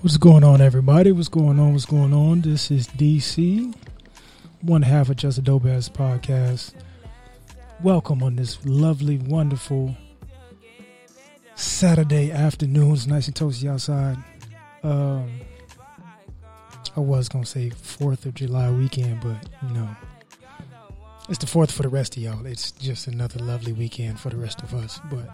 What's 0.00 0.16
going 0.16 0.44
on, 0.44 0.60
everybody? 0.60 1.10
What's 1.10 1.28
going 1.28 1.58
on? 1.58 1.72
What's 1.72 1.84
going 1.84 2.14
on? 2.14 2.42
This 2.42 2.70
is 2.70 2.86
DC, 2.86 3.74
one 4.60 4.82
half 4.82 5.08
of 5.08 5.16
Just 5.16 5.38
a 5.38 5.42
Dope 5.42 5.66
Ass 5.66 5.88
podcast. 5.88 6.74
Welcome 7.82 8.22
on 8.22 8.36
this 8.36 8.64
lovely, 8.64 9.18
wonderful 9.18 9.96
Saturday 11.56 12.30
afternoon. 12.30 12.92
It's 12.92 13.08
nice 13.08 13.26
and 13.26 13.34
toasty 13.34 13.68
outside. 13.68 14.18
Um, 14.84 15.40
I 16.96 17.00
was 17.00 17.28
gonna 17.28 17.44
say 17.44 17.70
Fourth 17.70 18.24
of 18.24 18.34
July 18.34 18.70
weekend, 18.70 19.20
but 19.20 19.48
you 19.66 19.74
know, 19.74 19.88
it's 21.28 21.38
the 21.38 21.48
fourth 21.48 21.72
for 21.72 21.82
the 21.82 21.88
rest 21.88 22.16
of 22.16 22.22
y'all. 22.22 22.46
It's 22.46 22.70
just 22.70 23.08
another 23.08 23.40
lovely 23.40 23.72
weekend 23.72 24.20
for 24.20 24.30
the 24.30 24.36
rest 24.36 24.62
of 24.62 24.74
us. 24.74 25.00
But 25.10 25.28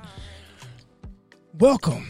welcome 1.59 2.07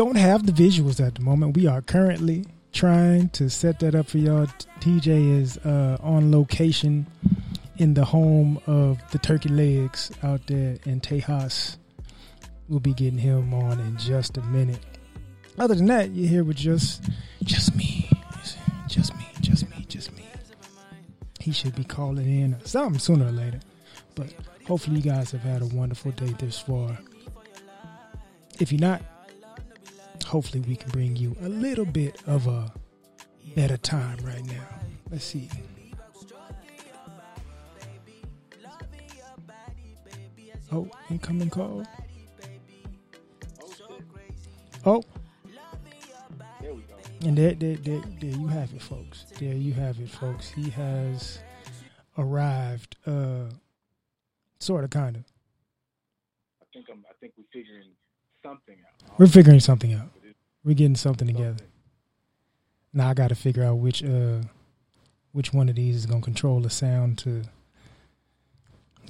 don't 0.00 0.16
have 0.16 0.46
the 0.46 0.52
visuals 0.52 0.98
at 1.06 1.14
the 1.14 1.20
moment. 1.20 1.54
We 1.54 1.66
are 1.66 1.82
currently 1.82 2.46
trying 2.72 3.28
to 3.28 3.50
set 3.50 3.80
that 3.80 3.94
up 3.94 4.08
for 4.08 4.16
y'all. 4.16 4.46
TJ 4.80 5.38
is 5.38 5.58
uh, 5.58 5.98
on 6.00 6.32
location 6.32 7.06
in 7.76 7.92
the 7.92 8.06
home 8.06 8.58
of 8.66 8.98
the 9.10 9.18
Turkey 9.18 9.50
Legs 9.50 10.10
out 10.22 10.46
there 10.46 10.78
in 10.86 11.02
Tejas. 11.02 11.76
We'll 12.66 12.80
be 12.80 12.94
getting 12.94 13.18
him 13.18 13.52
on 13.52 13.78
in 13.78 13.98
just 13.98 14.38
a 14.38 14.40
minute. 14.44 14.78
Other 15.58 15.74
than 15.74 15.84
that, 15.88 16.12
you're 16.12 16.30
here 16.30 16.44
with 16.44 16.56
just 16.56 17.04
just 17.44 17.76
me, 17.76 18.08
just 18.88 19.14
me, 19.18 19.26
just 19.42 19.68
me, 19.68 19.84
just 19.86 20.16
me. 20.16 20.24
He 21.40 21.52
should 21.52 21.76
be 21.76 21.84
calling 21.84 22.24
in 22.26 22.56
something 22.64 22.98
sooner 22.98 23.26
or 23.26 23.32
later. 23.32 23.60
But 24.14 24.32
hopefully, 24.66 24.96
you 24.96 25.02
guys 25.02 25.30
have 25.32 25.42
had 25.42 25.60
a 25.60 25.66
wonderful 25.66 26.12
day 26.12 26.34
this 26.38 26.58
far. 26.58 26.96
If 28.58 28.72
you're 28.72 28.80
not, 28.80 29.02
hopefully 30.30 30.60
we 30.60 30.76
can 30.76 30.88
bring 30.92 31.16
you 31.16 31.36
a 31.42 31.48
little 31.48 31.84
bit 31.84 32.22
of 32.24 32.46
a 32.46 32.72
better 33.56 33.76
time 33.76 34.16
right 34.22 34.44
now. 34.44 34.64
Let's 35.10 35.24
see. 35.24 35.50
Oh, 40.70 40.88
incoming 41.10 41.50
call. 41.50 41.84
Oh. 44.86 45.02
There 46.60 46.74
we 46.74 46.82
go. 46.82 46.94
And 47.26 47.36
there, 47.36 47.54
there, 47.54 47.74
there, 47.74 48.00
there 48.20 48.30
you 48.30 48.46
have 48.46 48.72
it, 48.72 48.80
folks. 48.80 49.24
There 49.40 49.52
you 49.52 49.72
have 49.72 49.98
it, 49.98 50.10
folks. 50.10 50.48
He 50.48 50.70
has 50.70 51.40
arrived, 52.16 52.94
uh, 53.04 53.50
sort 54.60 54.84
of, 54.84 54.90
kind 54.90 55.16
of. 55.16 55.24
I 56.62 56.66
think 56.72 56.86
I'm. 56.88 57.04
I 57.10 57.14
think 57.20 57.32
we're 57.36 57.44
figuring 57.52 57.90
something 58.44 58.76
out. 58.76 59.18
We're 59.18 59.26
figuring 59.26 59.58
something 59.58 59.92
out. 59.92 60.19
We're 60.64 60.74
getting 60.74 60.96
something 60.96 61.26
together. 61.26 61.48
something. 61.50 61.66
Now 62.92 63.10
I 63.10 63.14
got 63.14 63.28
to 63.28 63.34
figure 63.34 63.64
out 63.64 63.76
which 63.78 64.02
uh 64.04 64.40
which 65.32 65.52
one 65.52 65.68
of 65.68 65.76
these 65.76 65.96
is 65.96 66.06
gonna 66.06 66.20
control 66.22 66.60
the 66.60 66.70
sound 66.70 67.18
to 67.18 67.42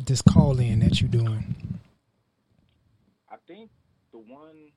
this 0.05 0.23
call 0.23 0.59
in 0.61 0.81
that 0.81 1.01
you're 1.01 1.11
doing. 1.11 1.55
I 3.31 3.37
think 3.47 3.71
the 4.13 4.19
one. 4.19 4.71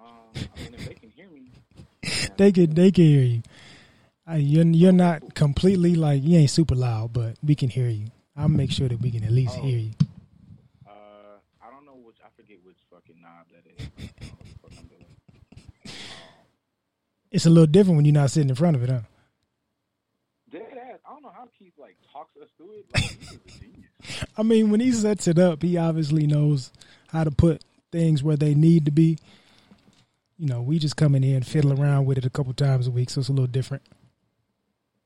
Um, 0.00 0.32
I 0.56 0.60
mean, 0.62 0.74
if 0.74 0.86
they 0.88 0.94
can 0.94 1.10
hear 1.10 1.28
me, 1.30 1.50
They 2.36 2.52
can 2.52 2.74
they 2.74 2.90
can 2.90 3.04
hear 3.04 3.22
you. 3.22 3.42
Uh, 4.28 4.34
you're 4.34 4.64
you're 4.66 4.92
not 4.92 5.34
completely 5.34 5.94
like 5.94 6.22
you 6.22 6.38
ain't 6.38 6.50
super 6.50 6.74
loud, 6.74 7.12
but 7.12 7.36
we 7.44 7.54
can 7.54 7.68
hear 7.68 7.88
you. 7.88 8.06
I'll 8.36 8.48
make 8.48 8.70
sure 8.72 8.88
that 8.88 9.00
we 9.00 9.10
can 9.10 9.22
at 9.24 9.30
least 9.30 9.56
Oh. 9.58 9.62
hear 9.62 9.78
you. 9.78 9.90
uh, 10.86 10.90
I 11.62 11.70
don't 11.70 11.84
know 11.86 11.96
which. 12.04 12.16
I 12.24 12.28
forget 12.36 12.56
which 12.64 12.78
fucking 12.90 13.20
knob 13.20 13.46
that 13.52 13.64
is. 13.70 13.88
I 13.98 14.00
don't 14.00 14.22
know 14.22 14.36
what 14.38 14.46
the 14.46 14.58
fuck 14.62 14.72
I'm 14.80 14.86
doing. 14.88 15.94
It's 17.34 17.46
a 17.46 17.50
little 17.50 17.66
different 17.66 17.96
when 17.96 18.04
you're 18.04 18.14
not 18.14 18.30
sitting 18.30 18.48
in 18.48 18.54
front 18.54 18.76
of 18.76 18.84
it, 18.84 18.90
huh? 18.90 19.00
Dead 20.52 20.62
ass. 20.62 21.00
I 21.04 21.12
don't 21.14 21.22
know 21.24 21.32
how 21.36 21.48
Keith 21.58 21.72
like 21.76 21.96
talks 22.12 22.36
us 22.40 22.48
through 22.56 22.74
it. 22.78 22.86
Like, 22.94 23.02
he's 23.02 23.32
a 23.32 23.58
genius. 23.58 24.24
I 24.38 24.44
mean, 24.44 24.70
when 24.70 24.78
he 24.78 24.92
sets 24.92 25.26
it 25.26 25.36
up, 25.36 25.60
he 25.60 25.76
obviously 25.76 26.28
knows 26.28 26.70
how 27.08 27.24
to 27.24 27.32
put 27.32 27.64
things 27.90 28.22
where 28.22 28.36
they 28.36 28.54
need 28.54 28.84
to 28.84 28.92
be. 28.92 29.18
You 30.38 30.46
know, 30.46 30.62
we 30.62 30.78
just 30.78 30.96
come 30.96 31.16
in 31.16 31.24
here 31.24 31.34
and 31.34 31.44
fiddle 31.44 31.72
around 31.72 32.06
with 32.06 32.18
it 32.18 32.24
a 32.24 32.30
couple 32.30 32.52
times 32.54 32.86
a 32.86 32.92
week, 32.92 33.10
so 33.10 33.18
it's 33.18 33.28
a 33.28 33.32
little 33.32 33.48
different. 33.48 33.82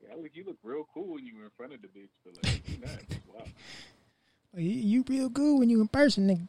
Yeah, 0.07 0.15
look, 0.17 0.33
you 0.35 0.45
look 0.45 0.59
real 0.63 0.87
cool 0.93 1.15
when 1.15 1.25
you 1.25 1.35
were 1.39 1.45
in 1.45 1.51
front 1.57 1.73
of 1.73 1.81
the 1.81 1.89
bitch, 1.89 2.11
but 2.27 2.35
like, 2.45 2.69
you 2.69 2.79
not. 2.79 3.19
Wow. 3.35 3.45
You- 4.57 4.65
you 4.71 5.05
real 5.09 5.29
good 5.31 5.59
when 5.61 5.71
you 5.71 5.81
in 5.81 5.89
person, 5.89 6.27
nigga. 6.29 6.47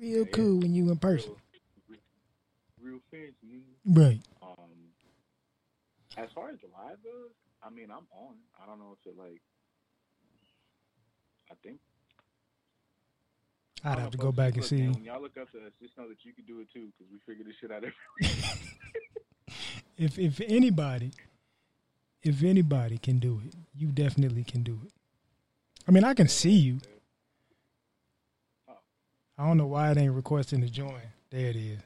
Real 0.00 0.24
Yeah. 0.24 0.32
cool 0.32 0.58
when 0.58 0.74
you 0.74 0.90
in 0.90 0.96
person. 0.96 1.30
Real, 1.30 1.38
real. 3.12 3.62
Right. 3.84 4.20
Um, 4.42 4.92
as 6.16 6.28
far 6.34 6.50
as 6.50 6.56
the 6.60 6.68
live 6.72 7.02
goes, 7.02 7.30
I 7.62 7.70
mean, 7.70 7.90
I'm 7.90 8.06
on. 8.12 8.36
I 8.62 8.66
don't 8.66 8.78
know 8.78 8.96
if 8.98 9.06
it 9.10 9.18
like. 9.18 9.40
I 11.50 11.54
think 11.62 11.78
I'd 13.84 13.98
have 13.98 14.10
to 14.10 14.18
go 14.18 14.32
back 14.32 14.54
and 14.54 14.58
look, 14.58 14.66
see. 14.66 14.82
man, 14.82 14.92
when 14.92 15.04
y'all 15.04 15.22
look 15.22 15.36
up 15.40 15.50
to 15.52 15.58
us, 15.58 15.72
just 15.80 15.96
know 15.96 16.08
that 16.08 16.18
you 16.24 16.32
can 16.32 16.44
do 16.44 16.60
it 16.60 16.68
too, 16.72 16.88
because 16.98 17.10
we 17.10 17.18
figure 17.26 17.44
this 17.44 17.54
shit 17.60 17.70
out 17.70 17.84
every. 17.84 18.28
If 19.98 20.16
if 20.16 20.40
anybody, 20.46 21.10
if 22.22 22.44
anybody 22.44 22.98
can 22.98 23.18
do 23.18 23.42
it, 23.44 23.52
you 23.74 23.88
definitely 23.88 24.44
can 24.44 24.62
do 24.62 24.78
it. 24.86 24.92
I 25.88 25.90
mean, 25.90 26.04
I 26.04 26.14
can 26.14 26.28
see 26.28 26.52
you. 26.52 26.78
I 29.36 29.46
don't 29.46 29.56
know 29.56 29.66
why 29.66 29.90
it 29.90 29.98
ain't 29.98 30.14
requesting 30.14 30.60
to 30.60 30.68
join. 30.68 31.00
There 31.30 31.46
it 31.46 31.56
is. 31.56 31.80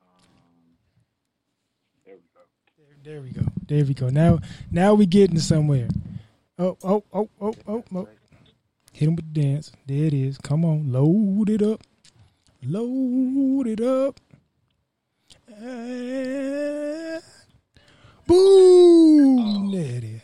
Um, 0.00 0.76
there 2.06 2.14
we 2.14 2.22
go. 2.32 2.40
There, 3.02 3.22
we 3.22 3.30
go. 3.30 3.42
There 3.66 3.84
we 3.84 3.94
go. 3.94 4.10
Now, 4.10 4.40
now 4.70 4.92
we 4.92 5.06
getting 5.06 5.38
somewhere. 5.38 5.88
Oh, 6.58 6.76
oh, 6.84 7.02
oh, 7.14 7.30
oh, 7.40 7.54
oh, 7.66 7.84
oh. 7.94 8.08
Hit 8.92 9.08
him 9.08 9.16
with 9.16 9.32
the 9.32 9.40
dance. 9.40 9.72
There 9.86 10.04
it 10.04 10.12
is. 10.12 10.36
Come 10.36 10.66
on, 10.66 10.92
load 10.92 11.48
it 11.48 11.62
up. 11.62 11.80
Load 12.62 13.68
it 13.68 13.80
up. 13.80 14.20
And 15.56 17.22
boom. 18.26 19.38
Oh. 19.38 19.70
There 19.72 19.96
it 19.96 20.04
is. 20.04 20.22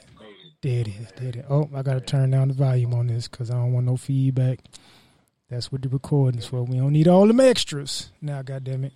There 0.61 0.81
it 0.81 0.89
is. 0.89 1.13
There 1.17 1.29
it 1.29 1.37
is. 1.37 1.45
Oh, 1.49 1.71
I 1.75 1.81
gotta 1.83 2.03
turn 2.03 2.31
down 2.33 2.49
the 2.49 2.55
volume 2.55 2.93
on 2.93 3.07
this 3.07 3.27
because 3.27 3.51
I 3.51 3.55
don't 3.55 3.73
want 3.73 3.87
no 3.87 3.97
feedback. 3.97 4.61
That's 5.49 5.73
what 5.73 5.81
the 5.81 5.89
recording's 5.89 6.45
for. 6.45 6.63
We 6.63 6.77
don't 6.77 6.93
need 6.93 7.09
all 7.09 7.27
them 7.27 7.41
extras. 7.41 8.11
Now, 8.21 8.43
goddamn 8.43 8.85
it. 8.85 8.93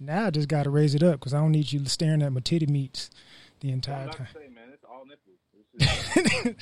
Now 0.00 0.26
I 0.26 0.30
just 0.30 0.48
gotta 0.48 0.70
raise 0.70 0.94
it 0.94 1.02
up 1.02 1.18
because 1.20 1.34
I 1.34 1.38
don't 1.38 1.52
need 1.52 1.72
you 1.72 1.84
staring 1.86 2.22
at 2.22 2.32
my 2.32 2.40
titty 2.40 2.66
meats 2.66 3.10
the 3.60 3.70
entire 3.72 4.06
time. 4.08 4.26
to 4.26 4.32
say, 4.32 4.48
man, 4.48 4.68
it's 4.72 4.84
all 4.88 5.04
nipples. 5.04 6.54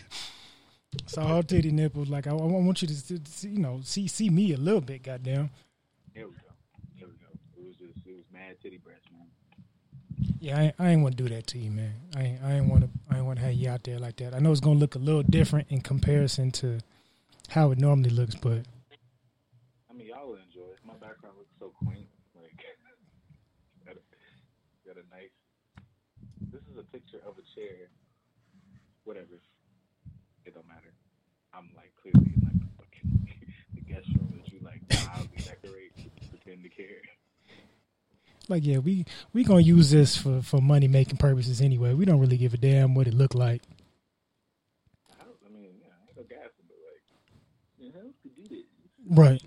It's 1.04 1.18
all 1.18 1.42
titty 1.42 1.70
nipples. 1.72 2.08
Like 2.08 2.26
I, 2.26 2.30
I 2.30 2.34
want 2.34 2.80
you 2.82 2.88
to, 2.88 2.94
see- 2.94 3.48
you 3.48 3.58
know, 3.58 3.80
see 3.84 4.06
see 4.08 4.30
me 4.30 4.52
a 4.54 4.56
little 4.56 4.80
bit. 4.80 5.02
Goddamn. 5.02 5.50
here 6.14 6.26
we 6.26 6.34
go. 6.34 6.40
Here 6.94 7.06
we 7.08 7.14
go. 7.14 7.26
It 7.58 7.66
was 7.66 7.76
just, 7.76 8.06
it 8.06 8.14
was 8.16 8.24
mad 8.32 8.56
titty 8.62 8.78
breast, 8.78 9.02
man. 9.12 9.26
Yeah, 10.40 10.58
I, 10.58 10.62
ain't- 10.62 10.74
I 10.78 10.88
ain't 10.90 11.02
want 11.02 11.16
to 11.18 11.22
do 11.22 11.34
that 11.34 11.46
to 11.48 11.58
you, 11.58 11.70
man. 11.70 11.92
I 12.16 12.22
ain't, 12.22 12.42
I 12.42 12.52
ain't 12.54 12.68
want 12.70 12.84
to. 12.84 12.90
I 13.10 13.18
ain't 13.18 13.26
want 13.26 13.38
to 13.38 13.44
have 13.44 13.54
you 13.54 13.68
out 13.68 13.84
there 13.84 13.98
like 13.98 14.16
that. 14.16 14.34
I 14.34 14.38
know 14.38 14.50
it's 14.52 14.60
gonna 14.60 14.78
look 14.78 14.94
a 14.94 14.98
little 14.98 15.22
different 15.22 15.66
in 15.70 15.82
comparison 15.82 16.50
to 16.52 16.78
how 17.50 17.70
it 17.72 17.78
normally 17.78 18.10
looks, 18.10 18.34
but 18.34 18.62
I 19.90 19.92
mean, 19.94 20.08
y'all 20.08 20.26
will 20.28 20.36
enjoy 20.36 20.70
it. 20.72 20.78
My 20.86 20.94
background 20.94 21.36
looks 21.36 21.50
so 21.58 21.72
quaint. 21.84 22.06
A, 24.96 25.04
nice. 25.14 25.28
This 26.52 26.62
is 26.72 26.78
a 26.78 26.82
picture 26.84 27.20
of 27.26 27.36
a 27.36 27.44
chair. 27.54 27.92
Whatever. 29.04 29.36
It 30.46 30.54
don't 30.54 30.66
matter. 30.66 30.94
I'm 31.52 31.70
like 31.76 31.92
clearly 32.00 32.32
in 32.32 32.40
like 32.40 32.56
the 32.56 32.68
fucking 32.80 33.28
the 33.74 33.80
guest 33.82 34.08
room 34.16 34.40
that 34.40 34.50
you 34.52 34.60
like 34.64 34.80
mildly 34.88 35.36
decorate, 35.36 35.92
pretend 36.30 36.62
to 36.62 36.68
care. 36.70 37.02
like 38.48 38.64
yeah, 38.64 38.78
we 38.78 39.04
we 39.34 39.44
gonna 39.44 39.60
use 39.60 39.90
this 39.90 40.16
for 40.16 40.40
for 40.40 40.62
money 40.62 40.88
making 40.88 41.18
purposes 41.18 41.60
anyway. 41.60 41.92
We 41.92 42.06
don't 42.06 42.20
really 42.20 42.38
give 42.38 42.54
a 42.54 42.56
damn 42.56 42.94
what 42.94 43.06
it 43.06 43.14
look 43.14 43.34
like. 43.34 43.62
I, 45.20 45.24
don't, 45.24 45.36
I 45.44 45.52
mean, 45.52 45.76
yeah, 45.80 45.92
I 45.92 46.08
ain't 46.08 46.16
no 46.16 46.22
gassing, 46.24 46.64
but 46.68 46.76
like, 46.88 47.04
you 47.78 47.92
know, 47.92 48.12
to 48.22 48.28
do 48.32 48.48
this. 48.48 48.64
Right. 49.10 49.42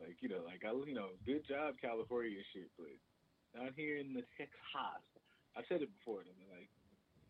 Like 0.00 0.16
you 0.20 0.28
know, 0.28 0.42
like 0.44 0.64
I, 0.66 0.72
you 0.88 0.94
know, 0.94 1.10
good 1.24 1.46
job 1.46 1.74
California 1.80 2.40
shit, 2.52 2.70
but 2.76 2.88
down 3.54 3.70
here 3.76 3.98
in 3.98 4.12
the 4.12 4.22
Texas, 4.36 4.58
I 4.74 5.62
said 5.68 5.82
it 5.82 5.90
before. 5.98 6.20
I 6.20 6.32
mean, 6.38 6.50
like 6.50 6.68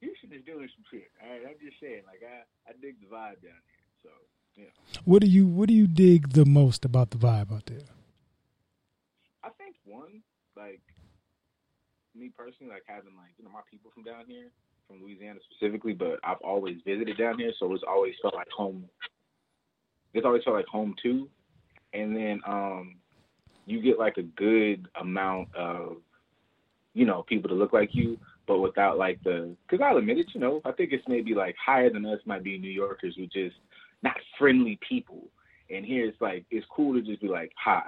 Houston 0.00 0.32
is 0.32 0.44
doing 0.44 0.68
some 0.74 0.84
shit. 0.90 1.08
All 1.22 1.28
right, 1.28 1.44
I'm 1.44 1.60
just 1.60 1.78
saying, 1.80 2.02
like 2.06 2.24
I, 2.24 2.44
I 2.68 2.72
dig 2.80 2.96
the 3.00 3.06
vibe 3.06 3.44
down 3.44 3.60
here. 3.68 3.84
So 4.02 4.10
yeah, 4.56 4.72
What 5.04 5.20
do 5.20 5.28
you 5.28 5.46
What 5.46 5.68
do 5.68 5.74
you 5.74 5.86
dig 5.86 6.32
the 6.32 6.44
most 6.44 6.84
about 6.84 7.10
the 7.10 7.18
vibe 7.18 7.52
out 7.52 7.66
there? 7.66 7.88
I 9.42 9.50
think 9.60 9.76
one, 9.84 10.22
like 10.56 10.80
me 12.14 12.30
personally, 12.36 12.72
like 12.72 12.84
having 12.86 13.16
like 13.16 13.36
you 13.38 13.44
know 13.44 13.50
my 13.50 13.64
people 13.70 13.90
from 13.92 14.04
down 14.04 14.24
here, 14.26 14.48
from 14.88 15.02
Louisiana 15.02 15.40
specifically, 15.50 15.92
but 15.92 16.18
I've 16.24 16.40
always 16.42 16.78
visited 16.84 17.18
down 17.18 17.38
here, 17.38 17.52
so 17.58 17.72
it's 17.74 17.84
always 17.86 18.14
felt 18.22 18.34
like 18.34 18.48
home. 18.48 18.88
It's 20.14 20.24
always 20.24 20.44
felt 20.44 20.56
like 20.56 20.66
home 20.66 20.94
too. 21.02 21.28
And 21.92 22.16
then 22.16 22.40
um 22.46 22.96
you 23.66 23.80
get 23.80 23.98
like 23.98 24.16
a 24.18 24.22
good 24.22 24.88
amount 25.00 25.48
of, 25.54 25.96
you 26.94 27.04
know, 27.04 27.24
people 27.28 27.48
to 27.48 27.54
look 27.54 27.72
like 27.72 27.90
you, 27.92 28.18
but 28.46 28.60
without 28.60 28.96
like 28.96 29.22
the. 29.24 29.54
Because 29.68 29.84
I'll 29.84 29.98
admit 29.98 30.18
it, 30.18 30.30
you 30.32 30.40
know, 30.40 30.60
I 30.64 30.72
think 30.72 30.92
it's 30.92 31.06
maybe 31.08 31.34
like 31.34 31.56
higher 31.64 31.90
than 31.92 32.06
us 32.06 32.20
might 32.24 32.44
be 32.44 32.58
New 32.58 32.70
Yorkers 32.70 33.14
who 33.16 33.26
just 33.26 33.56
not 34.02 34.16
friendly 34.38 34.78
people. 34.88 35.22
And 35.70 35.84
here 35.84 36.06
it's 36.06 36.20
like 36.20 36.44
it's 36.50 36.66
cool 36.74 36.94
to 36.94 37.02
just 37.02 37.20
be 37.20 37.28
like 37.28 37.52
hi. 37.62 37.84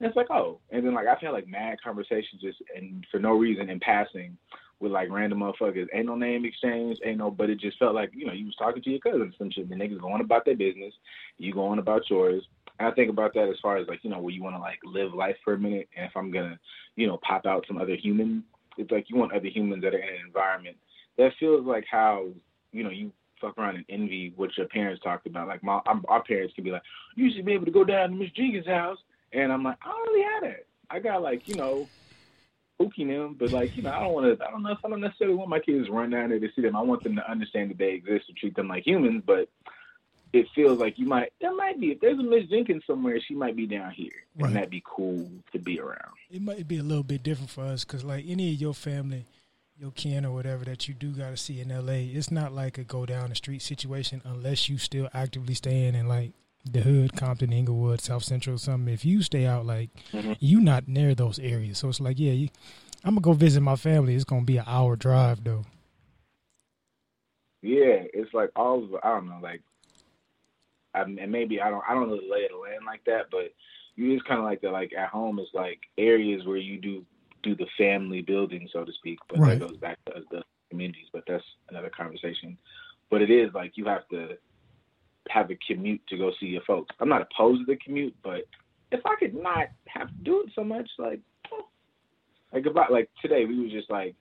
And 0.00 0.06
it's 0.06 0.16
like 0.16 0.30
oh, 0.30 0.58
and 0.70 0.84
then 0.84 0.94
like 0.94 1.06
I've 1.06 1.20
had 1.20 1.30
like 1.30 1.48
mad 1.48 1.78
conversations 1.82 2.40
just 2.40 2.58
and 2.74 3.06
for 3.10 3.20
no 3.20 3.32
reason 3.32 3.70
in 3.70 3.80
passing 3.80 4.36
with 4.80 4.92
like 4.92 5.10
random 5.10 5.40
motherfuckers. 5.40 5.86
Ain't 5.92 6.06
no 6.06 6.14
name 6.14 6.44
exchange, 6.44 6.98
ain't 7.04 7.18
no, 7.18 7.30
but 7.30 7.50
it 7.50 7.60
just 7.60 7.78
felt 7.78 7.94
like 7.94 8.10
you 8.14 8.26
know 8.26 8.32
you 8.32 8.46
was 8.46 8.56
talking 8.56 8.82
to 8.82 8.90
your 8.90 9.00
cousins, 9.00 9.34
some 9.36 9.50
shit. 9.50 9.68
The 9.68 9.74
niggas 9.74 10.00
going 10.00 10.20
about 10.20 10.44
their 10.44 10.56
business, 10.56 10.94
you 11.36 11.52
going 11.52 11.78
about 11.78 12.08
yours. 12.08 12.44
I 12.80 12.90
think 12.92 13.10
about 13.10 13.34
that 13.34 13.48
as 13.48 13.56
far 13.60 13.76
as 13.76 13.88
like 13.88 14.00
you 14.02 14.10
know 14.10 14.20
where 14.20 14.34
you 14.34 14.42
want 14.42 14.56
to 14.56 14.60
like 14.60 14.78
live 14.84 15.12
life 15.12 15.36
for 15.44 15.54
a 15.54 15.58
minute, 15.58 15.88
and 15.96 16.06
if 16.06 16.16
I'm 16.16 16.30
gonna 16.30 16.58
you 16.96 17.06
know 17.06 17.18
pop 17.18 17.46
out 17.46 17.64
some 17.66 17.78
other 17.78 17.96
human, 17.96 18.44
it's 18.76 18.90
like 18.90 19.06
you 19.08 19.16
want 19.16 19.32
other 19.32 19.48
humans 19.48 19.82
that 19.82 19.94
are 19.94 19.98
in 19.98 20.08
an 20.08 20.26
environment 20.26 20.76
that 21.16 21.32
feels 21.38 21.66
like 21.66 21.84
how 21.90 22.28
you 22.72 22.84
know 22.84 22.90
you 22.90 23.12
fuck 23.40 23.56
around 23.58 23.76
and 23.76 23.84
envy 23.88 24.32
what 24.36 24.56
your 24.56 24.66
parents 24.68 25.02
talked 25.02 25.26
about. 25.26 25.48
Like 25.48 25.62
my 25.62 25.80
I'm, 25.86 26.04
our 26.08 26.22
parents 26.22 26.54
can 26.54 26.64
be 26.64 26.70
like, 26.70 26.82
you 27.16 27.30
should 27.30 27.44
be 27.44 27.52
able 27.52 27.66
to 27.66 27.70
go 27.70 27.84
down 27.84 28.10
to 28.10 28.16
Miss 28.16 28.30
Jenkins' 28.30 28.66
house, 28.66 28.98
and 29.32 29.52
I'm 29.52 29.62
like, 29.62 29.78
I 29.82 29.88
don't 29.88 30.08
really 30.08 30.22
have 30.22 30.42
that. 30.42 30.66
I 30.90 31.00
got 31.00 31.22
like 31.22 31.48
you 31.48 31.56
know 31.56 31.88
spooking 32.78 33.08
them, 33.08 33.36
but 33.38 33.52
like 33.52 33.76
you 33.76 33.82
know, 33.82 33.90
I 33.90 34.00
don't 34.00 34.12
want 34.12 34.38
to. 34.38 34.44
I 34.44 34.50
don't 34.50 34.62
know 34.62 34.72
if 34.72 34.78
I 34.84 34.88
don't 34.88 35.00
necessarily 35.00 35.36
want 35.36 35.50
my 35.50 35.60
kids 35.60 35.86
to 35.86 35.92
run 35.92 36.10
down 36.10 36.30
there 36.30 36.38
to 36.38 36.48
see 36.54 36.62
them. 36.62 36.76
I 36.76 36.82
want 36.82 37.02
them 37.02 37.16
to 37.16 37.30
understand 37.30 37.70
that 37.70 37.78
they 37.78 37.92
exist 37.92 38.26
and 38.28 38.36
treat 38.36 38.54
them 38.54 38.68
like 38.68 38.86
humans. 38.86 39.22
But 39.26 39.48
it 40.32 40.46
feels 40.54 40.78
like 40.78 40.98
you 40.98 41.06
might. 41.06 41.32
There 41.40 41.54
might 41.54 41.80
be 41.80 41.92
if 41.92 42.00
there's 42.00 42.18
a 42.18 42.22
Miss 42.22 42.48
Jenkins 42.48 42.82
somewhere, 42.86 43.20
she 43.20 43.34
might 43.34 43.56
be 43.56 43.66
down 43.66 43.90
here, 43.92 44.10
right. 44.36 44.48
and 44.48 44.56
that'd 44.56 44.70
be 44.70 44.82
cool 44.84 45.28
to 45.52 45.58
be 45.58 45.80
around. 45.80 46.12
It 46.30 46.42
might 46.42 46.68
be 46.68 46.78
a 46.78 46.82
little 46.82 47.02
bit 47.02 47.22
different 47.22 47.50
for 47.50 47.64
us 47.64 47.84
because 47.84 48.04
like 48.04 48.24
any 48.26 48.52
of 48.52 48.60
your 48.60 48.74
family. 48.74 49.24
Your 49.80 49.92
kin 49.92 50.26
or 50.26 50.32
whatever 50.32 50.64
that 50.64 50.88
you 50.88 50.94
do 50.94 51.12
got 51.12 51.30
to 51.30 51.36
see 51.36 51.60
in 51.60 51.68
LA, 51.68 52.10
it's 52.18 52.32
not 52.32 52.52
like 52.52 52.78
a 52.78 52.82
go 52.82 53.06
down 53.06 53.28
the 53.28 53.36
street 53.36 53.62
situation 53.62 54.20
unless 54.24 54.68
you 54.68 54.76
still 54.76 55.08
actively 55.14 55.54
staying 55.54 55.94
in 55.94 56.08
like 56.08 56.32
the 56.72 56.80
hood, 56.80 57.14
Compton, 57.16 57.52
Inglewood, 57.52 58.00
South 58.00 58.24
Central, 58.24 58.56
or 58.56 58.58
something. 58.58 58.92
If 58.92 59.04
you 59.04 59.22
stay 59.22 59.46
out, 59.46 59.66
like 59.66 59.90
mm-hmm. 60.12 60.32
you 60.40 60.60
not 60.60 60.88
near 60.88 61.14
those 61.14 61.38
areas, 61.38 61.78
so 61.78 61.88
it's 61.88 62.00
like, 62.00 62.18
yeah, 62.18 62.32
you, 62.32 62.48
I'm 63.04 63.14
gonna 63.14 63.20
go 63.20 63.32
visit 63.32 63.60
my 63.60 63.76
family. 63.76 64.14
It's 64.14 64.24
gonna 64.24 64.42
be 64.42 64.56
an 64.56 64.64
hour 64.66 64.96
drive 64.96 65.44
though. 65.44 65.64
Yeah, 67.62 68.04
it's 68.14 68.32
like 68.32 68.50
all 68.54 68.84
of, 68.84 68.94
I 69.02 69.08
don't 69.08 69.28
know, 69.28 69.40
like, 69.42 69.62
I, 70.98 71.02
and 71.02 71.32
maybe 71.32 71.60
I 71.60 71.70
don't 71.70 71.84
I 71.88 71.94
don't 71.94 72.08
know 72.08 72.16
the 72.16 72.30
lay 72.30 72.44
of 72.44 72.52
the 72.52 72.58
land 72.58 72.84
like 72.86 73.04
that, 73.06 73.30
but 73.30 73.52
you 73.96 74.14
just 74.14 74.26
kind 74.28 74.38
of 74.38 74.44
like 74.44 74.60
that. 74.62 74.72
Like 74.72 74.92
at 74.96 75.08
home, 75.08 75.38
it's 75.38 75.54
like 75.54 75.80
areas 75.98 76.46
where 76.46 76.56
you 76.56 76.80
do 76.80 77.04
do 77.42 77.54
the 77.54 77.66
family 77.76 78.22
building, 78.22 78.68
so 78.72 78.84
to 78.84 78.92
speak. 78.92 79.18
But 79.28 79.38
right. 79.38 79.58
that 79.58 79.68
goes 79.68 79.76
back 79.78 79.98
to 80.06 80.22
the 80.30 80.42
communities. 80.70 81.06
But 81.12 81.24
that's 81.26 81.44
another 81.68 81.90
conversation. 81.90 82.58
But 83.10 83.22
it 83.22 83.30
is 83.30 83.52
like 83.54 83.72
you 83.76 83.86
have 83.86 84.08
to 84.10 84.36
have 85.30 85.50
a 85.50 85.58
commute 85.66 86.00
to 86.08 86.16
go 86.16 86.32
see 86.40 86.46
your 86.46 86.62
folks. 86.62 86.94
I'm 87.00 87.08
not 87.08 87.22
opposed 87.22 87.66
to 87.66 87.66
the 87.66 87.78
commute, 87.78 88.14
but 88.22 88.44
if 88.90 89.00
I 89.04 89.16
could 89.18 89.34
not 89.34 89.68
have 89.86 90.08
to 90.08 90.24
do 90.24 90.40
it 90.40 90.52
so 90.54 90.64
much, 90.64 90.88
like, 90.98 91.20
oh, 91.52 91.66
like 92.52 92.66
about 92.66 92.92
like 92.92 93.10
today, 93.20 93.44
we 93.44 93.60
were 93.60 93.68
just 93.68 93.90
like 93.90 94.14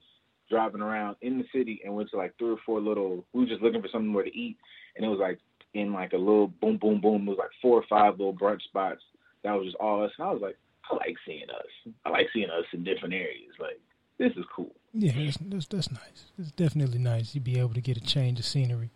driving 0.49 0.81
around 0.81 1.17
in 1.21 1.37
the 1.37 1.45
city 1.53 1.81
and 1.83 1.95
went 1.95 2.09
to 2.11 2.17
like 2.17 2.33
three 2.37 2.51
or 2.51 2.57
four 2.65 2.81
little. 2.81 3.25
We 3.33 3.41
were 3.41 3.49
just 3.49 3.61
looking 3.61 3.81
for 3.81 3.89
somewhere 3.91 4.23
to 4.23 4.37
eat, 4.37 4.57
and 4.95 5.05
it 5.05 5.09
was 5.09 5.19
like 5.19 5.39
in 5.73 5.93
like 5.93 6.13
a 6.13 6.17
little 6.17 6.47
boom, 6.47 6.77
boom, 6.77 7.01
boom. 7.01 7.27
It 7.27 7.31
was 7.31 7.37
like 7.39 7.51
four 7.61 7.79
or 7.79 7.85
five 7.89 8.17
little 8.17 8.33
brunch 8.33 8.61
spots 8.63 9.01
that 9.43 9.53
was 9.53 9.65
just 9.65 9.77
all 9.77 10.03
us, 10.03 10.11
and 10.17 10.27
I 10.27 10.31
was 10.31 10.41
like, 10.41 10.57
I 10.89 10.95
like 10.95 11.15
seeing 11.25 11.49
us. 11.49 11.93
I 12.05 12.09
like 12.09 12.27
seeing 12.33 12.49
us 12.49 12.65
in 12.73 12.83
different 12.83 13.13
areas. 13.13 13.53
Like 13.59 13.79
this 14.17 14.31
is 14.37 14.45
cool. 14.55 14.73
Yeah, 14.93 15.11
that's, 15.15 15.37
that's, 15.41 15.67
that's 15.67 15.91
nice. 15.91 16.25
It's 16.39 16.51
definitely 16.51 16.99
nice. 16.99 17.35
You'd 17.35 17.43
be 17.43 17.59
able 17.59 17.73
to 17.73 17.81
get 17.81 17.97
a 17.97 18.01
change 18.01 18.39
of 18.39 18.45
scenery 18.45 18.91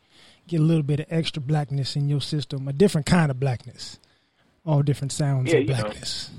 get 0.47 0.59
a 0.59 0.63
little 0.63 0.83
bit 0.83 1.00
of 1.00 1.06
extra 1.09 1.41
blackness 1.41 1.95
in 1.95 2.09
your 2.09 2.21
system, 2.21 2.68
a 2.68 2.73
different 2.73 3.07
kind 3.07 3.31
of 3.31 3.39
blackness, 3.39 4.00
all 4.65 4.81
different 4.81 5.12
sounds 5.12 5.51
yeah, 5.51 5.59
of 5.59 5.68
blackness. 5.68 6.29
Know. 6.29 6.38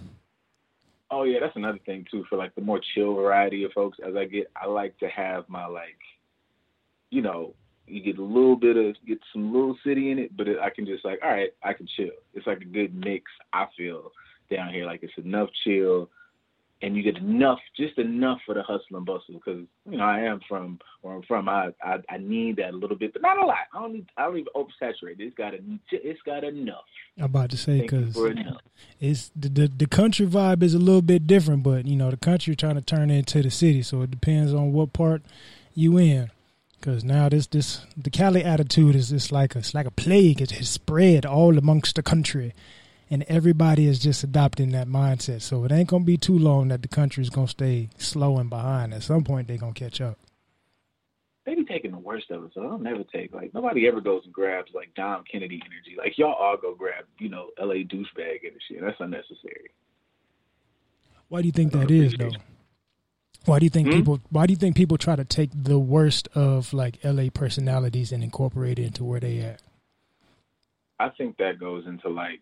Oh 1.11 1.23
yeah, 1.25 1.41
that's 1.41 1.57
another 1.57 1.79
thing 1.85 2.07
too. 2.11 2.25
For 2.29 2.37
like 2.37 2.55
the 2.55 2.63
more 2.63 2.81
chill 2.95 3.15
variety 3.15 3.65
of 3.65 3.73
folks, 3.73 3.99
as 4.07 4.17
I 4.17 4.25
get, 4.25 4.51
I 4.57 4.67
like 4.67 4.99
to 4.99 5.09
have 5.09 5.49
my 5.49 5.67
like, 5.67 5.99
you 7.11 7.23
know, 7.23 7.55
you 7.87 8.03
get 8.03 8.19
a 8.19 8.23
little 8.23 8.57
bit 8.57 8.77
of 8.77 8.97
get 9.07 9.19
some 9.33 9.53
little 9.53 9.77
city 9.85 10.11
in 10.11 10.19
it, 10.19 10.37
but 10.37 10.49
it, 10.49 10.59
I 10.59 10.71
can 10.71 10.87
just 10.87 11.05
like, 11.05 11.21
all 11.23 11.31
right, 11.31 11.51
I 11.63 11.73
can 11.73 11.87
chill. 11.97 12.11
It's 12.35 12.47
like 12.47 12.61
a 12.61 12.67
good 12.67 12.95
mix. 12.95 13.31
I 13.53 13.67
feel 13.77 14.13
down 14.51 14.73
here, 14.73 14.87
like 14.87 15.03
it's 15.03 15.13
enough 15.19 15.49
chill 15.65 16.09
and 16.83 16.97
you 16.97 17.03
get 17.03 17.17
enough, 17.19 17.61
just 17.77 17.97
enough 17.99 18.41
for 18.45 18.55
the 18.55 18.63
hustle 18.63 18.97
and 18.97 19.07
bustle. 19.07 19.35
Because 19.35 19.65
you 19.89 19.97
know 19.97 20.05
I 20.05 20.21
am 20.21 20.41
from 20.49 20.81
where 21.01 21.15
I'm 21.15 21.23
from. 21.23 21.49
I, 21.49 21.71
I 21.83 21.99
I 22.11 22.19
need 22.19 22.57
that 22.57 22.71
a 22.71 22.77
little 22.77 22.97
bit, 22.97 23.13
but 23.13 23.23
not 23.23 23.39
a 23.39 23.47
lot. 23.47 23.59
I 23.73 23.81
don't 23.81 23.93
need. 23.93 24.07
I 24.17 24.25
don't 24.25 24.39
even 24.39 24.53
oversaturate. 24.55 25.21
It's 25.21 25.35
got 25.37 25.55
a, 25.55 25.61
It's 25.93 26.21
got 26.23 26.45
enough. 26.45 26.85
I'm 27.17 27.25
about 27.25 27.51
to 27.51 27.57
say 27.57 27.81
because 27.81 28.17
it's 29.01 29.31
the, 29.37 29.49
the 29.49 29.69
the 29.69 29.87
country 29.87 30.27
vibe 30.27 30.63
is 30.63 30.75
a 30.75 30.79
little 30.79 31.03
bit 31.03 31.27
different, 31.27 31.63
but 31.63 31.87
you 31.87 31.97
know 31.97 32.11
the 32.11 32.17
country 32.17 32.57
trying 32.57 32.75
to 32.75 32.83
turn 32.83 33.11
into 33.11 33.43
the 33.43 33.51
city, 33.51 33.83
so 33.83 34.03
it 34.03 34.11
depends 34.11 34.53
on 34.53 34.73
what 34.73 34.93
part 34.93 35.23
you 35.75 35.99
in. 35.99 36.31
Because 36.83 37.05
now 37.05 37.29
this 37.29 37.47
this 37.47 37.87
the 37.97 38.11
Cali 38.11 38.43
attitude 38.43 38.97
is 38.97 39.13
it's 39.13 39.31
like 39.31 39.55
a, 39.55 39.61
it's 39.61 39.73
like 39.73 39.87
a 39.87 39.93
plague. 39.93 40.43
It 40.43 40.51
has 40.51 40.69
spread 40.69 41.25
all 41.25 41.57
amongst 41.57 41.95
the 41.95 42.03
country 42.03 42.53
and 43.09 43.23
everybody 43.29 43.87
is 43.87 44.01
just 44.01 44.25
adopting 44.25 44.73
that 44.73 44.89
mindset. 44.89 45.43
So 45.43 45.65
it 45.65 45.71
ain't 45.71 45.89
gonna 45.89 46.03
be 46.03 46.17
too 46.17 46.37
long 46.37 46.69
that 46.69 46.83
the 46.83 46.89
country 46.89 47.23
is 47.23 47.31
gonna 47.31 47.47
stay 47.47 47.89
slow 47.99 48.39
and 48.39 48.51
behind. 48.51 48.93
At 48.93 49.05
some 49.05 49.23
point, 49.23 49.47
they're 49.47 49.59
gonna 49.59 49.75
catch 49.75 50.01
up. 50.01 50.19
They 51.47 51.55
be 51.55 51.65
taking 51.65 51.93
the 51.93 51.99
worst 51.99 52.33
of 52.33 52.43
it, 52.45 52.51
so 52.53 52.67
I'll 52.67 52.79
never 52.79 53.05
take 53.05 53.33
like 53.33 53.55
nobody 53.55 53.87
ever 53.87 54.01
goes 54.01 54.23
and 54.25 54.33
grabs 54.33 54.73
like 54.75 54.93
Dom 54.97 55.23
Kennedy 55.31 55.63
energy. 55.65 55.95
Like 55.97 56.19
y'all 56.19 56.33
all 56.33 56.57
go 56.57 56.75
grab, 56.75 57.05
you 57.21 57.29
know, 57.29 57.51
L.A. 57.61 57.85
douchebag 57.85 58.41
energy, 58.43 58.79
and 58.79 58.89
that's 58.89 58.99
unnecessary. 58.99 59.71
Why 61.29 61.43
do 61.43 61.47
you 61.47 61.53
think 61.53 61.73
that 61.75 61.93
is 61.93 62.15
though? 62.15 62.33
Why 63.45 63.59
do 63.59 63.67
you 63.67 63.71
think 63.71 63.89
hmm? 63.89 63.95
people? 63.95 64.21
Why 64.31 64.47
do 64.47 64.53
you 64.53 64.57
think 64.57 64.77
people 64.77 64.99
try 64.99 65.17
to 65.17 65.25
take 65.25 65.51
the 65.55 65.79
worst 65.79 66.29
of 66.35 66.73
like 66.73 66.99
LA 67.05 67.29
personalities 67.33 68.13
and 68.13 68.23
incorporate 68.23 68.79
it 68.79 68.87
into 68.87 69.05
where 69.05 69.21
they 69.21 69.41
at? 69.41 69.63
I 70.99 71.09
think 71.11 71.37
that 71.39 71.59
goes 71.59 71.85
into 71.87 72.09
like 72.09 72.41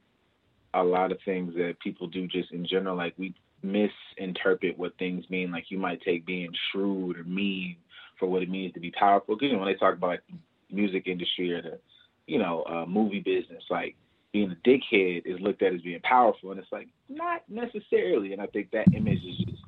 a 0.75 0.83
lot 0.83 1.13
of 1.13 1.19
things 1.25 1.55
that 1.55 1.81
people 1.81 2.07
do 2.07 2.27
just 2.27 2.53
in 2.53 2.67
general. 2.67 2.97
Like 2.97 3.15
we 3.17 3.35
misinterpret 3.63 4.79
what 4.79 4.97
things 4.99 5.25
mean. 5.31 5.51
Like 5.51 5.71
you 5.71 5.79
might 5.79 6.03
take 6.03 6.27
being 6.27 6.53
shrewd 6.71 7.19
or 7.19 7.25
mean 7.25 7.77
for 8.19 8.27
what 8.29 8.43
it 8.43 8.51
means 8.51 8.75
to 8.75 8.81
be 8.81 8.91
powerful. 8.91 9.35
Because 9.35 9.47
you 9.49 9.53
know, 9.55 9.61
when 9.61 9.73
they 9.73 9.79
talk 9.79 9.95
about 9.95 10.09
like 10.09 10.23
music 10.71 11.07
industry 11.07 11.53
or 11.53 11.63
the, 11.63 11.79
you 12.27 12.39
know, 12.39 12.65
uh, 12.65 12.87
movie 12.87 13.21
business, 13.21 13.65
like 13.71 13.97
being 14.33 14.53
a 14.53 14.69
dickhead 14.69 15.23
is 15.25 15.41
looked 15.41 15.63
at 15.63 15.75
as 15.75 15.81
being 15.81 16.01
powerful, 16.03 16.51
and 16.51 16.61
it's 16.61 16.71
like 16.71 16.89
not 17.09 17.43
necessarily. 17.49 18.33
And 18.33 18.41
I 18.41 18.47
think 18.47 18.71
that 18.71 18.95
image 18.95 19.25
is 19.25 19.39
just 19.39 19.60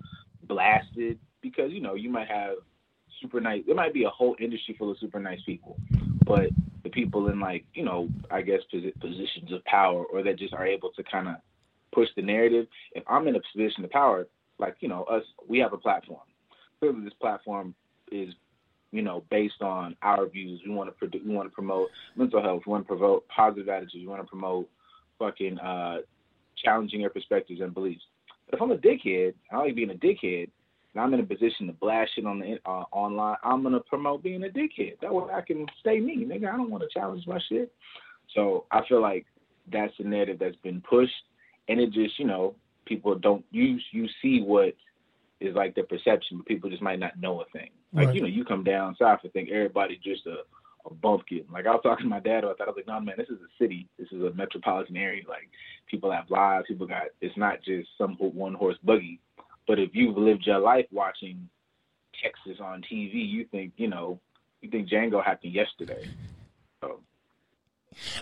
blasted 0.46 1.18
because 1.40 1.72
you 1.72 1.80
know 1.80 1.94
you 1.94 2.10
might 2.10 2.28
have 2.28 2.56
super 3.20 3.40
nice. 3.40 3.62
There 3.66 3.74
might 3.74 3.94
be 3.94 4.04
a 4.04 4.10
whole 4.10 4.36
industry 4.40 4.74
full 4.78 4.90
of 4.90 4.98
super 4.98 5.20
nice 5.20 5.40
people, 5.44 5.76
but 6.26 6.50
the 6.82 6.90
people 6.90 7.28
in 7.28 7.40
like 7.40 7.64
you 7.74 7.84
know 7.84 8.08
I 8.30 8.42
guess 8.42 8.60
positions 8.70 9.52
of 9.52 9.64
power 9.64 10.04
or 10.04 10.22
that 10.22 10.38
just 10.38 10.54
are 10.54 10.66
able 10.66 10.90
to 10.92 11.02
kind 11.04 11.28
of 11.28 11.36
push 11.94 12.08
the 12.16 12.22
narrative. 12.22 12.66
If 12.92 13.04
I'm 13.06 13.28
in 13.28 13.36
a 13.36 13.40
position 13.54 13.84
of 13.84 13.90
power, 13.90 14.26
like 14.58 14.76
you 14.80 14.88
know 14.88 15.04
us, 15.04 15.24
we 15.48 15.58
have 15.58 15.72
a 15.72 15.78
platform. 15.78 16.20
Clearly, 16.80 17.04
this 17.04 17.14
platform 17.20 17.74
is 18.10 18.34
you 18.90 19.02
know 19.02 19.24
based 19.30 19.62
on 19.62 19.96
our 20.02 20.26
views. 20.26 20.60
We 20.66 20.74
want 20.74 20.90
to 20.98 21.18
we 21.24 21.34
want 21.34 21.48
to 21.48 21.54
promote 21.54 21.88
mental 22.16 22.42
health. 22.42 22.62
We 22.66 22.70
want 22.70 22.84
to 22.84 22.88
promote 22.88 23.26
positive 23.28 23.68
attitudes. 23.68 23.94
We 23.94 24.06
want 24.06 24.22
to 24.22 24.28
promote 24.28 24.68
fucking 25.18 25.58
uh, 25.58 25.98
challenging 26.62 27.00
your 27.00 27.10
perspectives 27.10 27.60
and 27.60 27.72
beliefs. 27.74 28.02
But 28.46 28.56
if 28.56 28.62
I'm 28.62 28.70
a 28.72 28.76
dickhead, 28.76 29.34
I 29.50 29.58
like 29.58 29.74
being 29.74 29.90
a 29.90 29.94
dickhead 29.94 30.50
and 30.94 31.02
I'm 31.02 31.14
in 31.14 31.20
a 31.20 31.24
position 31.24 31.66
to 31.66 31.72
blast 31.72 32.12
shit 32.14 32.26
on 32.26 32.38
the 32.38 32.58
uh, 32.66 32.84
online, 32.92 33.36
I'm 33.42 33.62
gonna 33.62 33.80
promote 33.80 34.22
being 34.22 34.44
a 34.44 34.48
dickhead. 34.48 35.00
That 35.00 35.12
way 35.12 35.32
I 35.32 35.40
can 35.40 35.66
stay 35.80 36.00
me, 36.00 36.24
nigga. 36.24 36.52
I 36.52 36.56
don't 36.56 36.70
want 36.70 36.82
to 36.82 36.88
challenge 36.92 37.26
my 37.26 37.38
shit. 37.48 37.72
So 38.34 38.66
I 38.70 38.80
feel 38.88 39.00
like 39.00 39.26
that's 39.72 39.92
the 39.98 40.04
narrative 40.04 40.38
that's 40.38 40.56
been 40.56 40.80
pushed, 40.82 41.12
and 41.68 41.80
it 41.80 41.92
just 41.92 42.18
you 42.18 42.26
know 42.26 42.54
people 42.84 43.14
don't 43.14 43.44
use 43.50 43.84
you 43.92 44.06
see 44.20 44.42
what 44.42 44.74
is 45.40 45.54
like 45.54 45.74
the 45.74 45.82
perception, 45.82 46.38
but 46.38 46.46
people 46.46 46.70
just 46.70 46.82
might 46.82 46.98
not 46.98 47.18
know 47.18 47.40
a 47.40 47.44
thing. 47.46 47.70
Like 47.92 48.08
right. 48.08 48.14
you 48.14 48.20
know, 48.22 48.28
you 48.28 48.44
come 48.44 48.64
down 48.64 48.96
south 48.98 49.20
and 49.22 49.32
think 49.32 49.50
everybody 49.50 49.98
just 50.02 50.26
a 50.26 50.36
a 50.86 50.94
bumpkin. 50.94 51.44
Like 51.52 51.66
I 51.66 51.70
was 51.70 51.80
talking 51.82 52.04
to 52.04 52.10
my 52.10 52.20
dad 52.20 52.44
about 52.44 52.58
that. 52.58 52.64
I 52.64 52.70
was 52.70 52.76
like, 52.76 52.86
no, 52.86 53.00
man, 53.00 53.14
this 53.16 53.28
is 53.28 53.38
a 53.40 53.62
city. 53.62 53.88
This 53.98 54.08
is 54.12 54.22
a 54.22 54.32
metropolitan 54.34 54.96
area. 54.96 55.22
Like 55.28 55.48
people 55.88 56.10
have 56.12 56.30
lives. 56.30 56.66
People 56.68 56.86
got. 56.86 57.04
It's 57.20 57.36
not 57.36 57.62
just 57.64 57.88
some 57.98 58.16
one 58.18 58.54
horse 58.54 58.78
buggy. 58.82 59.20
But 59.66 59.78
if 59.78 59.90
you've 59.92 60.16
lived 60.16 60.46
your 60.46 60.58
life 60.58 60.86
watching 60.90 61.48
Texas 62.22 62.60
on 62.60 62.82
TV, 62.82 63.14
you 63.14 63.46
think, 63.50 63.72
you 63.76 63.88
know, 63.88 64.20
you 64.60 64.70
think 64.70 64.88
Django 64.88 65.24
happened 65.24 65.54
yesterday. 65.54 66.08
So. 66.80 67.00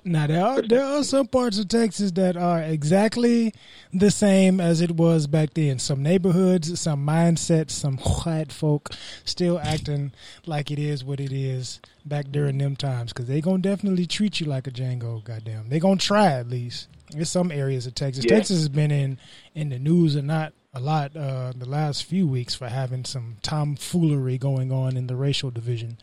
Now 0.05 0.27
there 0.27 0.45
are 0.45 0.62
there 0.62 0.85
are 0.85 1.05
some 1.05 1.27
parts 1.27 1.59
of 1.59 1.69
Texas 1.69 2.11
that 2.12 2.37
are 2.37 2.61
exactly 2.62 3.53
the 3.93 4.11
same 4.11 4.61
as 4.61 4.81
it 4.81 4.93
was 4.93 5.27
back 5.27 5.55
then. 5.55 5.79
Some 5.79 6.03
neighborhoods, 6.03 6.81
some 6.81 7.07
mindsets, 7.07 7.73
some 7.73 7.97
white 7.99 8.53
folk 8.53 8.91
still 9.25 9.59
acting 9.59 10.12
like 10.47 10.71
it 10.71 10.79
is 10.79 11.05
what 11.05 11.21
it 11.21 11.33
is 11.33 11.81
back 12.05 12.27
during 12.31 12.59
them 12.59 12.77
times 12.77 13.12
because 13.12 13.27
they 13.27 13.41
gonna 13.41 13.59
definitely 13.59 14.07
treat 14.07 14.41
you 14.41 14.47
like 14.47 14.67
a 14.67 14.71
Django. 14.71 15.23
Goddamn, 15.23 15.69
they 15.69 15.79
gonna 15.79 15.97
try 15.97 16.27
at 16.27 16.49
least. 16.49 16.89
There's 17.11 17.31
some 17.31 17.50
areas 17.50 17.87
of 17.87 17.95
Texas. 17.95 18.25
Yeah. 18.25 18.37
Texas 18.37 18.59
has 18.59 18.69
been 18.69 18.91
in 18.91 19.19
in 19.55 19.71
the 19.71 19.79
news 19.79 20.15
and 20.15 20.29
not 20.29 20.53
a 20.73 20.81
lot 20.81 21.17
uh, 21.17 21.53
the 21.57 21.69
last 21.69 22.05
few 22.05 22.27
weeks 22.27 22.55
for 22.55 22.69
having 22.69 23.05
some 23.05 23.37
tomfoolery 23.43 24.39
going 24.39 24.71
on 24.71 24.97
in 24.97 25.07
the 25.07 25.17
racial 25.17 25.50
division, 25.50 25.99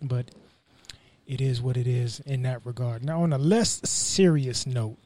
but 0.00 0.30
it 1.26 1.40
is 1.40 1.60
what 1.60 1.76
it 1.76 1.86
is 1.86 2.20
in 2.20 2.42
that 2.42 2.64
regard. 2.64 3.04
Now, 3.04 3.22
on 3.22 3.32
a 3.32 3.38
less 3.38 3.80
serious 3.88 4.66
note, 4.66 4.98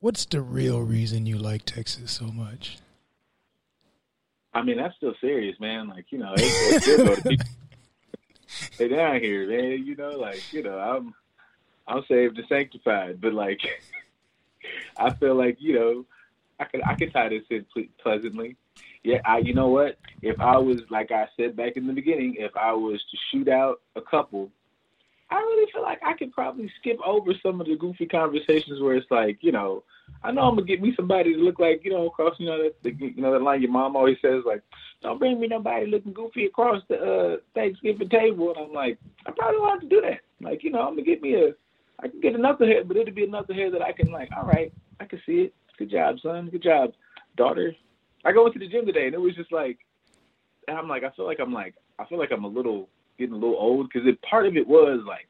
what's 0.00 0.24
the 0.26 0.40
real 0.40 0.80
reason 0.82 1.26
you 1.26 1.38
like 1.38 1.64
Texas 1.64 2.12
so 2.12 2.26
much? 2.26 2.78
I 4.52 4.62
mean, 4.62 4.78
that's 4.78 4.96
still 4.96 5.14
serious, 5.20 5.58
man. 5.60 5.88
Like, 5.88 6.06
you 6.10 6.18
know, 6.18 6.34
they, 6.36 6.42
they 6.42 6.78
still 6.78 7.06
go 7.06 7.14
to 7.14 7.22
people. 7.22 7.46
They 8.78 8.88
down 8.88 9.20
here, 9.20 9.46
man. 9.48 9.84
You 9.84 9.96
know, 9.96 10.10
like, 10.10 10.40
you 10.52 10.62
know, 10.62 10.78
I'm 10.78 11.12
I'm 11.86 12.04
saved 12.08 12.38
and 12.38 12.46
sanctified, 12.48 13.20
but 13.20 13.34
like, 13.34 13.60
I 14.96 15.12
feel 15.12 15.34
like, 15.34 15.56
you 15.60 15.74
know, 15.74 16.04
I 16.58 16.64
could 16.64 16.80
I 16.86 16.94
could 16.94 17.12
tie 17.12 17.28
this 17.28 17.42
in 17.50 17.66
pleasantly. 18.00 18.56
Yeah, 19.02 19.18
I 19.24 19.38
you 19.38 19.54
know 19.54 19.68
what? 19.68 19.98
If 20.22 20.38
I 20.40 20.56
was 20.58 20.80
like 20.90 21.10
I 21.12 21.26
said 21.36 21.56
back 21.56 21.76
in 21.76 21.86
the 21.86 21.92
beginning, 21.92 22.36
if 22.38 22.56
I 22.56 22.72
was 22.72 23.00
to 23.10 23.16
shoot 23.30 23.48
out 23.48 23.80
a 23.94 24.00
couple, 24.00 24.50
I 25.30 25.36
really 25.36 25.70
feel 25.72 25.82
like 25.82 26.00
I 26.04 26.14
could 26.14 26.32
probably 26.32 26.70
skip 26.80 26.98
over 27.04 27.32
some 27.42 27.60
of 27.60 27.66
the 27.66 27.76
goofy 27.76 28.06
conversations 28.06 28.80
where 28.80 28.94
it's 28.94 29.10
like, 29.10 29.38
you 29.40 29.52
know, 29.52 29.82
I 30.22 30.30
know 30.30 30.42
I'm 30.42 30.54
gonna 30.54 30.66
get 30.66 30.80
me 30.80 30.92
somebody 30.94 31.34
to 31.34 31.40
look 31.40 31.58
like, 31.58 31.84
you 31.84 31.90
know, 31.90 32.06
across, 32.06 32.34
you 32.38 32.46
know, 32.46 32.62
that 32.62 32.82
the, 32.82 32.92
you 32.92 33.20
know 33.20 33.32
that 33.32 33.42
line 33.42 33.60
your 33.60 33.70
mom 33.70 33.96
always 33.96 34.18
says, 34.22 34.42
like, 34.46 34.62
don't 35.02 35.18
bring 35.18 35.40
me 35.40 35.48
nobody 35.48 35.86
looking 35.86 36.12
goofy 36.12 36.46
across 36.46 36.82
the 36.88 36.96
uh, 36.96 37.36
Thanksgiving 37.54 38.08
table. 38.08 38.50
And 38.50 38.66
I'm 38.66 38.72
like, 38.72 38.98
I 39.26 39.32
probably 39.32 39.58
don't 39.58 39.70
have 39.70 39.80
to 39.80 39.88
do 39.88 40.00
that. 40.02 40.20
Like, 40.40 40.62
you 40.62 40.70
know, 40.70 40.80
I'm 40.80 40.94
gonna 40.94 41.02
get 41.02 41.22
me 41.22 41.34
a, 41.34 41.54
I 42.00 42.08
can 42.08 42.20
get 42.20 42.34
another 42.34 42.66
hair, 42.66 42.84
but 42.84 42.96
it'll 42.96 43.14
be 43.14 43.24
another 43.24 43.54
hair 43.54 43.70
that 43.70 43.82
I 43.82 43.92
can 43.92 44.12
like, 44.12 44.28
all 44.36 44.46
right, 44.46 44.72
I 45.00 45.06
can 45.06 45.20
see 45.26 45.42
it. 45.42 45.54
Good 45.76 45.90
job, 45.90 46.16
son. 46.22 46.48
Good 46.50 46.62
job, 46.62 46.92
daughter. 47.36 47.74
I 48.26 48.32
go 48.32 48.46
into 48.46 48.58
the 48.58 48.66
gym 48.66 48.84
today, 48.84 49.06
and 49.06 49.14
it 49.14 49.20
was 49.20 49.36
just 49.36 49.52
like, 49.52 49.78
and 50.66 50.76
I'm 50.76 50.88
like, 50.88 51.04
I 51.04 51.10
feel 51.10 51.26
like 51.26 51.38
I'm 51.38 51.52
like, 51.52 51.74
I 51.98 52.04
feel 52.06 52.18
like 52.18 52.32
I'm 52.32 52.44
a 52.44 52.48
little 52.48 52.88
getting 53.18 53.34
a 53.34 53.38
little 53.38 53.56
old 53.56 53.88
because 53.88 54.06
it 54.06 54.20
part 54.22 54.46
of 54.46 54.56
it 54.56 54.66
was 54.66 55.00
like, 55.06 55.28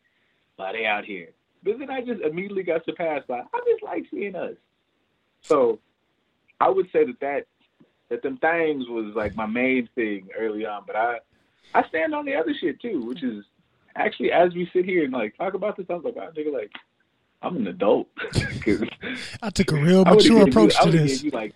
why 0.56 0.72
they 0.72 0.86
out 0.86 1.04
here? 1.04 1.28
But 1.62 1.78
then 1.78 1.90
I 1.90 2.00
just 2.00 2.22
immediately 2.22 2.62
got 2.62 2.84
surpassed 2.86 3.26
by, 3.26 3.40
I 3.40 3.60
just 3.70 3.82
like 3.82 4.04
seeing 4.10 4.34
us. 4.34 4.54
So 5.42 5.78
I 6.58 6.70
would 6.70 6.86
say 6.90 7.04
that 7.04 7.20
that 7.20 7.46
that 8.08 8.22
them 8.22 8.38
things 8.38 8.88
was 8.88 9.12
like 9.14 9.36
my 9.36 9.46
main 9.46 9.88
thing 9.94 10.28
early 10.38 10.64
on, 10.64 10.84
but 10.86 10.96
I 10.96 11.18
I 11.74 11.86
stand 11.88 12.14
on 12.14 12.24
the 12.24 12.34
other 12.34 12.54
shit 12.58 12.80
too, 12.80 13.04
which 13.04 13.22
is 13.22 13.44
actually 13.94 14.32
as 14.32 14.54
we 14.54 14.70
sit 14.72 14.86
here 14.86 15.04
and 15.04 15.12
like 15.12 15.36
talk 15.36 15.52
about 15.52 15.76
this, 15.76 15.86
I 15.90 15.94
was 15.94 16.04
like, 16.04 16.16
oh, 16.16 16.30
nigga, 16.34 16.52
like 16.52 16.72
I'm 17.42 17.56
an 17.56 17.66
adult. 17.66 18.08
I 19.42 19.50
took 19.50 19.72
a 19.72 19.76
real 19.76 20.04
mature 20.04 20.48
approach 20.48 20.74
I 20.80 20.84
to 20.84 20.90
this. 20.90 21.22
You 21.22 21.30
like, 21.30 21.54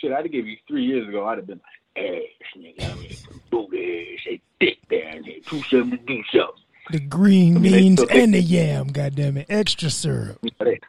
shit, 0.00 0.12
I'd 0.12 0.24
have 0.24 0.32
given 0.32 0.50
you 0.50 0.56
three 0.68 0.84
years 0.84 1.08
ago. 1.08 1.26
I'd 1.26 1.38
have 1.38 1.46
been 1.46 1.60
like, 1.96 2.04
ass 2.04 2.56
nigga, 2.56 2.92
I 2.92 2.94
mean, 2.94 3.12
some 3.12 3.40
booty, 3.50 4.18
say 4.24 4.40
dick 4.60 4.78
down 4.88 5.24
here, 5.24 5.40
do 5.48 5.62
something, 5.62 5.98
do 6.06 6.22
something. 6.32 6.62
The 6.90 7.00
green 7.00 7.56
I 7.56 7.60
mean, 7.60 7.72
beans 7.72 7.98
think- 8.00 8.12
and 8.12 8.34
the 8.34 8.40
yam, 8.40 8.88
goddamn 8.88 9.38
it, 9.38 9.46
extra 9.48 9.90
syrup. 9.90 10.38
Yeah, 10.42 10.50
they, 10.60 10.80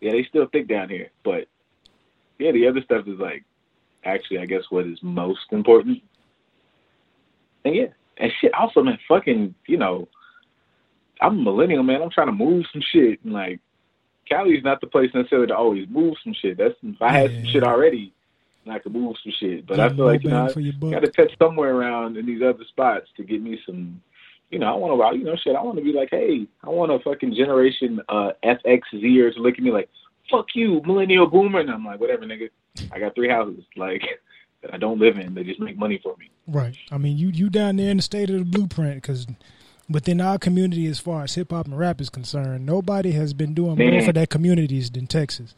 yeah, 0.00 0.12
they 0.12 0.24
still 0.24 0.46
thick 0.46 0.68
down 0.68 0.88
here, 0.88 1.10
but 1.24 1.46
yeah, 2.38 2.52
the 2.52 2.66
other 2.66 2.82
stuff 2.82 3.06
is 3.06 3.18
like 3.18 3.44
actually, 4.04 4.38
I 4.38 4.46
guess, 4.46 4.62
what 4.70 4.86
is 4.86 4.98
most 5.02 5.52
important. 5.52 6.02
And 7.64 7.74
yeah, 7.74 7.86
and 8.16 8.32
shit. 8.40 8.54
Also, 8.54 8.82
man, 8.82 8.98
fucking, 9.08 9.54
you 9.66 9.76
know, 9.76 10.08
I'm 11.20 11.38
a 11.38 11.42
millennial, 11.42 11.82
man. 11.82 12.02
I'm 12.02 12.10
trying 12.10 12.28
to 12.28 12.32
move 12.32 12.64
some 12.72 12.82
shit, 12.92 13.22
and 13.24 13.32
like, 13.32 13.60
Cali's 14.28 14.64
not 14.64 14.80
the 14.80 14.86
place 14.86 15.10
necessarily 15.14 15.48
to 15.48 15.56
always 15.56 15.88
move 15.88 16.14
some 16.22 16.34
shit. 16.34 16.58
That's 16.58 16.74
if 16.82 17.00
I 17.02 17.12
had 17.12 17.30
some 17.30 17.46
shit 17.46 17.62
already, 17.64 18.12
then 18.66 18.74
I 18.74 18.78
could 18.78 18.92
move 18.92 19.16
some 19.22 19.32
shit. 19.38 19.66
But 19.66 19.80
I 19.80 19.88
feel 19.88 20.06
like 20.06 20.24
you 20.24 20.30
know, 20.30 20.48
your 20.56 20.72
got 20.72 21.00
to 21.00 21.08
touch 21.08 21.32
somewhere 21.38 21.74
around 21.74 22.16
in 22.16 22.26
these 22.26 22.42
other 22.42 22.64
spots 22.68 23.06
to 23.16 23.24
get 23.24 23.42
me 23.42 23.58
some. 23.64 24.02
You 24.50 24.60
know, 24.60 24.66
I 24.66 24.76
want 24.76 25.12
to, 25.14 25.18
you 25.18 25.24
know, 25.24 25.36
shit. 25.36 25.56
I 25.56 25.62
want 25.62 25.76
to 25.78 25.84
be 25.84 25.92
like, 25.92 26.10
hey, 26.10 26.46
I 26.62 26.68
want 26.68 26.92
a 26.92 27.00
fucking 27.00 27.34
generation 27.34 28.00
uh, 28.08 28.30
FXZer 28.44 29.34
to 29.34 29.40
look 29.40 29.54
at 29.54 29.60
me 29.60 29.72
like, 29.72 29.88
fuck 30.30 30.46
you, 30.54 30.80
millennial 30.86 31.26
boomer, 31.26 31.60
and 31.60 31.70
I'm 31.70 31.84
like, 31.84 31.98
whatever, 31.98 32.24
nigga. 32.24 32.50
I 32.92 33.00
got 33.00 33.16
three 33.16 33.28
houses, 33.28 33.64
like 33.76 34.02
that 34.62 34.72
I 34.72 34.76
don't 34.76 35.00
live 35.00 35.18
in. 35.18 35.34
They 35.34 35.42
just 35.42 35.60
make 35.60 35.76
money 35.76 35.98
for 36.02 36.14
me. 36.16 36.30
Right. 36.46 36.76
I 36.92 36.98
mean, 36.98 37.16
you 37.16 37.28
you 37.28 37.50
down 37.50 37.76
there 37.76 37.90
in 37.90 37.96
the 37.96 38.02
state 38.02 38.30
of 38.30 38.38
the 38.38 38.44
blueprint 38.44 39.02
because 39.02 39.26
within 39.88 40.20
our 40.20 40.38
community, 40.38 40.86
as 40.86 40.98
far 40.98 41.24
as 41.24 41.34
hip 41.34 41.50
hop 41.50 41.66
and 41.66 41.78
rap 41.78 42.00
is 42.00 42.10
concerned, 42.10 42.66
nobody 42.66 43.12
has 43.12 43.32
been 43.32 43.54
doing 43.54 43.76
more 43.78 44.02
for 44.02 44.12
their 44.12 44.26
communities 44.26 44.90
than 44.90 45.06
Texas. 45.06 45.54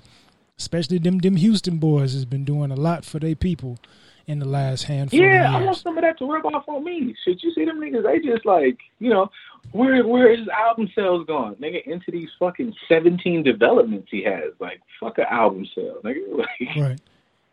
Especially 0.58 0.98
them 0.98 1.18
them 1.18 1.36
Houston 1.36 1.78
boys 1.78 2.14
has 2.14 2.24
been 2.24 2.44
doing 2.44 2.70
a 2.70 2.76
lot 2.76 3.04
for 3.04 3.18
their 3.18 3.36
people 3.36 3.78
in 4.26 4.38
the 4.40 4.46
last 4.46 4.84
handful 4.84 5.18
Yeah, 5.18 5.56
I 5.56 5.62
want 5.62 5.78
some 5.78 5.96
of 5.96 6.02
that 6.02 6.18
to 6.18 6.30
rub 6.30 6.44
off 6.46 6.68
on 6.68 6.84
me. 6.84 7.16
Should 7.24 7.42
you 7.42 7.52
see 7.52 7.64
them 7.64 7.80
niggas? 7.80 8.02
They 8.02 8.18
just 8.20 8.44
like, 8.44 8.78
you 8.98 9.08
know, 9.08 9.30
where 9.72 10.06
where 10.06 10.30
is 10.32 10.46
album 10.48 10.88
sales 10.94 11.26
going? 11.26 11.54
Nigga, 11.56 11.84
into 11.86 12.10
these 12.10 12.28
fucking 12.38 12.74
seventeen 12.88 13.42
developments 13.42 14.08
he 14.10 14.22
has. 14.24 14.52
Like, 14.60 14.80
fuck 15.00 15.18
a 15.18 15.32
album 15.32 15.66
sale, 15.74 15.98
nigga. 16.04 16.18
Like, 16.38 16.76
Right. 16.76 17.00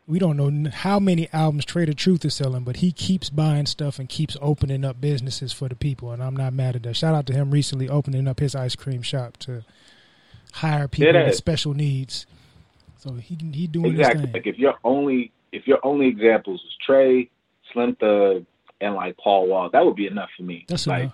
We 0.08 0.20
don't 0.20 0.38
know 0.38 0.70
how 0.70 1.00
many 1.00 1.28
albums 1.34 1.66
Trae 1.66 1.88
tha 1.88 1.96
Truth 1.96 2.26
is 2.26 2.36
selling, 2.36 2.64
but 2.64 2.78
he 2.78 2.92
keeps 2.92 3.32
buying 3.32 3.66
stuff 3.66 3.98
and 3.98 4.08
keeps 4.08 4.38
opening 4.40 4.86
up 4.86 5.02
businesses 5.02 5.52
for 5.52 5.68
the 5.68 5.76
people, 5.76 6.12
and 6.12 6.22
I'm 6.22 6.36
not 6.36 6.54
mad 6.54 6.76
at 6.76 6.84
that. 6.84 6.96
Shout 6.96 7.16
out 7.16 7.26
to 7.28 7.34
him 7.34 7.50
recently 7.50 7.90
opening 7.90 8.28
up 8.28 8.40
his 8.40 8.54
ice 8.54 8.76
cream 8.76 9.02
shop 9.02 9.38
to 9.38 9.66
hire 10.54 10.88
people 10.88 11.14
with 11.14 11.36
special 11.36 11.74
needs. 11.74 12.28
So 13.06 13.14
he 13.14 13.38
he 13.54 13.68
doing 13.68 13.92
exactly. 13.92 14.32
Like 14.34 14.48
if 14.48 14.58
your 14.58 14.76
only 14.84 15.32
if 15.52 15.68
your 15.68 15.80
only 15.84 16.08
examples 16.08 16.62
was 16.64 16.76
Trae, 16.88 17.30
Slim 17.72 17.96
Thug, 17.96 18.46
and 18.82 18.96
like 18.96 19.16
Paul 19.18 19.48
Wall, 19.48 19.70
that 19.72 19.86
would 19.86 19.96
be 19.96 20.08
enough 20.08 20.30
for 20.36 20.44
me. 20.44 20.66
That's 20.68 20.88
like 20.88 21.04
enough. 21.04 21.14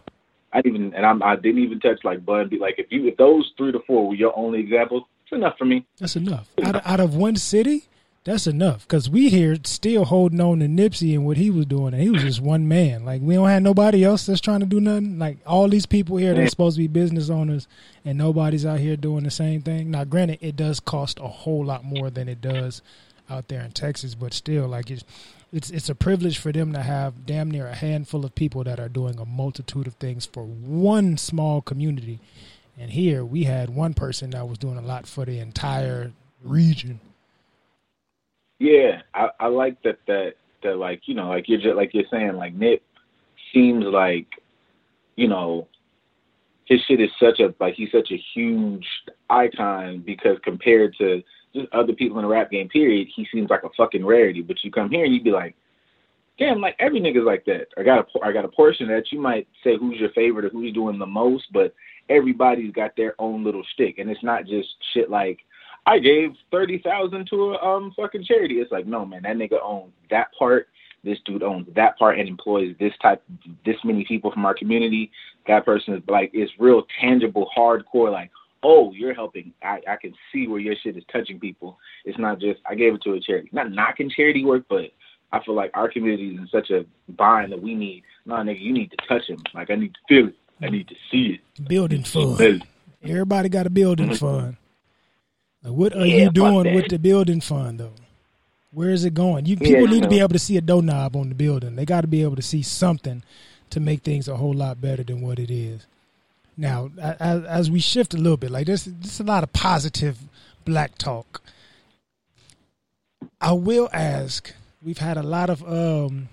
I 0.53 0.61
didn't 0.61 0.75
even 0.77 0.93
and 0.93 1.05
I'm, 1.05 1.21
I 1.21 1.35
didn't 1.35 1.59
even 1.59 1.79
touch 1.81 1.99
like 2.03 2.25
Bun. 2.25 2.47
B. 2.47 2.57
Like 2.59 2.75
if 2.77 2.87
you 2.89 3.07
if 3.07 3.17
those 3.17 3.51
three 3.57 3.73
to 3.73 3.79
four 3.85 4.07
were 4.07 4.15
your 4.15 4.37
only 4.37 4.59
examples, 4.59 5.03
it's 5.23 5.33
enough 5.33 5.57
for 5.57 5.65
me. 5.65 5.85
That's 5.97 6.15
enough. 6.15 6.47
Out 6.63 6.75
of, 6.75 6.81
out 6.85 6.99
of 7.01 7.15
one 7.15 7.35
city, 7.35 7.83
that's 8.23 8.45
enough. 8.45 8.87
Because 8.87 9.09
we 9.09 9.29
here 9.29 9.57
still 9.63 10.05
holding 10.05 10.39
on 10.39 10.59
to 10.59 10.67
Nipsey 10.67 11.13
and 11.13 11.25
what 11.25 11.37
he 11.37 11.49
was 11.49 11.65
doing, 11.65 11.93
and 11.93 12.01
he 12.01 12.09
was 12.09 12.21
just 12.21 12.41
one 12.41 12.67
man. 12.67 13.03
Like 13.03 13.21
we 13.21 13.35
don't 13.35 13.49
have 13.49 13.63
nobody 13.63 14.03
else 14.03 14.25
that's 14.25 14.41
trying 14.41 14.59
to 14.59 14.65
do 14.65 14.79
nothing. 14.79 15.17
Like 15.17 15.39
all 15.45 15.67
these 15.67 15.85
people 15.85 16.17
here, 16.17 16.33
they're 16.33 16.47
supposed 16.47 16.77
to 16.77 16.83
be 16.83 16.87
business 16.87 17.29
owners, 17.29 17.67
and 18.05 18.17
nobody's 18.17 18.65
out 18.65 18.79
here 18.79 18.95
doing 18.95 19.23
the 19.23 19.31
same 19.31 19.61
thing. 19.61 19.91
Now, 19.91 20.03
granted, 20.03 20.39
it 20.41 20.55
does 20.55 20.79
cost 20.79 21.19
a 21.19 21.27
whole 21.27 21.65
lot 21.65 21.83
more 21.83 22.09
than 22.09 22.29
it 22.29 22.41
does 22.41 22.81
out 23.29 23.47
there 23.47 23.61
in 23.61 23.71
Texas, 23.71 24.13
but 24.13 24.33
still, 24.33 24.67
like 24.67 24.91
it's 24.91 25.03
it's 25.51 25.69
it's 25.71 25.89
a 25.89 25.95
privilege 25.95 26.37
for 26.37 26.51
them 26.51 26.73
to 26.73 26.81
have 26.81 27.25
damn 27.25 27.49
near 27.49 27.67
a 27.67 27.75
handful 27.75 28.23
of 28.23 28.35
people 28.35 28.63
that 28.63 28.79
are 28.79 28.89
doing 28.89 29.19
a 29.19 29.25
multitude 29.25 29.87
of 29.87 29.95
things 29.95 30.25
for 30.25 30.43
one 30.43 31.17
small 31.17 31.61
community. 31.61 32.19
And 32.77 32.91
here 32.91 33.25
we 33.25 33.43
had 33.43 33.69
one 33.69 33.93
person 33.93 34.31
that 34.31 34.47
was 34.47 34.57
doing 34.57 34.77
a 34.77 34.81
lot 34.81 35.05
for 35.05 35.25
the 35.25 35.39
entire 35.39 36.13
region. 36.43 36.99
Yeah, 38.61 39.01
I, 39.15 39.29
I 39.39 39.47
like 39.47 39.81
that 39.81 39.97
that 40.05 40.33
that 40.61 40.77
like 40.77 41.07
you 41.07 41.15
know 41.15 41.29
like 41.29 41.49
you're 41.49 41.59
just 41.59 41.75
like 41.75 41.95
you're 41.95 42.03
saying 42.11 42.33
like 42.33 42.53
Nip 42.53 42.83
seems 43.51 43.83
like 43.85 44.27
you 45.15 45.27
know 45.27 45.67
his 46.65 46.79
shit 46.87 47.01
is 47.01 47.09
such 47.19 47.39
a 47.39 47.55
like 47.59 47.73
he's 47.73 47.91
such 47.91 48.11
a 48.11 48.23
huge 48.35 48.85
icon 49.31 50.03
because 50.05 50.37
compared 50.43 50.95
to 50.99 51.23
just 51.55 51.73
other 51.73 51.93
people 51.93 52.19
in 52.19 52.21
the 52.21 52.29
rap 52.29 52.51
game 52.51 52.69
period 52.69 53.07
he 53.15 53.27
seems 53.33 53.49
like 53.49 53.63
a 53.63 53.69
fucking 53.75 54.05
rarity. 54.05 54.43
But 54.43 54.57
you 54.63 54.69
come 54.69 54.91
here 54.91 55.05
and 55.05 55.13
you'd 55.15 55.23
be 55.23 55.31
like 55.31 55.55
damn 56.37 56.61
like 56.61 56.75
every 56.77 57.01
nigga's 57.01 57.25
like 57.25 57.45
that. 57.45 57.65
I 57.79 57.81
got 57.81 58.05
a 58.05 58.23
I 58.23 58.31
got 58.31 58.45
a 58.45 58.49
portion 58.49 58.91
of 58.91 58.95
that. 58.95 59.11
You 59.11 59.19
might 59.19 59.47
say 59.63 59.75
who's 59.75 59.99
your 59.99 60.11
favorite 60.11 60.45
or 60.45 60.49
who's 60.49 60.71
doing 60.71 60.99
the 60.99 61.07
most 61.07 61.45
but 61.51 61.73
everybody's 62.09 62.73
got 62.73 62.95
their 62.95 63.15
own 63.17 63.43
little 63.43 63.63
stick 63.73 63.97
and 63.97 64.07
it's 64.07 64.23
not 64.23 64.45
just 64.45 64.69
shit 64.93 65.09
like 65.09 65.39
I 65.85 65.99
gave 65.99 66.31
thirty 66.51 66.79
thousand 66.79 67.27
to 67.29 67.53
a 67.53 67.57
um 67.57 67.93
fucking 67.95 68.25
charity. 68.25 68.55
It's 68.55 68.71
like, 68.71 68.85
no 68.85 69.05
man, 69.05 69.23
that 69.23 69.35
nigga 69.35 69.61
owns 69.61 69.93
that 70.09 70.27
part. 70.37 70.67
This 71.03 71.17
dude 71.25 71.41
owns 71.41 71.67
that 71.75 71.97
part 71.97 72.19
and 72.19 72.29
employs 72.29 72.75
this 72.79 72.93
type, 73.01 73.23
this 73.65 73.77
many 73.83 74.05
people 74.05 74.31
from 74.31 74.45
our 74.45 74.53
community. 74.53 75.11
That 75.47 75.65
person 75.65 75.95
is 75.95 76.03
like, 76.07 76.29
it's 76.33 76.51
real 76.59 76.83
tangible, 77.01 77.49
hardcore. 77.57 78.11
Like, 78.11 78.29
oh, 78.61 78.91
you're 78.91 79.15
helping. 79.15 79.51
I 79.63 79.79
I 79.89 79.95
can 79.95 80.13
see 80.31 80.47
where 80.47 80.59
your 80.59 80.75
shit 80.83 80.97
is 80.97 81.03
touching 81.11 81.39
people. 81.39 81.79
It's 82.05 82.19
not 82.19 82.39
just 82.39 82.59
I 82.69 82.75
gave 82.75 82.93
it 82.93 83.01
to 83.03 83.13
a 83.13 83.19
charity. 83.19 83.49
Not 83.51 83.71
knocking 83.71 84.11
charity 84.15 84.45
work, 84.45 84.65
but 84.69 84.91
I 85.31 85.43
feel 85.43 85.55
like 85.55 85.71
our 85.73 85.89
community 85.89 86.35
is 86.35 86.39
in 86.39 86.47
such 86.51 86.69
a 86.69 86.85
bind 87.13 87.51
that 87.51 87.61
we 87.61 87.73
need. 87.73 88.03
No, 88.25 88.35
nigga, 88.35 88.61
you 88.61 88.71
need 88.71 88.91
to 88.91 88.97
touch 89.07 89.27
him. 89.27 89.41
Like 89.55 89.71
I 89.71 89.75
need 89.75 89.95
to 89.95 89.99
feel 90.07 90.27
it. 90.27 90.35
I 90.61 90.69
need 90.69 90.87
to 90.89 90.95
see 91.09 91.39
it. 91.39 91.67
Building 91.67 92.03
fund. 92.03 92.63
Everybody 93.03 93.49
got 93.49 93.65
a 93.65 93.71
building 93.71 94.09
mm-hmm. 94.09 94.15
fund. 94.15 94.57
Like, 95.63 95.73
what 95.73 95.95
are 95.95 96.05
yeah, 96.05 96.23
you 96.23 96.31
doing 96.31 96.73
with 96.73 96.89
the 96.89 96.97
building 96.97 97.41
fund 97.41 97.79
though? 97.79 97.93
Where 98.73 98.89
is 98.89 99.03
it 99.03 99.13
going? 99.13 99.45
You 99.45 99.57
people 99.57 99.83
yeah, 99.83 99.91
need 99.91 100.03
to 100.03 100.09
be 100.09 100.19
able 100.19 100.29
to 100.29 100.39
see 100.39 100.57
a 100.57 100.61
doorknob 100.61 101.15
on 101.15 101.29
the 101.29 101.35
building. 101.35 101.75
They 101.75 101.85
got 101.85 102.01
to 102.01 102.07
be 102.07 102.23
able 102.23 102.37
to 102.37 102.41
see 102.41 102.61
something 102.61 103.21
to 103.69 103.79
make 103.79 104.01
things 104.01 104.27
a 104.27 104.37
whole 104.37 104.53
lot 104.53 104.79
better 104.79 105.03
than 105.03 105.21
what 105.21 105.39
it 105.39 105.51
is. 105.51 105.85
Now, 106.57 106.89
as, 106.99 107.43
as 107.43 107.71
we 107.71 107.79
shift 107.79 108.13
a 108.13 108.17
little 108.17 108.37
bit, 108.37 108.51
like 108.51 108.67
there's, 108.67 108.85
there's 108.85 109.19
a 109.19 109.23
lot 109.23 109.43
of 109.43 109.51
positive 109.51 110.17
black 110.63 110.97
talk. 110.97 111.41
I 113.39 113.53
will 113.53 113.89
ask. 113.91 114.53
We've 114.83 114.97
had 114.97 115.17
a 115.17 115.23
lot 115.23 115.49
of 115.49 115.63
um, 115.63 116.29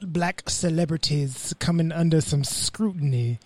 black 0.00 0.48
celebrities 0.48 1.54
coming 1.58 1.92
under 1.92 2.20
some 2.20 2.44
scrutiny 2.44 3.38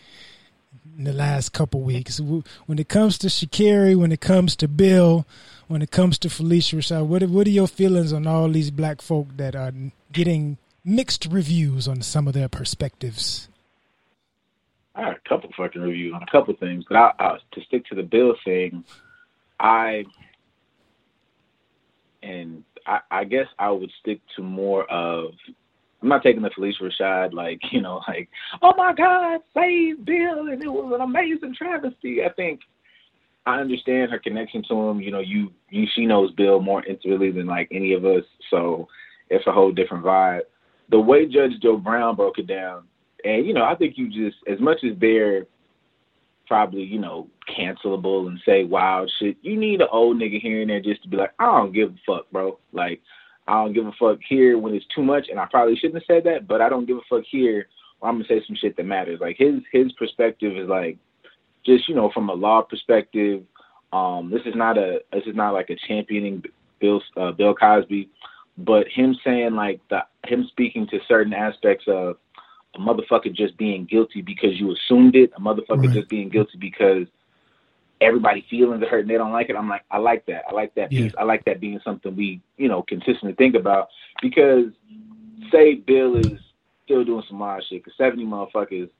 in 0.99 1.05
the 1.05 1.12
last 1.12 1.52
couple 1.52 1.81
weeks. 1.81 2.21
When 2.21 2.78
it 2.78 2.88
comes 2.88 3.19
to 3.19 3.28
Sha'Carri, 3.28 3.97
when 3.97 4.12
it 4.12 4.21
comes 4.21 4.57
to 4.57 4.69
Bill, 4.69 5.26
when 5.69 5.83
it 5.83 5.90
comes 5.90 6.19
to 6.19 6.28
Phylicia 6.28 6.78
Rashad, 6.78 7.07
what 7.07 7.23
what 7.25 7.47
are 7.47 7.50
your 7.50 7.66
feelings 7.66 8.12
on 8.12 8.26
all 8.26 8.49
these 8.49 8.71
black 8.71 9.02
folk 9.02 9.37
that 9.37 9.55
are 9.57 9.73
getting 10.12 10.59
mixed 10.85 11.26
reviews 11.26 11.88
on 11.88 12.02
some 12.02 12.28
of 12.28 12.35
their 12.35 12.49
perspectives? 12.49 13.49
I 14.95 15.09
had 15.09 15.16
a 15.16 15.28
couple 15.28 15.50
fucking 15.57 15.83
reviews 15.83 16.14
on 16.14 16.23
a 16.23 16.31
couple 16.31 16.55
things, 16.55 16.85
but 16.88 16.97
I, 16.97 17.12
I, 17.19 17.38
to 17.52 17.61
stick 17.62 17.85
to 17.87 17.95
the 17.95 18.02
Bill 18.02 18.35
thing, 18.45 18.85
I 19.61 20.05
and 22.23 22.64
I, 22.87 23.00
I 23.11 23.25
guess 23.25 23.47
I 23.59 23.71
would 23.71 23.90
stick 24.00 24.21
to 24.37 24.43
more 24.43 24.90
of 24.90 25.33
I'm 26.02 26.08
not 26.08 26.22
taking 26.22 26.42
the 26.42 26.50
Phylicia 26.50 26.82
Rashad 26.82 27.32
like, 27.32 27.60
you 27.72 27.80
know, 27.80 28.00
like, 28.08 28.28
oh 28.62 28.74
my 28.76 28.92
God, 28.92 29.40
save 29.54 30.04
Bill 30.04 30.48
and 30.48 30.62
it 30.62 30.68
was 30.68 30.92
an 30.94 31.00
amazing 31.00 31.54
travesty. 31.56 32.22
I 32.24 32.32
think 32.32 32.60
I 33.46 33.60
understand 33.60 34.10
her 34.10 34.18
connection 34.18 34.62
to 34.68 34.74
him. 34.74 35.00
You 35.00 35.10
know, 35.10 35.20
you 35.20 35.52
you 35.70 35.86
she 35.94 36.04
knows 36.04 36.32
Bill 36.32 36.60
more 36.60 36.84
intimately 36.84 37.30
than 37.30 37.46
like 37.46 37.68
any 37.70 37.92
of 37.92 38.04
us, 38.04 38.24
so 38.50 38.88
it's 39.30 39.46
a 39.46 39.52
whole 39.52 39.72
different 39.72 40.04
vibe. 40.04 40.42
The 40.90 41.00
way 41.00 41.26
Judge 41.26 41.52
Joe 41.62 41.76
Brown 41.76 42.16
broke 42.16 42.38
it 42.38 42.46
down, 42.46 42.84
and 43.24 43.46
you 43.46 43.54
know, 43.54 43.64
I 43.64 43.76
think 43.76 43.96
you 43.96 44.08
just 44.08 44.36
as 44.48 44.60
much 44.60 44.78
as 44.84 44.98
they're 45.00 45.46
probably, 46.46 46.82
you 46.82 46.98
know, 46.98 47.28
cancelable 47.48 48.28
and 48.28 48.40
say 48.46 48.64
wild 48.64 49.10
shit, 49.18 49.36
you 49.42 49.58
need 49.58 49.80
an 49.80 49.88
old 49.92 50.16
nigga 50.16 50.40
here 50.40 50.60
and 50.60 50.70
there 50.70 50.80
just 50.80 51.02
to 51.02 51.08
be 51.08 51.16
like, 51.16 51.32
I 51.38 51.46
don't 51.46 51.72
give 51.72 51.90
a 51.90 51.96
fuck, 52.06 52.30
bro. 52.30 52.58
Like 52.72 53.00
I 53.46 53.62
don't 53.62 53.72
give 53.72 53.86
a 53.86 53.92
fuck 53.92 54.18
here 54.28 54.58
when 54.58 54.74
it's 54.74 54.86
too 54.94 55.02
much, 55.02 55.28
and 55.30 55.38
I 55.38 55.46
probably 55.46 55.76
shouldn't 55.76 56.02
have 56.02 56.06
said 56.06 56.24
that, 56.24 56.48
but 56.48 56.60
I 56.60 56.68
don't 56.68 56.86
give 56.86 56.96
a 56.96 57.00
fuck 57.08 57.24
here. 57.28 57.68
I'm 58.02 58.16
gonna 58.16 58.24
say 58.28 58.42
some 58.46 58.56
shit 58.56 58.76
that 58.76 58.84
matters. 58.84 59.20
Like 59.20 59.36
his 59.38 59.62
his 59.72 59.92
perspective 59.92 60.56
is 60.56 60.68
like 60.68 60.98
just 61.64 61.88
you 61.88 61.94
know 61.94 62.11
from 62.12 62.28
a 62.28 62.35
law 62.35 62.62
perspective. 62.62 63.42
Um, 63.92 64.30
this 64.30 64.42
is 64.46 64.54
not 64.54 64.76
a 64.76 65.00
this 65.12 65.24
is 65.26 65.35
not 65.35 65.54
like 65.54 65.70
a 65.70 65.76
championing 65.88 66.44
Bill 66.80 67.02
uh, 67.16 67.32
Bill 67.32 67.54
Cosby, 67.54 68.11
but 68.59 68.87
him 68.88 69.16
saying 69.24 69.54
like 69.54 69.80
the 69.90 70.00
him 70.26 70.46
speaking 70.50 70.87
to 70.88 70.98
certain 71.09 71.32
aspects 71.32 71.85
of 71.88 72.16
a 72.74 72.78
motherfucker 72.78 73.32
just 73.32 73.56
being 73.56 73.87
guilty 73.87 74.22
because 74.22 74.59
you 74.61 74.72
assumed 74.72 75.16
it, 75.16 75.32
a 75.37 75.40
motherfucker 75.40 75.87
right. 75.87 75.92
just 75.92 76.09
being 76.09 76.28
guilty 76.28 76.59
because 76.59 77.06
everybody 78.00 78.46
feelings 78.48 78.82
are 78.82 78.88
hurt 78.88 79.00
and 79.00 79.11
they 79.11 79.16
don't 79.16 79.32
like 79.32 79.48
it. 79.48 79.56
I'm 79.56 79.68
like, 79.68 79.85
I 79.90 79.98
like 79.98 80.26
that. 80.26 80.42
I 80.48 80.52
like 80.52 80.74
that 80.74 80.92
yeah. 80.92 81.02
piece. 81.02 81.12
I 81.18 81.24
like 81.24 81.44
that 81.46 81.61
being 81.61 81.80
something 81.85 82.14
we, 82.14 82.40
you 82.56 82.68
know, 82.68 82.82
consistently 82.82 83.35
think 83.35 83.54
about 83.54 83.88
because 84.20 84.66
say 85.50 85.74
Bill 85.74 86.16
is 86.16 86.38
still 86.85 87.04
doing 87.04 87.24
some 87.28 87.38
wild 87.38 87.64
shit 87.68 87.82
because 87.82 87.96
70 87.96 88.24
motherfuckers, 88.24 88.90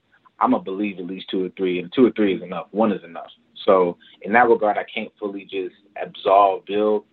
I'm 0.41 0.53
gonna 0.53 0.63
believe 0.63 0.99
at 0.99 1.07
least 1.07 1.31
two 1.31 1.47
or 1.47 1.49
three, 1.57 1.79
and 1.79 1.93
two 1.95 2.07
or 2.07 2.11
three 2.11 2.35
is 2.35 2.43
enough. 2.43 2.67
One 2.71 2.93
is 2.93 3.03
enough. 3.05 3.31
So 3.65 3.97
in 4.23 4.33
that 4.33 4.49
regard, 4.49 4.77
I 4.77 4.85
can't 4.85 5.11
fully 5.19 5.45
just 5.45 5.75
absolve 6.01 6.67
Bill, 6.67 7.05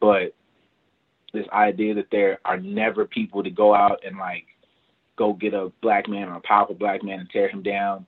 but 0.00 0.34
this 1.32 1.46
idea 1.52 1.94
that 1.94 2.10
there 2.10 2.38
are 2.44 2.58
never 2.58 3.06
people 3.06 3.42
to 3.42 3.50
go 3.50 3.74
out 3.74 4.00
and 4.06 4.16
like 4.16 4.46
go 5.16 5.32
get 5.32 5.54
a 5.54 5.72
black 5.82 6.08
man 6.08 6.28
or 6.28 6.36
a 6.36 6.40
powerful 6.40 6.74
black 6.74 7.02
man 7.02 7.20
and 7.20 7.30
tear 7.30 7.48
him 7.48 7.62
down 7.62 8.06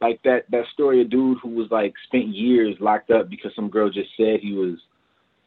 like 0.00 0.22
that 0.22 0.50
that 0.50 0.64
story 0.72 1.02
of 1.02 1.10
dude 1.10 1.38
who 1.42 1.50
was 1.50 1.70
like 1.70 1.94
spent 2.06 2.28
years 2.28 2.76
locked 2.80 3.10
up 3.10 3.28
because 3.28 3.52
some 3.54 3.68
girl 3.68 3.90
just 3.90 4.10
said 4.16 4.40
he 4.40 4.52
was 4.52 4.78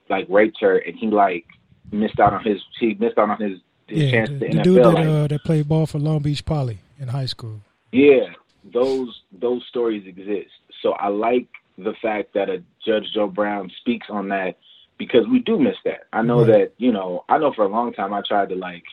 like 0.10 0.28
raped 0.30 0.58
her 0.62 0.78
and 0.78 0.96
he 0.98 1.08
like 1.08 1.46
missed 1.92 2.20
out 2.20 2.34
on 2.34 2.44
his 2.44 2.62
he 2.80 2.94
missed 2.96 3.18
out 3.18 3.30
on 3.30 3.42
his, 3.42 3.60
his 3.88 4.04
yeah, 4.04 4.12
chance 4.12 4.30
the, 4.30 4.40
to 4.40 4.40
the 4.40 4.48
NFL. 4.48 4.64
dude 4.64 4.78
that 4.78 4.90
like, 4.90 5.08
uh, 5.08 5.28
that 5.28 5.44
played 5.44 5.68
ball 5.68 5.86
for 5.86 6.00
Long 6.00 6.20
Beach 6.20 6.46
Poly 6.46 6.80
in 7.00 7.08
high 7.08 7.26
school. 7.26 7.62
Yeah, 7.92 8.34
those 8.72 9.22
those 9.32 9.64
stories 9.70 10.06
exist. 10.08 10.52
So 10.82 10.94
I 10.94 11.08
like 11.08 11.48
the 11.78 11.94
fact 12.02 12.34
that 12.34 12.50
a 12.50 12.64
Judge 12.86 13.06
Joe 13.14 13.28
Brown 13.28 13.72
speaks 13.80 14.08
on 14.10 14.30
that 14.30 14.58
because 14.98 15.28
we 15.28 15.40
do 15.40 15.60
miss 15.60 15.76
that. 15.86 16.08
I 16.14 16.22
know 16.22 16.40
right. 16.40 16.48
that 16.48 16.72
you 16.78 16.92
know 16.92 17.26
I 17.30 17.38
know 17.38 17.54
for 17.54 17.66
a 17.66 17.70
long 17.70 17.94
time 17.94 18.14
I 18.14 18.22
tried 18.28 18.50
to 18.50 18.56
like 18.56 18.84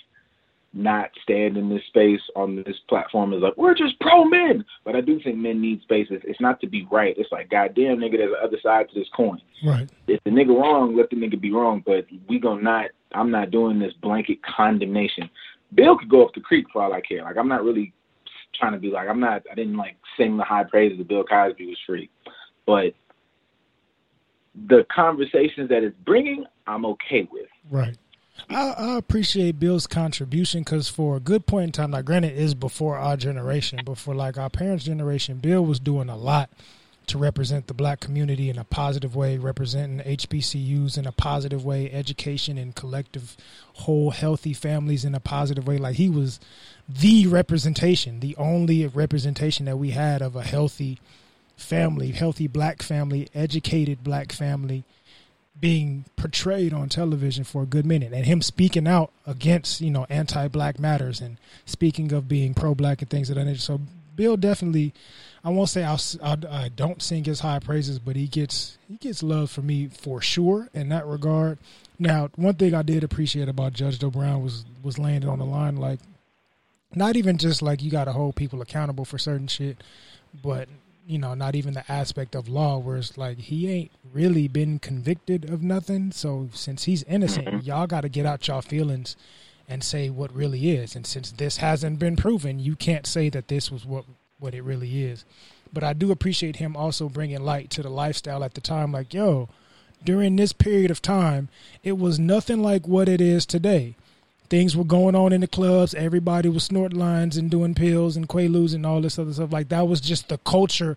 not 0.73 1.11
stand 1.23 1.57
in 1.57 1.69
this 1.69 1.83
space 1.89 2.21
on 2.37 2.57
this 2.65 2.77
platform 2.89 3.33
is 3.33 3.43
like 3.43 3.57
we're 3.57 3.75
just 3.75 3.99
pro 4.01 4.25
men, 4.25 4.65
but 4.85 4.95
I 4.95 5.01
do 5.01 5.21
think 5.21 5.37
men 5.37 5.61
need 5.61 5.83
spaces. 5.83 6.21
It's 6.25 6.41
not 6.41 6.61
to 6.61 6.69
be 6.69 6.87
right. 6.91 7.15
It's 7.19 7.33
like 7.33 7.51
goddamn 7.51 7.99
nigga, 7.99 8.19
there's 8.19 8.33
the 8.33 8.45
other 8.45 8.59
side 8.63 8.89
to 8.89 8.99
this 8.99 9.09
coin. 9.15 9.41
Right. 9.65 9.91
If 10.07 10.23
the 10.25 10.31
nigga 10.31 10.49
wrong, 10.49 10.97
let 10.97 11.11
the 11.11 11.17
nigga 11.17 11.41
be 11.41 11.53
wrong. 11.53 11.83
But 11.85 12.07
we 12.29 12.39
gonna 12.39 12.63
not. 12.63 12.91
I'm 13.13 13.31
not 13.31 13.51
doing 13.51 13.81
this 13.81 13.93
blanket 14.01 14.39
condemnation. 14.45 15.29
Bill 15.75 15.99
could 15.99 16.09
go 16.09 16.25
up 16.25 16.35
the 16.35 16.41
creek 16.41 16.67
for 16.73 16.83
all 16.83 16.93
I 16.93 17.01
care. 17.01 17.25
Like 17.25 17.37
I'm 17.37 17.49
not 17.49 17.65
really 17.65 17.93
trying 18.55 18.73
to 18.73 18.79
be 18.79 18.91
like 18.91 19.09
I'm 19.09 19.21
not. 19.21 19.43
I 19.51 19.55
didn't 19.57 19.77
like 19.77 19.97
sing 20.17 20.37
the 20.37 20.45
high 20.45 20.65
praises 20.65 21.01
of 21.01 21.09
Bill 21.09 21.25
Cosby 21.25 21.67
was 21.67 21.79
free, 21.85 22.09
but 22.65 22.95
the 24.69 24.87
conversations 24.95 25.69
that 25.69 25.83
it's 25.83 25.97
bringing, 26.05 26.45
I'm 26.67 26.85
okay 26.85 27.29
with. 27.31 27.49
Right. 27.71 27.97
I, 28.49 28.71
I 28.71 28.97
appreciate 28.97 29.59
Bill's 29.59 29.87
contribution 29.87 30.63
because 30.63 30.89
for 30.89 31.17
a 31.17 31.21
good 31.21 31.47
point 31.47 31.65
in 31.65 31.73
time, 31.73 31.91
like 31.91 32.05
granted, 32.05 32.37
is 32.37 32.55
before 32.55 32.97
our 32.97 33.17
generation, 33.17 33.81
but 33.85 33.99
for 33.99 34.15
like 34.15 34.39
our 34.39 34.51
parents' 34.51 34.85
generation, 34.85 35.39
Bill 35.39 35.65
was 35.65 35.79
doing 35.79 36.09
a 36.09 36.17
lot 36.17 36.51
to 37.07 37.19
represent 37.19 37.67
the 37.67 37.75
black 37.75 37.99
community 37.99 38.49
in 38.49 38.57
a 38.57 38.65
positive 38.65 39.17
way, 39.17 39.37
representing 39.37 39.99
HBCUs 40.07 40.97
in 40.97 41.07
a 41.07 41.13
positive 41.13 41.65
way, 41.65 41.91
education 41.91 42.57
and 42.57 42.75
collective 42.77 43.37
whole 43.75 44.11
healthy 44.11 44.53
families 44.53 45.05
in 45.05 45.15
a 45.15 45.21
positive 45.21 45.67
way. 45.67 45.77
Like 45.77 45.97
he 45.97 46.09
was 46.09 46.39
the 46.89 47.27
representation, 47.27 48.21
the 48.21 48.37
only 48.37 48.87
representation 48.87 49.67
that 49.67 49.77
we 49.77 49.91
had 49.91 50.23
of 50.23 50.37
a 50.37 50.45
healthy 50.45 51.01
family, 51.57 52.13
healthy 52.13 52.47
black 52.47 52.81
family, 52.81 53.29
educated 53.35 54.05
black 54.05 54.33
family 54.33 54.85
being 55.61 56.05
portrayed 56.17 56.73
on 56.73 56.89
television 56.89 57.45
for 57.45 57.63
a 57.63 57.67
good 57.67 57.85
minute 57.85 58.13
and 58.13 58.25
him 58.25 58.41
speaking 58.41 58.89
out 58.89 59.13
against 59.27 59.81
you 59.81 59.91
know 59.91 60.07
anti-black 60.09 60.79
matters 60.79 61.21
and 61.21 61.37
speaking 61.67 62.13
of 62.13 62.29
being 62.29 62.55
pro-black 62.55 63.03
and 63.03 63.11
things 63.11 63.29
of 63.29 63.37
that 63.37 63.45
nature. 63.45 63.61
So 63.61 63.81
bill 64.17 64.37
definitely 64.37 64.93
i 65.45 65.49
won't 65.49 65.69
say 65.69 65.83
I'll, 65.85 66.01
I'll, 66.23 66.47
i 66.49 66.69
do 66.69 66.89
not 66.89 67.01
sing 67.01 67.25
his 67.25 67.41
high 67.41 67.59
praises 67.59 67.99
but 67.99 68.17
he 68.17 68.27
gets 68.27 68.77
he 68.89 68.97
gets 68.97 69.23
love 69.23 69.51
for 69.51 69.63
me 69.63 69.89
for 69.89 70.21
sure 70.21 70.69
in 70.75 70.89
that 70.91 71.07
regard. 71.07 71.59
Now 71.99 72.31
one 72.37 72.55
thing 72.55 72.75
i 72.75 72.83
did 72.83 73.05
appreciate 73.05 73.49
about 73.49 73.73
judge 73.73 73.99
joe 73.99 74.11
brown 74.11 74.43
was 74.43 74.65
was 74.83 74.99
landing 74.99 75.31
on 75.31 75.39
the 75.39 75.45
line 75.45 75.77
like 75.77 76.01
not 76.95 77.17
even 77.17 77.39
just 77.39 77.63
like 77.63 77.83
you 77.83 77.91
got 77.91 78.05
to 78.05 78.13
hold 78.13 78.37
people 78.37 78.61
accountable 78.63 79.05
for 79.05 79.19
certain 79.19 79.47
shit 79.47 79.79
but 80.43 80.69
you 81.07 81.19
know, 81.19 81.35
not 81.35 81.55
even 81.55 81.75
the 81.75 81.91
aspect 81.91 82.35
of 82.35 82.49
law 82.49 82.79
where 82.79 82.97
it's 82.97 83.19
like 83.19 83.39
he 83.39 83.69
ain't 83.69 83.91
really 84.13 84.49
been 84.49 84.79
convicted 84.79 85.51
of 85.51 85.63
nothing. 85.63 86.13
So 86.13 86.49
since 86.53 86.85
he's 86.85 87.03
innocent, 87.05 87.47
mm-hmm. 87.47 87.67
y'all 87.67 87.87
got 87.87 88.03
to 88.03 88.09
get 88.09 88.27
out 88.27 88.47
y'all 88.47 88.63
feelings 88.63 89.17
and 89.69 89.83
say 89.83 90.11
what 90.11 90.35
really 90.35 90.71
is. 90.71 90.95
And 90.95 91.07
since 91.07 91.31
this 91.31 91.59
hasn't 91.59 91.99
been 91.99 92.17
proven, 92.17 92.59
you 92.59 92.77
can't 92.77 93.07
say 93.07 93.29
that 93.31 93.49
this 93.49 93.71
was 93.71 93.85
what 93.85 94.05
what 94.39 94.55
it 94.55 94.63
really 94.63 95.05
is. 95.05 95.25
But 95.73 95.85
I 95.85 95.93
do 95.93 96.11
appreciate 96.11 96.57
him 96.57 96.77
also 96.77 97.09
bringing 97.09 97.41
light 97.41 97.71
to 97.71 97.83
the 97.83 97.91
lifestyle 97.91 98.43
at 98.43 98.55
the 98.55 98.61
time. 98.61 98.91
Like, 98.91 99.13
yo, 99.13 99.49
during 100.03 100.37
this 100.37 100.53
period 100.53 100.91
of 100.91 101.03
time, 101.03 101.49
it 101.83 101.99
was 101.99 102.19
nothing 102.19 102.63
like 102.63 102.89
what 102.89 103.09
it 103.09 103.21
is 103.21 103.45
today 103.47 103.97
things 104.51 104.77
were 104.77 104.85
going 104.85 105.15
on 105.15 105.33
in 105.33 105.41
the 105.41 105.47
clubs. 105.47 105.95
Everybody 105.95 106.49
was 106.49 106.65
snorting 106.65 106.99
lines 106.99 107.37
and 107.37 107.51
doing 107.51 107.75
pills 107.75 108.17
and 108.17 108.29
quaaludes 108.29 108.75
and 108.75 108.85
all 108.85 109.01
this 109.01 109.19
other 109.19 109.33
stuff. 109.33 109.53
Like 109.53 109.69
that 109.69 109.89
was 109.89 110.01
just 110.01 110.29
the 110.29 110.39
culture 110.39 110.97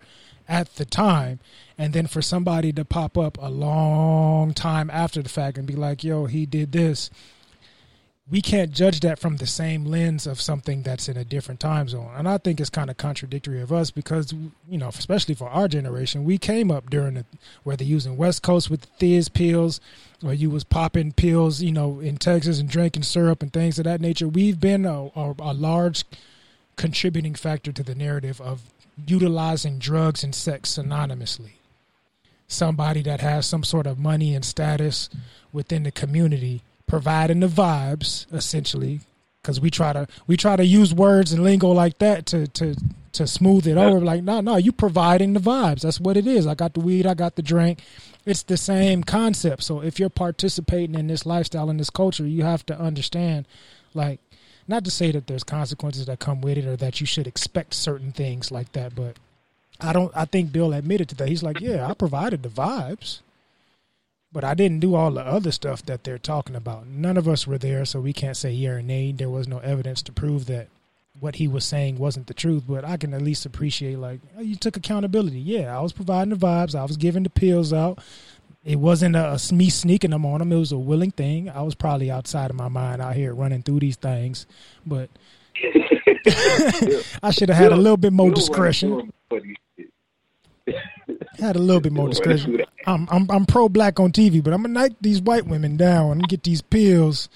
at 0.49 0.75
the 0.75 0.85
time. 0.85 1.39
And 1.77 1.93
then 1.93 2.07
for 2.07 2.21
somebody 2.21 2.73
to 2.73 2.83
pop 2.83 3.17
up 3.17 3.37
a 3.39 3.49
long 3.49 4.53
time 4.53 4.89
after 4.89 5.21
the 5.21 5.29
fact 5.29 5.57
and 5.57 5.67
be 5.67 5.75
like, 5.75 6.03
yo, 6.03 6.25
he 6.25 6.45
did 6.45 6.71
this 6.71 7.09
we 8.31 8.41
can't 8.41 8.71
judge 8.71 9.01
that 9.01 9.19
from 9.19 9.37
the 9.37 9.45
same 9.45 9.85
lens 9.85 10.25
of 10.25 10.39
something 10.39 10.81
that's 10.81 11.09
in 11.09 11.17
a 11.17 11.25
different 11.25 11.59
time 11.59 11.89
zone. 11.89 12.09
And 12.15 12.27
I 12.27 12.37
think 12.37 12.61
it's 12.61 12.69
kind 12.69 12.89
of 12.89 12.95
contradictory 12.95 13.61
of 13.61 13.73
us 13.73 13.91
because, 13.91 14.31
you 14.31 14.77
know, 14.77 14.87
especially 14.87 15.35
for 15.35 15.49
our 15.49 15.67
generation, 15.67 16.23
we 16.23 16.37
came 16.37 16.71
up 16.71 16.89
during 16.89 17.15
the, 17.15 17.25
whether 17.63 17.83
using 17.83 18.15
West 18.15 18.41
Coast 18.41 18.69
with 18.69 18.87
Thizz 18.97 19.33
pills 19.33 19.81
or 20.23 20.33
you 20.33 20.49
was 20.49 20.63
popping 20.63 21.11
pills, 21.11 21.61
you 21.61 21.73
know, 21.73 21.99
in 21.99 22.15
Texas 22.15 22.59
and 22.59 22.69
drinking 22.69 23.03
syrup 23.03 23.41
and 23.41 23.51
things 23.51 23.77
of 23.77 23.83
that 23.83 23.99
nature. 23.99 24.27
We've 24.29 24.59
been 24.59 24.85
a, 24.85 25.07
a, 25.15 25.35
a 25.39 25.53
large 25.53 26.05
contributing 26.77 27.35
factor 27.35 27.73
to 27.73 27.83
the 27.83 27.93
narrative 27.93 28.39
of 28.39 28.61
utilizing 29.05 29.79
drugs 29.79 30.23
and 30.23 30.33
sex 30.33 30.77
synonymously. 30.77 31.51
Somebody 32.47 33.01
that 33.01 33.19
has 33.19 33.45
some 33.45 33.63
sort 33.63 33.85
of 33.85 33.99
money 33.99 34.33
and 34.33 34.45
status 34.45 35.09
within 35.51 35.83
the 35.83 35.91
community, 35.91 36.61
providing 36.93 37.39
the 37.39 37.47
vibes 37.47 38.31
essentially, 38.31 38.99
because 39.41 39.59
we 39.59 39.71
try 39.71 39.91
to 39.91 40.07
we 40.27 40.37
try 40.37 40.55
to 40.55 40.63
use 40.63 40.93
words 40.93 41.33
and 41.33 41.43
lingo 41.43 41.69
like 41.69 41.97
that 41.97 42.27
to 42.27 42.45
to 42.45 42.75
to 43.13 43.25
smooth 43.25 43.65
it 43.65 43.77
over. 43.77 43.99
Like, 43.99 44.21
no, 44.21 44.41
no, 44.41 44.57
you 44.57 44.71
providing 44.71 45.33
the 45.33 45.39
vibes. 45.39 45.81
That's 45.81 45.99
what 45.99 46.17
it 46.17 46.27
is. 46.27 46.45
I 46.45 46.53
got 46.53 46.75
the 46.75 46.81
weed, 46.81 47.07
I 47.07 47.15
got 47.15 47.35
the 47.35 47.41
drink. 47.41 47.79
It's 48.27 48.43
the 48.43 48.57
same 48.57 49.03
concept. 49.03 49.63
So 49.63 49.81
if 49.81 49.99
you're 49.99 50.09
participating 50.09 50.93
in 50.93 51.07
this 51.07 51.25
lifestyle 51.25 51.71
in 51.71 51.77
this 51.77 51.89
culture, 51.89 52.27
you 52.27 52.43
have 52.43 52.63
to 52.67 52.79
understand, 52.79 53.47
like, 53.95 54.19
not 54.67 54.85
to 54.85 54.91
say 54.91 55.11
that 55.11 55.25
there's 55.25 55.43
consequences 55.43 56.05
that 56.05 56.19
come 56.19 56.41
with 56.41 56.59
it 56.59 56.65
or 56.65 56.75
that 56.75 57.01
you 57.01 57.07
should 57.07 57.25
expect 57.25 57.73
certain 57.73 58.11
things 58.11 58.51
like 58.51 58.71
that, 58.73 58.93
but 58.93 59.17
I 59.81 59.93
don't. 59.93 60.11
I 60.15 60.25
think 60.25 60.51
Bill 60.51 60.73
admitted 60.73 61.09
to 61.09 61.15
that. 61.15 61.27
He's 61.27 61.41
like, 61.41 61.59
yeah, 61.59 61.87
I 61.87 61.95
provided 61.95 62.43
the 62.43 62.49
vibes, 62.49 63.21
but 64.33 64.43
I 64.43 64.55
didn't 64.55 64.79
do 64.79 64.95
all 64.95 65.11
the 65.11 65.21
other 65.21 65.51
stuff 65.51 65.85
that 65.85 66.03
they're 66.03 66.17
talking 66.17 66.55
about. 66.55 66.87
None 66.87 67.17
of 67.17 67.27
us 67.27 67.45
were 67.45 67.59
there, 67.59 67.85
so 67.85 68.01
we 68.01 68.11
can't 68.11 68.35
say 68.35 68.51
yeah 68.51 68.71
or 68.71 68.81
nay. 68.81 69.11
There 69.11 69.29
was 69.29 69.47
no 69.47 69.59
evidence 69.59 70.01
to 70.03 70.11
prove 70.11 70.47
that 70.47 70.67
what 71.19 71.35
he 71.35 71.47
was 71.47 71.63
saying 71.63 71.99
wasn't 71.99 72.25
the 72.25 72.33
truth, 72.33 72.63
but 72.67 72.83
I 72.83 72.97
can 72.97 73.13
at 73.13 73.21
least 73.21 73.45
appreciate 73.45 73.99
like 73.99 74.19
oh, 74.35 74.41
you 74.41 74.55
took 74.55 74.75
accountability. 74.75 75.39
Yeah, 75.39 75.77
I 75.77 75.81
was 75.81 75.93
providing 75.93 76.31
the 76.31 76.35
vibes. 76.35 76.73
I 76.73 76.83
was 76.83 76.97
giving 76.97 77.23
the 77.23 77.29
pills 77.29 77.71
out. 77.71 77.99
It 78.65 78.77
wasn't 78.77 79.15
a, 79.15 79.33
a 79.33 79.53
me 79.53 79.69
sneaking 79.69 80.11
them 80.11 80.25
on 80.25 80.39
them. 80.39 80.51
It 80.51 80.57
was 80.57 80.71
a 80.71 80.77
willing 80.77 81.11
thing. 81.11 81.49
I 81.49 81.61
was 81.61 81.75
probably 81.75 82.09
outside 82.09 82.49
of 82.49 82.55
my 82.55 82.69
mind 82.69 83.01
out 83.01 83.15
here 83.15 83.33
running 83.35 83.61
through 83.61 83.81
these 83.81 83.97
things, 83.97 84.47
but 84.85 85.09
I 87.21 87.31
should 87.31 87.49
have 87.49 87.57
had 87.57 87.71
a 87.71 87.77
little 87.77 87.97
bit 87.97 88.13
more 88.13 88.31
discretion. 88.31 89.13
Had 91.39 91.55
a 91.55 91.59
little 91.59 91.81
bit 91.81 91.91
more 91.93 92.09
discretion. 92.09 92.61
I'm 92.85 93.07
I'm 93.09 93.29
I'm 93.31 93.45
pro 93.45 93.69
black 93.69 93.99
on 93.99 94.11
TV, 94.11 94.43
but 94.43 94.53
I'm 94.53 94.61
gonna 94.61 94.87
knock 94.87 94.91
these 95.01 95.21
white 95.21 95.45
women 95.45 95.77
down 95.77 96.13
and 96.13 96.27
get 96.27 96.43
these 96.43 96.61
pills 96.61 97.29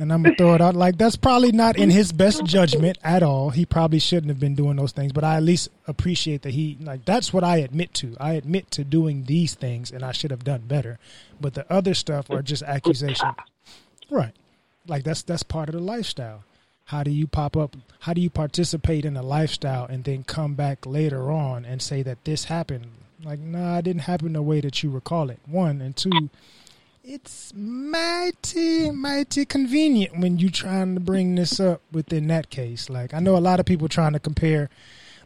and 0.00 0.10
I'm 0.12 0.22
gonna 0.22 0.34
throw 0.34 0.54
it 0.54 0.62
out. 0.62 0.74
Like 0.74 0.96
that's 0.96 1.16
probably 1.16 1.52
not 1.52 1.76
in 1.78 1.90
his 1.90 2.10
best 2.10 2.44
judgment 2.44 2.98
at 3.04 3.22
all. 3.22 3.50
He 3.50 3.66
probably 3.66 3.98
shouldn't 3.98 4.30
have 4.30 4.40
been 4.40 4.54
doing 4.54 4.76
those 4.76 4.92
things, 4.92 5.12
but 5.12 5.24
I 5.24 5.36
at 5.36 5.42
least 5.42 5.68
appreciate 5.86 6.42
that 6.42 6.54
he 6.54 6.78
like 6.80 7.04
that's 7.04 7.32
what 7.32 7.44
I 7.44 7.58
admit 7.58 7.92
to. 7.94 8.16
I 8.18 8.32
admit 8.32 8.70
to 8.72 8.82
doing 8.82 9.24
these 9.24 9.54
things, 9.54 9.90
and 9.92 10.02
I 10.02 10.12
should 10.12 10.30
have 10.30 10.42
done 10.42 10.62
better. 10.66 10.98
But 11.38 11.52
the 11.52 11.70
other 11.70 11.92
stuff 11.92 12.30
are 12.30 12.40
just 12.40 12.62
accusations, 12.62 13.34
right? 14.10 14.32
Like 14.86 15.04
that's 15.04 15.22
that's 15.22 15.42
part 15.42 15.68
of 15.68 15.74
the 15.74 15.80
lifestyle. 15.80 16.44
How 16.86 17.02
do 17.02 17.10
you 17.10 17.26
pop 17.26 17.56
up? 17.56 17.76
How 18.00 18.14
do 18.14 18.22
you 18.22 18.30
participate 18.30 19.04
in 19.04 19.16
a 19.18 19.22
lifestyle 19.22 19.84
and 19.84 20.02
then 20.02 20.24
come 20.24 20.54
back 20.54 20.86
later 20.86 21.30
on 21.30 21.66
and 21.66 21.82
say 21.82 22.02
that 22.02 22.24
this 22.24 22.44
happened? 22.44 22.86
Like, 23.24 23.38
nah, 23.38 23.78
it 23.78 23.84
didn't 23.84 24.02
happen 24.02 24.32
the 24.32 24.42
way 24.42 24.60
that 24.60 24.82
you 24.82 24.90
recall 24.90 25.30
it. 25.30 25.38
One 25.46 25.80
and 25.80 25.96
two 25.96 26.30
it's 27.02 27.52
mighty, 27.54 28.90
mighty 28.90 29.44
convenient 29.44 30.18
when 30.18 30.38
you 30.38 30.50
trying 30.50 30.94
to 30.94 31.00
bring 31.00 31.34
this 31.34 31.58
up 31.58 31.80
within 31.90 32.26
that 32.28 32.50
case. 32.50 32.90
Like 32.90 33.14
I 33.14 33.20
know 33.20 33.36
a 33.36 33.38
lot 33.38 33.58
of 33.60 33.66
people 33.66 33.88
trying 33.88 34.12
to 34.12 34.20
compare 34.20 34.68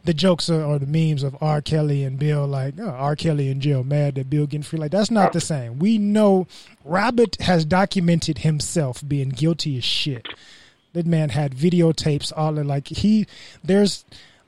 the 0.03 0.13
jokes 0.13 0.49
or 0.49 0.79
the 0.79 0.85
memes 0.85 1.23
of 1.23 1.35
R. 1.41 1.61
Kelly 1.61 2.03
and 2.03 2.17
Bill, 2.17 2.47
like 2.47 2.75
oh, 2.79 2.87
R. 2.87 3.15
Kelly 3.15 3.49
in 3.49 3.59
jail, 3.59 3.83
mad 3.83 4.15
that 4.15 4.29
Bill 4.29 4.45
getting 4.45 4.63
free. 4.63 4.79
Like 4.79 4.91
that's 4.91 5.11
not 5.11 5.33
the 5.33 5.41
same. 5.41 5.79
We 5.79 5.97
know 5.97 6.47
Robert 6.83 7.41
has 7.41 7.65
documented 7.65 8.39
himself 8.39 9.03
being 9.07 9.29
guilty 9.29 9.77
as 9.77 9.83
shit. 9.83 10.27
That 10.93 11.05
man 11.05 11.29
had 11.29 11.53
videotapes, 11.53 12.31
all 12.35 12.57
of 12.57 12.65
like 12.65 12.87
he. 12.87 13.27
There's 13.63 14.05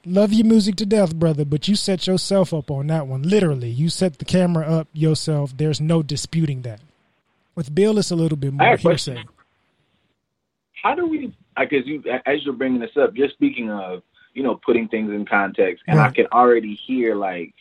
love 0.08 0.34
your 0.34 0.46
music 0.46 0.76
to 0.78 0.86
death, 0.86 1.16
brother, 1.16 1.46
but 1.46 1.68
you 1.68 1.76
set 1.76 2.08
yourself 2.08 2.54
up 2.54 2.72
on 2.72 2.88
that 2.88 3.08
one. 3.08 3.24
Literally, 3.24 3.70
you 3.70 3.90
set 3.90 4.20
the 4.20 4.26
camera 4.26 4.66
up 4.66 4.88
yourself. 4.94 5.56
There's 5.56 5.82
no 5.82 6.02
disputing 6.02 6.62
that. 6.64 6.80
With 7.56 7.74
Bill, 7.74 7.98
it's 7.98 8.12
a 8.12 8.16
little 8.16 8.38
bit 8.38 8.54
more 8.54 8.78
hearsay. 8.78 9.24
How 10.82 10.96
do 10.96 11.08
we? 11.08 11.36
Because 11.60 11.86
you, 11.86 12.04
as 12.26 12.44
you're 12.46 12.54
bringing 12.54 12.80
this 12.80 12.96
up, 12.96 13.12
you're 13.16 13.30
speaking 13.30 13.70
of 13.70 14.04
you 14.34 14.44
know 14.44 14.60
putting 14.64 14.88
things 14.88 15.12
in 15.12 15.26
context, 15.26 15.84
and 15.88 15.98
right. 15.98 16.10
I 16.10 16.14
can 16.14 16.28
already 16.32 16.76
hear 16.76 17.16
like 17.16 17.54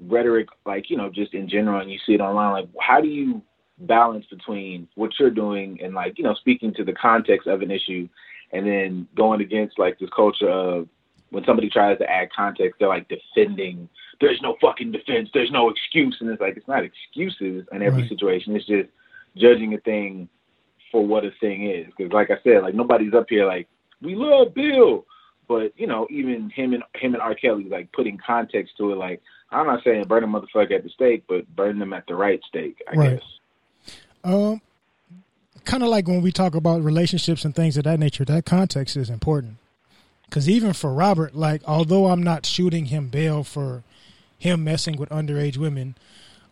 rhetoric, 0.00 0.48
like 0.64 0.88
you 0.90 0.96
know, 0.96 1.10
just 1.10 1.34
in 1.34 1.48
general, 1.48 1.80
and 1.80 1.90
you 1.90 1.98
see 2.06 2.14
it 2.14 2.20
online. 2.20 2.52
Like, 2.52 2.68
how 2.80 3.00
do 3.00 3.08
you 3.08 3.42
balance 3.78 4.26
between 4.26 4.86
what 4.94 5.10
you're 5.18 5.30
doing 5.30 5.80
and 5.82 5.94
like 5.94 6.18
you 6.18 6.24
know 6.24 6.34
speaking 6.34 6.72
to 6.74 6.84
the 6.84 6.92
context 6.92 7.48
of 7.48 7.62
an 7.62 7.70
issue, 7.70 8.08
and 8.52 8.64
then 8.66 9.08
going 9.16 9.40
against 9.40 9.78
like 9.78 9.98
this 9.98 10.10
culture 10.14 10.48
of 10.48 10.88
when 11.30 11.44
somebody 11.44 11.70
tries 11.70 11.98
to 11.98 12.10
add 12.10 12.28
context, 12.34 12.78
they're 12.78 12.88
like 12.88 13.08
defending. 13.08 13.88
There's 14.20 14.40
no 14.42 14.56
fucking 14.60 14.92
defense. 14.92 15.30
There's 15.32 15.50
no 15.50 15.70
excuse, 15.70 16.16
and 16.20 16.30
it's 16.30 16.40
like 16.40 16.56
it's 16.56 16.68
not 16.68 16.84
excuses 16.84 17.66
in 17.72 17.82
every 17.82 18.02
right. 18.02 18.08
situation. 18.08 18.54
It's 18.54 18.66
just 18.66 18.90
judging 19.36 19.74
a 19.74 19.78
thing 19.78 20.28
for 20.90 21.06
what 21.06 21.24
a 21.24 21.30
thing 21.40 21.70
is. 21.70 21.86
Because, 21.96 22.12
like 22.12 22.30
I 22.30 22.36
said, 22.44 22.62
like 22.62 22.74
nobody's 22.74 23.14
up 23.14 23.26
here 23.28 23.46
like 23.46 23.68
we 24.02 24.14
love 24.14 24.54
Bill, 24.54 25.06
but 25.48 25.72
you 25.76 25.86
know, 25.86 26.06
even 26.10 26.50
him 26.50 26.74
and 26.74 26.82
him 26.94 27.14
and 27.14 27.22
R. 27.22 27.34
Kelly, 27.34 27.64
like 27.64 27.92
putting 27.92 28.18
context 28.18 28.76
to 28.78 28.92
it. 28.92 28.96
Like 28.96 29.22
I'm 29.50 29.66
not 29.66 29.82
saying 29.84 30.04
burn 30.04 30.24
a 30.24 30.26
motherfucker 30.26 30.72
at 30.72 30.84
the 30.84 30.90
stake, 30.90 31.24
but 31.28 31.48
burn 31.54 31.78
them 31.78 31.92
at 31.92 32.06
the 32.06 32.14
right 32.14 32.40
stake. 32.48 32.82
I 32.90 32.96
right. 32.96 33.20
guess. 33.20 33.94
Um, 34.22 34.60
kind 35.64 35.82
of 35.82 35.88
like 35.88 36.08
when 36.08 36.22
we 36.22 36.32
talk 36.32 36.54
about 36.54 36.82
relationships 36.82 37.44
and 37.44 37.54
things 37.54 37.76
of 37.76 37.84
that 37.84 37.98
nature. 37.98 38.24
That 38.24 38.44
context 38.44 38.96
is 38.96 39.08
important. 39.08 39.56
Because 40.30 40.48
even 40.48 40.72
for 40.72 40.94
Robert, 40.94 41.34
like 41.34 41.60
although 41.66 42.06
I'm 42.06 42.22
not 42.22 42.46
shooting 42.46 42.86
him 42.86 43.08
bail 43.08 43.42
for 43.42 43.82
him 44.38 44.62
messing 44.62 44.96
with 44.96 45.08
underage 45.08 45.56
women, 45.56 45.96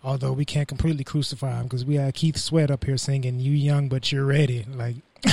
although 0.02 0.32
we 0.32 0.44
can't 0.44 0.66
completely 0.66 1.04
crucify 1.04 1.60
him 1.60 1.64
because 1.64 1.84
we 1.84 1.94
had 1.94 2.12
Keith 2.14 2.36
Sweat 2.36 2.72
up 2.72 2.84
here 2.84 2.96
singing 2.96 3.38
"You 3.38 3.52
Young 3.52 3.88
but 3.88 4.10
You're 4.10 4.24
Ready." 4.24 4.66
Like, 4.68 4.96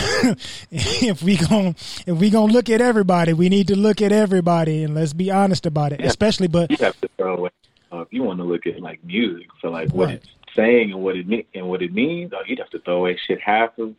if 0.71 1.23
we 1.23 1.37
gonna 1.37 1.69
if 2.05 2.17
we 2.19 2.29
gonna 2.29 2.53
look 2.53 2.69
at 2.69 2.81
everybody, 2.81 3.33
we 3.33 3.49
need 3.49 3.67
to 3.69 3.75
look 3.75 3.99
at 3.99 4.11
everybody 4.11 4.83
and 4.83 4.93
let's 4.93 5.13
be 5.13 5.31
honest 5.31 5.65
about 5.65 5.91
it. 5.91 5.99
Yeah. 5.99 6.05
Especially, 6.05 6.47
but 6.47 6.69
you 6.69 6.77
have 6.77 7.01
to 7.01 7.09
throw 7.17 7.37
away. 7.37 7.49
Uh, 7.91 8.01
if 8.01 8.13
you 8.13 8.21
want 8.21 8.39
to 8.39 8.45
look 8.45 8.67
at 8.67 8.79
like 8.79 9.03
music 9.03 9.47
for 9.59 9.71
like 9.71 9.89
what 9.91 10.05
right. 10.05 10.15
it's 10.15 10.27
saying 10.55 10.91
and 10.91 11.01
what 11.01 11.15
it 11.15 11.27
mean 11.27 11.45
and 11.55 11.67
what 11.67 11.81
it 11.81 11.93
means, 11.93 12.31
oh, 12.31 12.43
you'd 12.45 12.59
have 12.59 12.69
to 12.69 12.79
throw 12.79 12.97
away 12.97 13.17
shit 13.27 13.41
half 13.41 13.75
of 13.79 13.95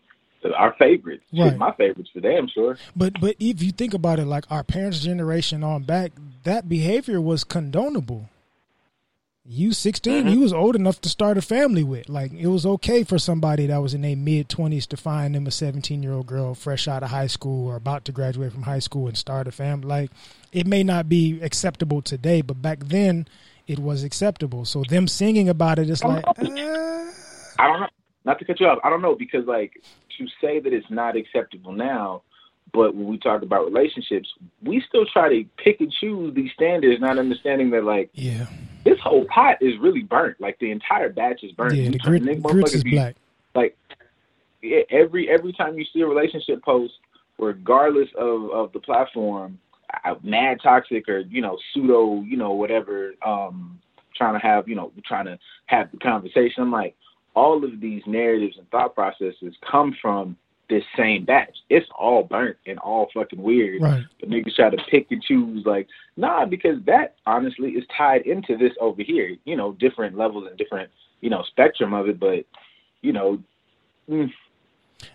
our 0.53 0.75
favorites. 0.79 1.25
Right. 1.33 1.57
My 1.57 1.73
favorites 1.73 2.11
for 2.13 2.21
damn 2.21 2.49
sure. 2.49 2.79
But 2.95 3.21
but 3.21 3.37
if 3.39 3.63
you 3.63 3.73
think 3.73 3.95
about 3.95 4.19
it, 4.19 4.27
like 4.27 4.45
our 4.51 4.65
parents' 4.65 5.01
generation 5.01 5.65
on 5.65 5.85
back, 5.85 6.13
that 6.45 6.69
behavior 6.69 7.21
was 7.21 7.45
condonable 7.45 8.29
you 9.49 9.73
16 9.73 10.13
mm-hmm. 10.13 10.29
you 10.29 10.41
was 10.41 10.53
old 10.53 10.75
enough 10.75 11.01
to 11.01 11.09
start 11.09 11.39
a 11.39 11.43
family 11.43 11.85
with 11.85 12.09
like 12.09 12.33
it 12.33 12.49
was 12.49 12.67
okay 12.67 13.05
for 13.05 13.19
somebody 13.19 13.67
that 13.67 13.79
was 13.79 13.95
in 13.95 14.03
their 14.03 14.17
mid 14.17 14.49
20s 14.49 14.87
to 14.87 14.97
find 14.97 15.35
them 15.35 15.47
a 15.47 15.51
17 15.51 16.03
year 16.03 16.13
old 16.13 16.27
girl 16.27 16.55
fresh 16.55 16.89
out 16.89 17.03
of 17.03 17.11
high 17.11 17.27
school 17.29 17.69
or 17.69 17.77
about 17.77 18.05
to 18.05 18.13
graduate 18.13 18.53
from 18.53 18.63
high 18.63 18.81
school 18.81 19.07
and 19.07 19.17
start 19.17 19.47
a 19.47 19.53
family 19.53 19.87
like 19.87 20.11
it 20.53 20.67
may 20.67 20.83
not 20.83 21.09
be 21.09 21.41
acceptable 21.43 22.03
today 22.03 22.43
but 22.43 22.61
back 22.61 22.81
then 22.81 23.27
it 23.69 23.79
was 23.79 24.03
acceptable 24.03 24.65
so 24.65 24.83
them 24.89 25.07
singing 25.07 25.49
about 25.49 25.79
it 25.79 25.89
is 25.89 26.03
like 26.03 26.27
uh... 26.27 26.33
i 27.59 27.67
don't 27.69 27.81
know 27.81 27.89
not 28.25 28.39
to 28.41 28.45
cut 28.45 28.59
you 28.59 28.67
off 28.67 28.79
i 28.83 28.91
don't 28.91 29.03
know 29.03 29.15
because 29.15 29.47
like 29.47 29.81
to 30.19 30.27
say 30.41 30.61
that 30.61 30.73
it's 30.73 30.91
not 30.91 31.17
acceptable 31.17 31.73
now 31.73 32.23
but 32.73 32.95
when 32.95 33.07
we 33.07 33.19
talk 33.19 33.43
about 33.43 33.65
relationships, 33.65 34.29
we 34.63 34.83
still 34.89 35.07
try 35.07 35.29
to 35.29 35.45
pick 35.57 35.81
and 35.81 35.91
choose 35.93 36.35
these 36.35 36.51
standards, 36.53 37.01
not 37.01 37.19
understanding 37.19 37.71
that 37.71 37.85
like 37.85 38.11
yeah, 38.13 38.47
this 38.85 38.99
whole 39.03 39.25
pot 39.27 39.57
is 39.61 39.75
really 39.81 40.03
burnt. 40.03 40.41
Like 40.41 40.59
the 40.59 40.71
entire 40.71 41.09
batch 41.09 41.43
is 41.43 41.53
burnt. 41.53 41.75
Yeah, 41.75 41.91
the 41.91 41.99
grit, 41.99 42.43
grits 42.43 42.75
is 42.75 42.85
black. 42.85 43.17
Like 43.55 43.77
every 44.91 45.31
every 45.31 45.53
time 45.53 45.79
you 45.79 45.85
see 45.93 46.01
a 46.01 46.07
relationship 46.07 46.63
post, 46.63 46.95
regardless 47.39 48.09
of 48.19 48.51
of 48.51 48.73
the 48.73 48.81
platform, 48.81 49.59
mad 50.23 50.59
toxic 50.63 51.09
or 51.09 51.21
you 51.21 51.41
know 51.41 51.57
pseudo, 51.73 52.21
you 52.23 52.37
know 52.37 52.53
whatever, 52.53 53.13
um, 53.25 53.81
trying 54.17 54.39
to 54.39 54.47
have 54.47 54.69
you 54.69 54.75
know 54.75 54.93
trying 55.07 55.27
to 55.27 55.39
have 55.67 55.91
the 55.93 55.99
conversation. 55.99 56.63
I'm 56.63 56.73
like, 56.73 56.95
all 57.37 57.65
of 57.65 57.81
these 57.81 58.03
narratives 58.07 58.57
and 58.59 58.69
thought 58.71 58.97
processes 58.97 59.55
come 59.71 59.95
from 60.03 60.37
this 60.69 60.83
same 60.97 61.25
batch. 61.25 61.57
It's 61.71 61.87
all 61.97 62.25
burnt 62.25 62.57
and 62.67 62.81
all 62.81 63.09
fucking 63.15 63.41
weird. 63.41 63.81
Right. 63.81 64.03
But 64.19 64.31
niggas 64.31 64.57
try 64.57 64.71
to 64.71 64.79
pick 64.91 65.13
and 65.13 65.23
choose 65.23 65.65
like, 65.65 65.87
nah, 66.17 66.45
because 66.45 66.83
that 66.87 67.15
honestly 67.25 67.71
is 67.71 67.85
tied 67.97 68.23
into 68.23 68.57
this 68.57 68.73
over 68.81 69.03
here. 69.05 69.37
You 69.45 69.55
know, 69.55 69.77
different 69.79 70.19
levels 70.19 70.49
and 70.49 70.59
different, 70.59 70.91
you 71.21 71.31
know, 71.31 71.45
spectrum 71.45 71.95
of 71.95 72.09
it, 72.09 72.19
but 72.19 72.45
you 73.07 73.13
know 73.13 73.43
mm, 74.11 74.31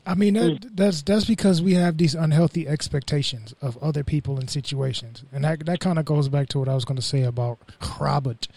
I 0.05 0.15
mean 0.15 0.35
that, 0.35 0.61
mm. 0.61 0.69
that's 0.73 1.01
that's 1.01 1.25
because 1.25 1.61
we 1.61 1.73
have 1.73 1.97
these 1.97 2.15
unhealthy 2.15 2.67
expectations 2.67 3.53
of 3.61 3.77
other 3.83 4.03
people 4.03 4.39
and 4.39 4.49
situations, 4.49 5.23
and 5.31 5.43
that 5.43 5.65
that 5.65 5.79
kind 5.79 5.99
of 5.99 6.05
goes 6.05 6.29
back 6.29 6.47
to 6.49 6.59
what 6.59 6.69
I 6.69 6.75
was 6.75 6.85
going 6.85 6.97
to 6.97 7.01
say 7.01 7.23
about 7.23 7.59
Robert 7.99 8.47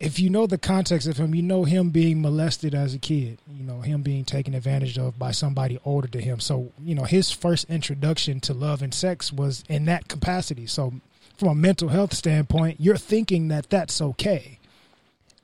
if 0.00 0.18
you 0.18 0.30
know 0.30 0.46
the 0.46 0.58
context 0.58 1.06
of 1.06 1.18
him, 1.18 1.34
you 1.34 1.42
know 1.42 1.64
him 1.64 1.90
being 1.90 2.22
molested 2.22 2.74
as 2.74 2.94
a 2.94 2.98
kid, 2.98 3.38
you 3.46 3.62
know, 3.62 3.82
him 3.82 4.00
being 4.00 4.24
taken 4.24 4.54
advantage 4.54 4.98
of 4.98 5.18
by 5.18 5.30
somebody 5.30 5.78
older 5.84 6.08
to 6.08 6.20
him. 6.20 6.40
So, 6.40 6.72
you 6.82 6.94
know, 6.94 7.04
his 7.04 7.30
first 7.30 7.68
introduction 7.68 8.40
to 8.40 8.54
love 8.54 8.80
and 8.80 8.94
sex 8.94 9.30
was 9.30 9.62
in 9.68 9.84
that 9.84 10.08
capacity. 10.08 10.66
So, 10.66 10.94
from 11.36 11.48
a 11.48 11.54
mental 11.54 11.88
health 11.88 12.14
standpoint, 12.14 12.80
you're 12.80 12.96
thinking 12.96 13.48
that 13.48 13.68
that's 13.68 14.00
okay. 14.00 14.58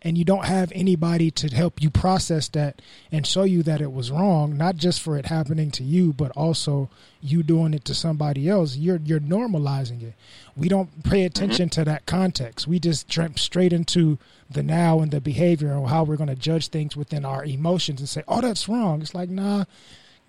And 0.03 0.17
you 0.17 0.25
don't 0.25 0.45
have 0.45 0.71
anybody 0.75 1.31
to 1.33 1.49
help 1.49 1.83
you 1.83 1.91
process 1.91 2.49
that 2.51 2.81
and 3.11 3.27
show 3.27 3.43
you 3.43 3.63
that 3.65 3.81
it 3.81 3.93
was 3.93 4.11
wrong, 4.11 4.57
not 4.57 4.77
just 4.77 5.01
for 5.03 5.17
it 5.17 5.27
happening 5.27 5.71
to 5.73 5.83
you, 5.83 6.13
but 6.13 6.31
also 6.33 6.89
you 7.21 7.43
doing 7.43 7.75
it 7.75 7.85
to 7.87 7.95
somebody 7.95 8.49
else. 8.49 8.77
You're 8.77 9.01
you're 9.05 9.21
normalizing 9.21 10.03
it. 10.03 10.15
We 10.55 10.69
don't 10.69 11.03
pay 11.03 11.21
mm-hmm. 11.21 11.27
attention 11.27 11.71
to 11.71 11.85
that 11.87 12.07
context. 12.07 12.69
We 12.69 12.79
just 12.79 13.09
jump 13.09 13.39
straight 13.39 13.73
into 13.73 14.19
the 14.49 14.63
now 14.63 15.01
and 15.01 15.11
the 15.11 15.21
behavior 15.21 15.73
and 15.73 15.89
how 15.89 16.05
we're 16.05 16.17
going 16.17 16.29
to 16.29 16.37
judge 16.37 16.69
things 16.69 16.97
within 16.97 17.25
our 17.25 17.45
emotions 17.45 18.01
and 18.01 18.09
say, 18.09 18.23
"Oh, 18.29 18.41
that's 18.41 18.69
wrong." 18.69 19.01
It's 19.03 19.15
like, 19.15 19.31
nah, 19.31 19.65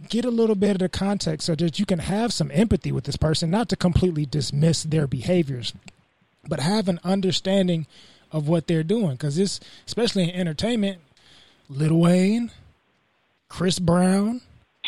get 0.09 0.25
a 0.25 0.31
little 0.31 0.55
bit 0.55 0.71
of 0.71 0.79
the 0.79 0.89
context 0.89 1.45
so 1.45 1.55
that 1.55 1.79
you 1.79 1.85
can 1.85 1.99
have 1.99 2.33
some 2.33 2.51
empathy 2.51 2.91
with 2.91 3.05
this 3.05 3.17
person, 3.17 3.49
not 3.49 3.69
to 3.69 3.75
completely 3.75 4.25
dismiss 4.25 4.83
their 4.83 5.07
behaviors, 5.07 5.73
but 6.47 6.59
have 6.59 6.87
an 6.87 6.99
understanding 7.03 7.87
of 8.31 8.47
what 8.47 8.67
they're 8.67 8.83
doing. 8.83 9.11
Because 9.11 9.35
this, 9.35 9.59
especially 9.85 10.23
in 10.23 10.31
entertainment, 10.31 10.99
Lil 11.69 11.97
Wayne, 11.97 12.51
Chris 13.49 13.79
Brown, 13.79 14.41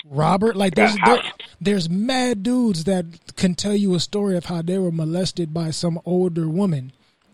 Robert, 0.05 0.55
like 0.55 0.75
there's 0.75 0.95
there, 1.05 1.21
there's 1.59 1.89
mad 1.89 2.43
dudes 2.43 2.85
that 2.85 3.05
can 3.35 3.55
tell 3.55 3.75
you 3.75 3.95
a 3.95 3.99
story 3.99 4.37
of 4.37 4.45
how 4.45 4.61
they 4.61 4.77
were 4.77 4.91
molested 4.91 5.53
by 5.53 5.71
some 5.71 5.99
older 6.05 6.47
woman. 6.47 6.91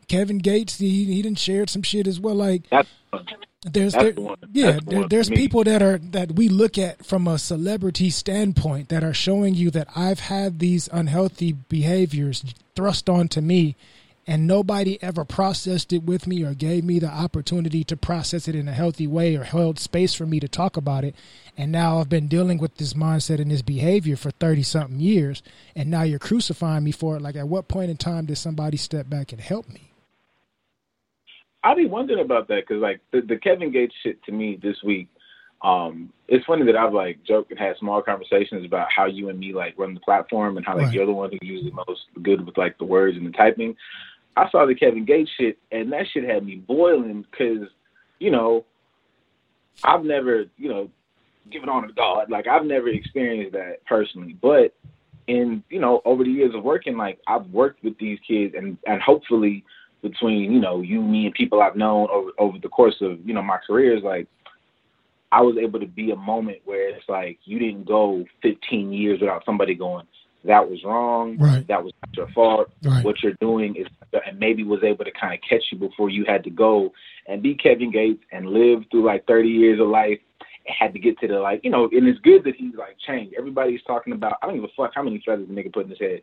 Kevin 0.07 0.39
Gates, 0.39 0.77
he 0.77 1.05
he 1.05 1.21
didn't 1.21 1.39
share 1.39 1.67
some 1.67 1.83
shit 1.83 2.07
as 2.07 2.19
well. 2.19 2.35
Like 2.35 2.63
That's 2.69 2.89
there's 3.63 3.93
That's 3.93 4.03
there, 4.03 4.13
the 4.13 4.37
yeah 4.51 4.71
the 4.73 4.81
there, 4.85 5.07
there's 5.09 5.29
people 5.29 5.63
that 5.63 5.81
are 5.81 5.97
that 5.97 6.33
we 6.33 6.49
look 6.49 6.77
at 6.77 7.05
from 7.05 7.27
a 7.27 7.37
celebrity 7.39 8.09
standpoint 8.09 8.89
that 8.89 9.03
are 9.03 9.13
showing 9.13 9.55
you 9.55 9.71
that 9.71 9.87
I've 9.95 10.19
had 10.21 10.59
these 10.59 10.87
unhealthy 10.91 11.53
behaviors 11.53 12.43
thrust 12.75 13.09
onto 13.09 13.41
me 13.41 13.75
and 14.27 14.47
nobody 14.47 15.01
ever 15.03 15.23
processed 15.23 15.93
it 15.93 16.03
with 16.03 16.25
me 16.27 16.43
or 16.43 16.53
gave 16.53 16.83
me 16.83 16.99
the 16.99 17.09
opportunity 17.09 17.83
to 17.83 17.95
process 17.95 18.47
it 18.47 18.55
in 18.55 18.67
a 18.67 18.73
healthy 18.73 19.07
way 19.07 19.35
or 19.35 19.43
held 19.43 19.79
space 19.79 20.13
for 20.13 20.25
me 20.25 20.39
to 20.39 20.47
talk 20.47 20.77
about 20.77 21.03
it 21.03 21.15
and 21.57 21.71
now 21.71 21.99
I've 21.99 22.09
been 22.09 22.27
dealing 22.27 22.57
with 22.57 22.75
this 22.75 22.93
mindset 22.93 23.39
and 23.39 23.51
this 23.51 23.61
behavior 23.61 24.15
for 24.15 24.31
30 24.31 24.63
something 24.63 24.99
years 24.99 25.43
and 25.75 25.89
now 25.89 26.03
you're 26.03 26.19
crucifying 26.19 26.83
me 26.83 26.91
for 26.91 27.15
it 27.17 27.21
like 27.21 27.35
at 27.35 27.47
what 27.47 27.67
point 27.67 27.89
in 27.91 27.97
time 27.97 28.25
did 28.25 28.37
somebody 28.37 28.77
step 28.77 29.09
back 29.09 29.31
and 29.31 29.41
help 29.41 29.69
me 29.69 29.91
I'll 31.65 31.75
be 31.75 31.87
wondering 31.87 32.19
about 32.23 32.47
that 32.49 32.61
because 32.67 32.79
like 32.81 33.01
the, 33.11 33.21
the 33.21 33.37
Kevin 33.37 33.71
Gates 33.71 33.95
shit 34.03 34.23
to 34.25 34.31
me 34.31 34.59
this 34.61 34.77
week. 34.83 35.09
Um, 35.63 36.13
it's 36.27 36.45
funny 36.45 36.63
that 36.65 36.75
I've 36.75 36.93
like 36.93 37.23
joked 37.23 37.49
and 37.49 37.59
had 37.59 37.75
small 37.79 38.03
conversations 38.03 38.63
about 38.65 38.87
how 38.95 39.07
you 39.07 39.29
and 39.29 39.39
me 39.39 39.51
like 39.51 39.73
run 39.75 39.95
the 39.95 39.99
platform 39.99 40.57
and 40.57 40.65
how 40.65 40.75
like 40.75 40.85
Right. 40.87 40.93
you're 40.93 41.07
the 41.07 41.11
one 41.11 41.31
who's 41.31 41.39
usually 41.41 41.71
most 41.71 42.01
good 42.21 42.45
with 42.45 42.55
like 42.55 42.77
the 42.77 42.85
words 42.85 43.17
and 43.17 43.25
the 43.25 43.31
typing. 43.31 43.75
I 44.37 44.49
saw 44.49 44.65
the 44.65 44.75
Kevin 44.75 45.05
Gates 45.05 45.31
shit 45.37 45.57
and 45.71 45.91
that 45.93 46.05
shit 46.13 46.23
had 46.29 46.45
me 46.45 46.55
boiling 46.55 47.25
because 47.29 47.67
you 48.19 48.31
know 48.31 48.65
I've 49.83 50.03
never 50.03 50.45
you 50.57 50.69
know 50.69 50.89
given 51.51 51.69
on 51.69 51.87
to 51.87 51.93
God 51.93 52.29
like 52.29 52.47
I've 52.47 52.65
never 52.65 52.89
experienced 52.89 53.53
that 53.53 53.85
personally, 53.85 54.35
but 54.41 54.73
in 55.27 55.63
you 55.69 55.79
know 55.79 56.01
over 56.05 56.23
the 56.23 56.29
years 56.29 56.53
of 56.53 56.63
working 56.63 56.97
like 56.97 57.19
I've 57.27 57.45
worked 57.47 57.83
with 57.83 57.97
these 57.97 58.19
kids 58.27 58.53
and 58.57 58.77
and 58.85 59.01
hopefully 59.01 59.63
between 60.01 60.51
you 60.51 60.59
know 60.59 60.81
you 60.81 61.01
me 61.01 61.25
and 61.25 61.33
people 61.33 61.61
I've 61.61 61.75
known 61.75 62.07
over 62.11 62.29
over 62.37 62.57
the 62.61 62.69
course 62.69 62.95
of 63.01 63.25
you 63.27 63.33
know 63.33 63.41
my 63.41 63.57
career 63.65 63.97
is 63.97 64.03
like 64.03 64.27
I 65.31 65.41
was 65.41 65.57
able 65.57 65.79
to 65.79 65.87
be 65.87 66.11
a 66.11 66.15
moment 66.15 66.59
where 66.65 66.89
it's 66.89 67.09
like 67.09 67.39
you 67.43 67.59
didn't 67.59 67.85
go 67.85 68.23
15 68.41 68.93
years 68.93 69.19
without 69.19 69.43
somebody 69.45 69.73
going 69.75 70.05
that 70.43 70.69
was 70.69 70.83
wrong 70.83 71.37
Right. 71.39 71.67
that 71.67 71.83
was 71.83 71.91
not 72.03 72.17
your 72.17 72.27
fault 72.33 72.71
Right. 72.83 73.03
what 73.03 73.21
you're 73.23 73.33
doing 73.41 73.75
is 73.75 73.87
and 74.25 74.39
maybe 74.39 74.63
was 74.63 74.83
able 74.83 75.05
to 75.05 75.11
kind 75.11 75.33
of 75.33 75.39
catch 75.47 75.63
you 75.71 75.77
before 75.77 76.09
you 76.09 76.25
had 76.25 76.43
to 76.43 76.49
go 76.49 76.91
and 77.27 77.41
be 77.41 77.55
Kevin 77.55 77.91
Gates 77.91 78.23
and 78.31 78.47
live 78.47 78.83
through 78.91 79.05
like 79.05 79.25
30 79.27 79.49
years 79.49 79.79
of 79.79 79.87
life 79.87 80.19
and 80.65 80.75
had 80.77 80.93
to 80.93 80.99
get 80.99 81.17
to 81.19 81.27
the 81.27 81.39
like 81.39 81.61
you 81.63 81.69
know 81.69 81.89
and 81.91 82.07
it's 82.07 82.19
good 82.19 82.43
that 82.43 82.55
he's 82.55 82.75
like 82.75 82.97
changed. 83.05 83.35
Everybody's 83.37 83.83
talking 83.83 84.13
about 84.13 84.37
I 84.41 84.47
don't 84.47 84.55
give 84.55 84.63
a 84.63 84.67
fuck 84.75 84.91
how 84.93 85.03
many 85.03 85.21
feathers 85.25 85.47
the 85.47 85.53
nigga 85.53 85.73
put 85.73 85.85
in 85.85 85.89
his 85.89 85.99
head. 85.99 86.21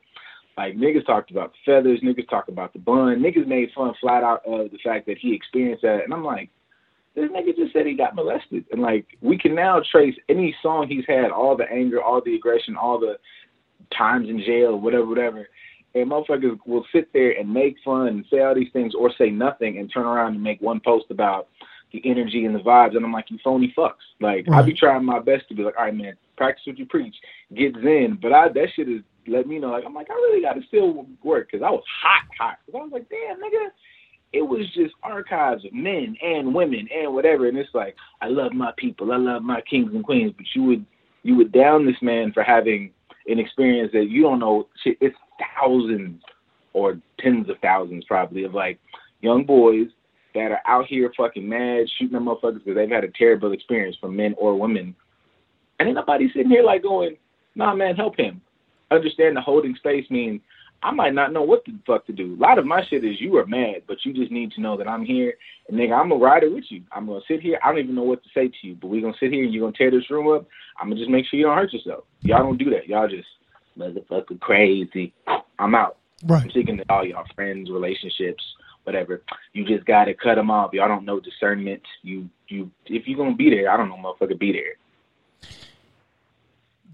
Like 0.57 0.77
niggas 0.77 1.07
talked 1.07 1.31
about 1.31 1.53
the 1.53 1.73
feathers, 1.73 2.01
niggas 2.01 2.29
talked 2.29 2.49
about 2.49 2.73
the 2.73 2.79
bun, 2.79 3.21
niggas 3.21 3.47
made 3.47 3.71
fun 3.75 3.95
flat 4.01 4.23
out 4.23 4.45
of 4.47 4.71
the 4.71 4.79
fact 4.85 5.07
that 5.07 5.19
he 5.19 5.35
experienced 5.35 5.83
that, 5.83 6.05
and 6.05 6.13
I'm 6.13 6.25
like, 6.25 6.51
this 7.15 7.31
nigga 7.31 7.57
just 7.57 7.73
said 7.73 7.87
he 7.87 7.95
got 7.95 8.15
molested, 8.15 8.67
and 8.71 8.83
like 8.83 9.07
we 9.23 9.39
can 9.39 9.55
now 9.55 9.81
trace 9.91 10.15
any 10.29 10.55
song 10.63 10.89
he's 10.89 11.05
had, 11.09 11.31
all 11.31 11.57
the 11.57 11.71
anger, 11.71 12.03
all 12.03 12.21
the 12.23 12.35
aggression, 12.35 12.77
all 12.77 12.99
the 12.99 13.17
times 13.97 14.29
in 14.29 14.43
jail, 14.45 14.79
whatever, 14.79 15.07
whatever, 15.07 15.49
and 15.95 16.11
motherfuckers 16.11 16.59
will 16.67 16.85
sit 16.93 17.13
there 17.13 17.33
and 17.33 17.53
make 17.53 17.77
fun 17.85 18.09
and 18.09 18.25
say 18.31 18.41
all 18.41 18.55
these 18.55 18.73
things 18.73 18.95
or 18.95 19.13
say 19.17 19.31
nothing 19.31 19.79
and 19.79 19.91
turn 19.93 20.07
around 20.07 20.35
and 20.35 20.43
make 20.43 20.61
one 20.61 20.81
post 20.81 21.07
about 21.11 21.49
the 21.93 22.03
energy 22.05 22.47
and 22.47 22.55
the 22.55 22.59
vibes, 22.61 22.97
and 22.97 23.05
I'm 23.05 23.13
like, 23.13 23.31
you 23.31 23.39
phony 23.45 23.73
fucks. 23.77 23.93
Like 24.21 24.47
I 24.55 24.63
be 24.63 24.73
trying 24.73 25.05
my 25.05 25.19
best 25.19 25.47
to 25.49 25.55
be 25.55 25.63
like, 25.63 25.77
all 25.79 25.85
right, 25.85 25.95
man, 25.95 26.15
practice 26.37 26.63
what 26.67 26.79
you 26.79 26.87
preach, 26.87 27.15
get 27.55 27.75
zen, 27.75 28.19
but 28.21 28.33
I 28.33 28.49
that 28.49 28.69
shit 28.75 28.89
is 28.89 29.03
let 29.27 29.47
me 29.47 29.59
know. 29.59 29.71
Like 29.71 29.85
I'm 29.87 29.95
like, 29.95 30.11
I 30.11 30.15
really 30.15 30.43
got 30.43 30.55
to 30.55 30.63
still 30.69 31.07
work 31.23 31.49
because 31.51 31.65
I 31.65 31.71
was 31.71 31.85
hot, 32.03 32.25
hot. 32.39 32.57
'Cause 32.65 32.75
I 32.75 32.83
was 32.83 32.93
like, 32.93 33.09
damn, 33.11 33.37
nigga, 33.37 33.71
it 34.33 34.43
was 34.43 34.67
just 34.75 34.95
archives 35.03 35.65
of 35.65 35.73
men 35.73 36.17
and 36.23 36.55
women 36.55 36.89
and 36.95 37.15
whatever. 37.15 37.47
And 37.47 37.59
it's 37.59 37.75
like, 37.75 37.95
I 38.23 38.29
love 38.29 38.53
my 38.53 38.73
people, 38.79 39.13
I 39.13 39.17
love 39.17 39.43
my 39.43 39.61
kings 39.61 39.91
and 39.93 40.03
queens, 40.05 40.33
but 40.37 40.47
you 40.55 40.63
would 40.65 40.87
you 41.25 41.37
would 41.37 41.53
down 41.53 41.87
this 41.87 42.01
man 42.03 42.33
for 42.33 42.43
having 42.43 42.91
an 43.27 43.39
experience 43.39 43.93
that 43.93 44.09
you 44.09 44.23
don't 44.23 44.41
know. 44.41 44.67
Shit, 44.83 44.97
it's 45.01 45.17
thousands 45.61 46.23
or 46.73 46.99
tens 47.19 47.49
of 47.49 47.57
thousands 47.61 48.05
probably 48.05 48.45
of 48.45 48.55
like 48.55 48.79
young 49.21 49.45
boys 49.45 49.89
that 50.35 50.51
are 50.51 50.61
out 50.67 50.87
here 50.87 51.13
fucking 51.17 51.47
mad, 51.47 51.87
shooting 51.99 52.17
at 52.17 52.23
motherfuckers 52.23 52.65
because 52.65 52.75
they've 52.75 52.91
had 52.91 53.05
a 53.05 53.11
terrible 53.11 53.53
experience 53.53 53.97
from 54.01 54.17
men 54.17 54.35
or 54.39 54.59
women. 54.59 54.95
And 55.79 55.89
ain't 55.89 55.97
nobody 55.97 56.29
sitting 56.33 56.51
here 56.51 56.63
like 56.63 56.83
going, 56.83 57.17
nah, 57.55 57.75
man, 57.75 57.97
help 57.97 58.17
him. 58.17 58.41
Understand 58.91 59.37
the 59.37 59.41
holding 59.41 59.75
space 59.77 60.09
means 60.11 60.41
I 60.83 60.91
might 60.91 61.15
not 61.15 61.33
know 61.33 61.43
what 61.43 61.65
the 61.65 61.79
fuck 61.87 62.07
to 62.07 62.13
do. 62.13 62.35
A 62.35 62.41
lot 62.41 62.59
of 62.59 62.67
my 62.67 62.85
shit 62.89 63.05
is 63.05 63.21
you 63.21 63.37
are 63.37 63.47
mad, 63.47 63.83
but 63.87 63.99
you 64.05 64.13
just 64.13 64.33
need 64.33 64.53
to 64.53 64.61
know 64.61 64.77
that 64.77 64.89
I'm 64.89 65.05
here. 65.05 65.35
And 65.69 65.79
nigga, 65.79 65.99
I'm 65.99 66.09
gonna 66.09 66.23
ride 66.23 66.43
it 66.43 66.53
with 66.53 66.65
you. 66.71 66.83
I'm 66.91 67.07
gonna 67.07 67.21
sit 67.29 67.41
here. 67.41 67.59
I 67.63 67.69
don't 67.69 67.79
even 67.79 67.95
know 67.95 68.03
what 68.03 68.23
to 68.25 68.29
say 68.35 68.49
to 68.49 68.67
you, 68.67 68.77
but 68.81 68.89
we're 68.89 69.01
gonna 69.01 69.15
sit 69.21 69.33
here 69.33 69.45
and 69.45 69.55
you're 69.55 69.65
gonna 69.65 69.77
tear 69.77 69.91
this 69.91 70.11
room 70.11 70.35
up. 70.35 70.47
I'm 70.81 70.89
gonna 70.89 71.01
just 71.01 71.11
make 71.11 71.27
sure 71.27 71.39
you 71.39 71.47
don't 71.47 71.57
hurt 71.57 71.73
yourself. 71.73 72.05
Y'all 72.23 72.43
don't 72.43 72.59
do 72.59 72.71
that. 72.71 72.89
Y'all 72.89 73.09
just 73.09 73.29
motherfucker 73.79 74.39
crazy. 74.41 75.13
I'm 75.59 75.75
out. 75.75 75.97
Right. 76.25 76.43
I'm 76.45 76.51
speaking 76.51 76.77
to 76.79 76.85
all 76.89 77.05
y'all 77.07 77.25
friends, 77.35 77.71
relationships, 77.71 78.43
whatever. 78.85 79.23
You 79.53 79.65
just 79.67 79.85
gotta 79.87 80.15
cut 80.15 80.37
them 80.37 80.51
off. 80.51 80.73
Y'all 80.73 80.89
don't 80.89 81.05
know 81.05 81.21
discernment. 81.21 81.83
You 82.03 82.29
you 82.49 82.71
if 82.87 83.07
you're 83.09 83.19
gonna 83.19 83.35
be 83.37 83.51
there, 83.51 83.71
I 83.71 83.77
don't 83.77 83.89
know, 83.89 83.97
motherfucker, 83.97 84.39
be 84.39 84.53
there. 84.53 84.77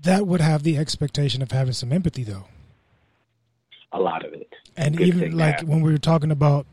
that 0.02 0.26
would 0.26 0.40
have 0.40 0.62
the 0.62 0.76
expectation 0.78 1.42
of 1.42 1.50
having 1.50 1.72
some 1.72 1.92
empathy 1.92 2.22
though 2.24 2.44
A 3.92 3.98
lot 4.00 4.24
of 4.24 4.32
it. 4.32 4.48
and 4.76 4.96
Good 4.96 5.08
even 5.08 5.36
like 5.36 5.60
when 5.62 5.80
we 5.80 5.90
were 5.90 5.98
talking 5.98 6.30
about 6.30 6.66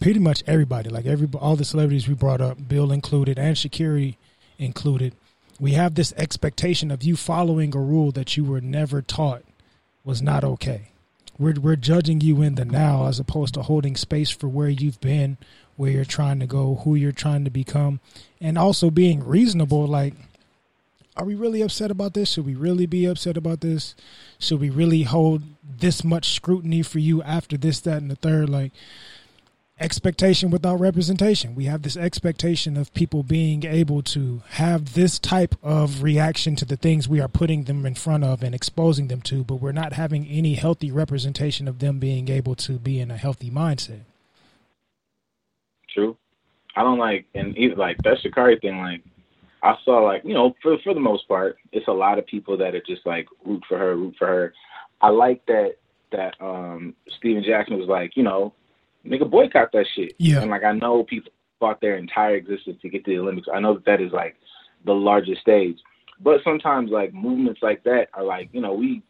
pretty 0.00 0.18
much 0.18 0.42
everybody 0.46 0.90
like 0.90 1.06
every 1.06 1.28
all 1.38 1.54
the 1.56 1.64
celebrities 1.64 2.08
we 2.08 2.14
brought 2.14 2.40
up 2.40 2.68
bill 2.68 2.90
included 2.90 3.38
and 3.38 3.56
Sha'Carri 3.56 4.16
included 4.58 5.14
we 5.60 5.72
have 5.72 5.94
this 5.94 6.12
expectation 6.16 6.90
of 6.90 7.02
you 7.02 7.16
following 7.16 7.74
a 7.74 7.80
rule 7.80 8.12
that 8.12 8.36
you 8.36 8.44
were 8.44 8.60
never 8.60 9.02
taught 9.02 9.42
was 10.04 10.22
not 10.22 10.44
okay 10.44 10.90
we're, 11.38 11.58
we're 11.60 11.76
judging 11.76 12.20
you 12.20 12.42
in 12.42 12.54
the 12.54 12.64
now 12.64 13.06
as 13.06 13.18
opposed 13.18 13.54
to 13.54 13.62
holding 13.62 13.96
space 13.96 14.30
for 14.30 14.48
where 14.48 14.68
you've 14.68 15.00
been 15.00 15.36
where 15.76 15.90
you're 15.90 16.04
trying 16.04 16.40
to 16.40 16.46
go 16.46 16.76
who 16.84 16.94
you're 16.94 17.12
trying 17.12 17.44
to 17.44 17.50
become 17.50 18.00
and 18.40 18.56
also 18.56 18.90
being 18.90 19.24
reasonable 19.24 19.86
like 19.86 20.14
are 21.16 21.24
we 21.24 21.34
really 21.34 21.62
upset 21.62 21.90
about 21.90 22.12
this? 22.12 22.32
Should 22.32 22.44
we 22.44 22.54
really 22.54 22.84
be 22.84 23.06
upset 23.06 23.36
about 23.36 23.62
this? 23.62 23.94
Should 24.38 24.60
we 24.60 24.68
really 24.68 25.04
hold 25.04 25.42
this 25.78 26.04
much 26.04 26.34
scrutiny 26.34 26.82
for 26.82 26.98
you 26.98 27.22
after 27.22 27.56
this, 27.56 27.80
that, 27.80 28.02
and 28.02 28.10
the 28.10 28.16
third? 28.16 28.50
Like 28.50 28.72
expectation 29.78 30.50
without 30.50 30.80
representation. 30.80 31.54
We 31.54 31.64
have 31.64 31.82
this 31.82 31.96
expectation 31.96 32.76
of 32.76 32.92
people 32.94 33.22
being 33.22 33.64
able 33.64 34.02
to 34.04 34.42
have 34.50 34.94
this 34.94 35.18
type 35.18 35.54
of 35.62 36.02
reaction 36.02 36.56
to 36.56 36.64
the 36.64 36.76
things 36.76 37.08
we 37.08 37.20
are 37.20 37.28
putting 37.28 37.64
them 37.64 37.84
in 37.84 37.94
front 37.94 38.24
of 38.24 38.42
and 38.42 38.54
exposing 38.54 39.08
them 39.08 39.20
to, 39.22 39.44
but 39.44 39.56
we're 39.56 39.72
not 39.72 39.92
having 39.92 40.26
any 40.26 40.54
healthy 40.54 40.90
representation 40.90 41.68
of 41.68 41.80
them 41.80 41.98
being 41.98 42.28
able 42.28 42.54
to 42.54 42.78
be 42.78 43.00
in 43.00 43.10
a 43.10 43.16
healthy 43.16 43.50
mindset. 43.50 44.00
True. 45.92 46.16
I 46.74 46.82
don't 46.82 46.98
like 46.98 47.26
and 47.34 47.56
even 47.56 47.78
like 47.78 47.98
that 47.98 48.18
Sha'Carri 48.24 48.60
thing, 48.60 48.78
like 48.78 49.02
I 49.62 49.74
saw 49.84 49.98
like, 49.98 50.22
you 50.24 50.34
know, 50.34 50.54
for 50.62 50.78
for 50.84 50.94
the 50.94 51.00
most 51.00 51.26
part, 51.28 51.58
it's 51.72 51.88
a 51.88 51.92
lot 51.92 52.18
of 52.18 52.26
people 52.26 52.56
that 52.58 52.74
are 52.74 52.82
just 52.86 53.04
like 53.06 53.26
root 53.44 53.62
for 53.68 53.78
her, 53.78 53.96
root 53.96 54.14
for 54.18 54.26
her. 54.26 54.54
I 55.00 55.08
like 55.08 55.44
that 55.46 55.76
that 56.12 56.34
um 56.40 56.94
Steven 57.18 57.42
Jackson 57.42 57.78
was 57.78 57.88
like, 57.88 58.16
you 58.16 58.22
know, 58.22 58.52
nigga 59.06 59.30
boycott 59.30 59.72
that 59.72 59.86
shit. 59.94 60.14
Yeah. 60.18 60.40
And 60.40 60.50
like 60.50 60.64
I 60.64 60.72
know 60.72 61.04
people 61.04 61.32
fought 61.58 61.80
their 61.80 61.96
entire 61.96 62.36
existence 62.36 62.78
to 62.82 62.88
get 62.88 63.04
to 63.04 63.10
the 63.10 63.18
Olympics. 63.18 63.48
I 63.52 63.60
know 63.60 63.74
that 63.74 63.84
that 63.86 64.00
is 64.00 64.12
like 64.12 64.36
the 64.84 64.92
largest 64.92 65.40
stage. 65.40 65.78
But 66.20 66.40
sometimes 66.44 66.90
like 66.90 67.12
movements 67.12 67.60
like 67.62 67.84
that 67.84 68.08
are 68.14 68.24
like, 68.24 68.48
you 68.52 68.60
know, 68.60 68.72
we 68.72 69.02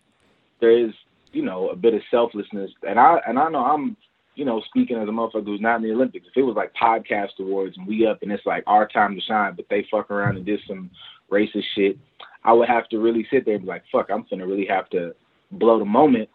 there 0.61 0.77
is 0.77 0.93
you 1.37 1.43
know, 1.43 1.69
a 1.69 1.77
bit 1.77 1.93
of 1.93 2.01
selflessness. 2.11 2.71
And 2.89 2.99
I 2.99 3.19
and 3.27 3.39
I 3.39 3.51
know 3.51 3.65
I'm, 3.65 3.97
you 4.35 4.47
know, 4.47 4.63
speaking 4.69 4.97
as 4.97 5.07
a 5.07 5.13
motherfucker 5.13 5.45
who's 5.45 5.61
not 5.61 5.77
in 5.77 5.83
the 5.83 5.93
Olympics. 5.93 6.27
If 6.29 6.37
it 6.37 6.43
was 6.43 6.57
like 6.57 6.73
podcast 6.75 7.39
awards 7.39 7.77
and 7.77 7.87
we 7.87 8.07
up 8.07 8.23
and 8.23 8.33
it's 8.33 8.47
like 8.47 8.65
our 8.67 8.89
time 8.89 9.15
to 9.15 9.21
shine, 9.21 9.55
but 9.55 9.67
they 9.69 9.87
fuck 9.91 10.11
around 10.11 10.37
and 10.37 10.47
did 10.47 10.61
some 10.67 10.91
racist 11.31 11.65
shit, 11.75 11.99
I 12.43 12.55
would 12.55 12.69
have 12.69 12.89
to 12.89 12.99
really 12.99 13.27
sit 13.31 13.45
there 13.45 13.55
and 13.55 13.65
be 13.65 13.69
like, 13.69 13.85
fuck, 13.93 14.11
I'm 14.11 14.25
gonna 14.31 14.47
really 14.47 14.67
have 14.67 14.89
to 14.91 15.15
blow 15.53 15.79
the 15.79 15.85
moment 15.85 16.31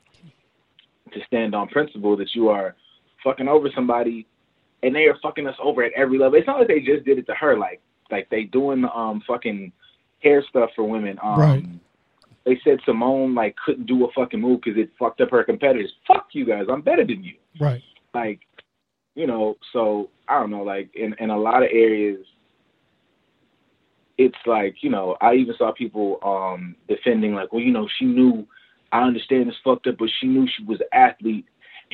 to 1.14 1.20
stand 1.26 1.56
on 1.56 1.68
principle 1.68 2.16
that 2.18 2.36
you 2.36 2.50
are 2.50 2.76
fucking 3.24 3.48
over 3.48 3.70
somebody 3.74 4.28
and 4.84 4.96
they 4.96 5.06
are 5.06 5.18
fucking 5.22 5.48
us 5.48 5.56
over 5.62 5.84
at 5.84 5.94
every 5.94 6.18
level. 6.18 6.38
It's 6.38 6.48
not 6.48 6.60
like 6.60 6.68
they 6.68 6.80
just 6.80 7.06
did 7.06 7.18
it 7.18 7.26
to 7.28 7.36
her, 7.36 7.58
like 7.58 7.82
like 8.10 8.30
they 8.30 8.44
doing 8.44 8.82
the 8.82 8.92
um 8.92 9.22
fucking 9.28 9.72
hair 10.22 10.44
stuff 10.50 10.70
for 10.76 10.84
women. 10.84 11.18
Um, 11.24 11.40
Right. 11.40 11.66
They 12.46 12.60
said 12.64 12.80
Simone 12.86 13.36
like 13.36 13.56
couldn't 13.64 13.86
do 13.86 14.06
a 14.06 14.12
fucking 14.14 14.42
move 14.42 14.62
because 14.64 14.80
it 14.80 14.90
fucked 14.98 15.22
up 15.22 15.30
her 15.32 15.44
competitors. 15.44 15.94
Fuck 16.08 16.30
you 16.34 16.46
guys, 16.46 16.66
I'm 16.70 16.82
better 16.82 17.06
than 17.06 17.24
you. 17.24 17.36
Right. 17.60 17.82
Like, 18.14 18.40
you 19.16 19.28
know, 19.28 19.58
so 19.72 20.10
I 20.28 20.40
don't 20.40 20.50
know. 20.52 20.64
Like 20.64 20.90
in 20.96 21.14
in 21.20 21.30
a 21.30 21.38
lot 21.38 21.64
of 21.64 21.70
areas, 21.72 22.26
it's 24.18 24.38
like 24.46 24.78
you 24.82 24.90
know 24.90 25.18
I 25.22 25.36
even 25.36 25.54
saw 25.58 25.72
people 25.72 26.18
um 26.24 26.76
defending 26.88 27.36
like, 27.36 27.54
well, 27.54 27.62
you 27.62 27.72
know, 27.72 27.88
she 28.00 28.06
knew. 28.06 28.48
I 28.94 29.04
understand 29.04 29.48
it's 29.48 29.58
fucked 29.64 29.88
up, 29.88 29.96
but 30.00 30.10
she 30.20 30.28
knew 30.28 30.46
she 30.54 30.66
was 30.66 30.82
an 30.82 30.88
athlete, 30.92 31.46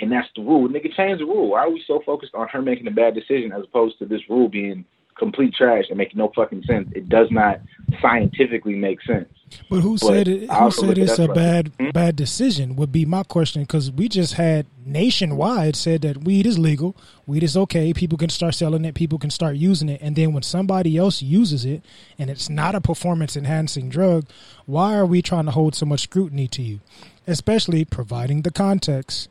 and 0.02 0.12
that's 0.12 0.28
the 0.36 0.42
rule. 0.42 0.68
Nigga, 0.70 0.94
change 0.96 1.20
the 1.20 1.26
rule. 1.26 1.50
Why 1.50 1.62
are 1.62 1.70
we 1.70 1.84
so 1.88 2.02
focused 2.06 2.34
on 2.36 2.48
her 2.50 2.62
making 2.62 2.88
a 2.88 2.92
bad 2.92 3.16
decision 3.16 3.52
as 3.52 3.64
opposed 3.64 4.00
to 4.00 4.06
this 4.06 4.22
rule 4.30 4.48
being 4.50 4.86
complete 5.18 5.52
trash 5.56 5.86
and 5.90 5.98
making 5.98 6.18
no 6.20 6.32
fucking 6.36 6.64
sense? 6.64 6.90
It 6.94 7.10
does 7.10 7.30
not 7.32 7.60
scientifically 8.02 8.76
make 8.76 9.02
sense. 9.02 9.28
But 9.70 9.80
who 9.80 9.94
But 9.94 10.00
said 10.08 10.28
it? 10.28 10.52
Who 10.52 10.72
said 10.72 10.98
it's 10.98 11.18
a 11.20 11.26
like- 11.26 11.34
bad 11.36 11.72
Hmm? 11.80 11.90
bad 11.92 12.16
decision? 12.16 12.76
Would 12.76 12.92
be 12.92 13.06
my 13.06 13.24
question 13.24 13.64
because 13.64 13.92
we 13.92 14.10
just 14.10 14.34
had 14.34 14.66
nationwide 14.86 15.76
said 15.76 16.02
that 16.02 16.24
weed 16.24 16.46
is 16.46 16.60
legal, 16.60 16.96
weed 17.26 17.44
is 17.44 17.56
okay, 17.58 17.94
people 17.94 18.18
can 18.18 18.30
start 18.30 18.56
selling 18.56 18.84
it, 18.86 18.94
people 18.94 19.18
can 19.18 19.30
start 19.30 19.56
using 19.56 19.90
it, 19.90 20.02
and 20.02 20.16
then 20.16 20.34
when 20.34 20.44
somebody 20.44 20.98
else 20.98 21.22
uses 21.22 21.66
it 21.66 21.82
and 22.20 22.30
it's 22.30 22.50
not 22.50 22.76
a 22.76 22.82
performance 22.82 23.36
enhancing 23.38 23.90
drug, 23.90 24.26
why 24.66 24.96
are 24.96 25.06
we 25.06 25.22
trying 25.22 25.46
to 25.46 25.52
hold 25.52 25.76
so 25.76 25.86
much 25.86 26.02
scrutiny 26.02 26.48
to 26.50 26.62
you? 26.62 26.80
Especially 27.26 27.84
providing 27.86 28.42
the 28.42 28.52
context. 28.52 29.30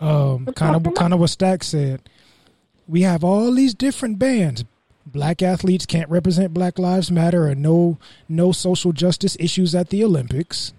Um, 0.00 0.46
kind 0.46 0.74
of 0.74 0.94
kind 0.94 1.12
of 1.12 1.20
what 1.20 1.30
Stack 1.30 1.62
said. 1.62 2.00
We 2.88 3.02
have 3.02 3.22
all 3.22 3.52
these 3.52 3.74
different 3.74 4.18
bands. 4.18 4.64
Black 5.06 5.42
athletes 5.42 5.86
can't 5.86 6.08
represent 6.08 6.54
Black 6.54 6.78
Lives 6.78 7.10
Matter 7.10 7.48
or 7.48 7.54
no 7.54 7.98
no 8.28 8.52
social 8.52 8.92
justice 8.92 9.36
issues 9.38 9.74
at 9.74 9.90
the 9.90 10.02
Olympics. 10.04 10.72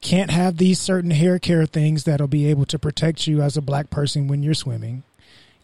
Can't 0.00 0.30
have 0.30 0.58
these 0.58 0.80
certain 0.80 1.10
hair 1.10 1.38
care 1.38 1.66
things 1.66 2.04
that'll 2.04 2.26
be 2.28 2.46
able 2.46 2.66
to 2.66 2.78
protect 2.78 3.26
you 3.26 3.40
as 3.40 3.56
a 3.56 3.62
black 3.62 3.90
person 3.90 4.28
when 4.28 4.42
you're 4.42 4.54
swimming. 4.54 5.02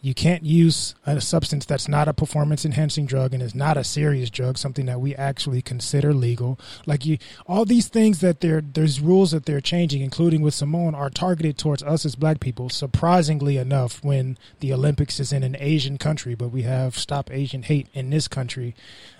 You 0.03 0.15
can't 0.15 0.43
use 0.43 0.95
a 1.05 1.21
substance 1.21 1.63
that's 1.63 1.87
not 1.87 2.07
a 2.07 2.13
performance 2.13 2.65
enhancing 2.65 3.05
drug 3.05 3.35
and 3.35 3.43
is 3.43 3.53
not 3.53 3.77
a 3.77 3.83
serious 3.83 4.31
drug, 4.31 4.57
something 4.57 4.87
that 4.87 4.99
we 4.99 5.13
actually 5.15 5.61
consider 5.61 6.11
legal. 6.11 6.59
Like 6.87 7.05
you, 7.05 7.19
all 7.45 7.65
these 7.65 7.87
things 7.87 8.19
that 8.21 8.41
they're 8.41 8.61
there's 8.61 8.99
rules 8.99 9.29
that 9.29 9.45
they're 9.45 9.61
changing, 9.61 10.01
including 10.01 10.41
with 10.41 10.55
Simone, 10.55 10.95
are 10.95 11.11
targeted 11.11 11.59
towards 11.59 11.83
us 11.83 12.03
as 12.03 12.15
black 12.15 12.39
people. 12.39 12.69
Surprisingly 12.69 13.57
enough, 13.57 14.03
when 14.03 14.39
the 14.59 14.73
Olympics 14.73 15.19
is 15.19 15.31
in 15.31 15.43
an 15.43 15.55
Asian 15.59 15.99
country, 15.99 16.33
but 16.33 16.49
we 16.49 16.63
have 16.63 16.97
Stop 16.97 17.29
Asian 17.31 17.61
Hate 17.61 17.87
in 17.93 18.09
this 18.09 18.27
country 18.27 18.73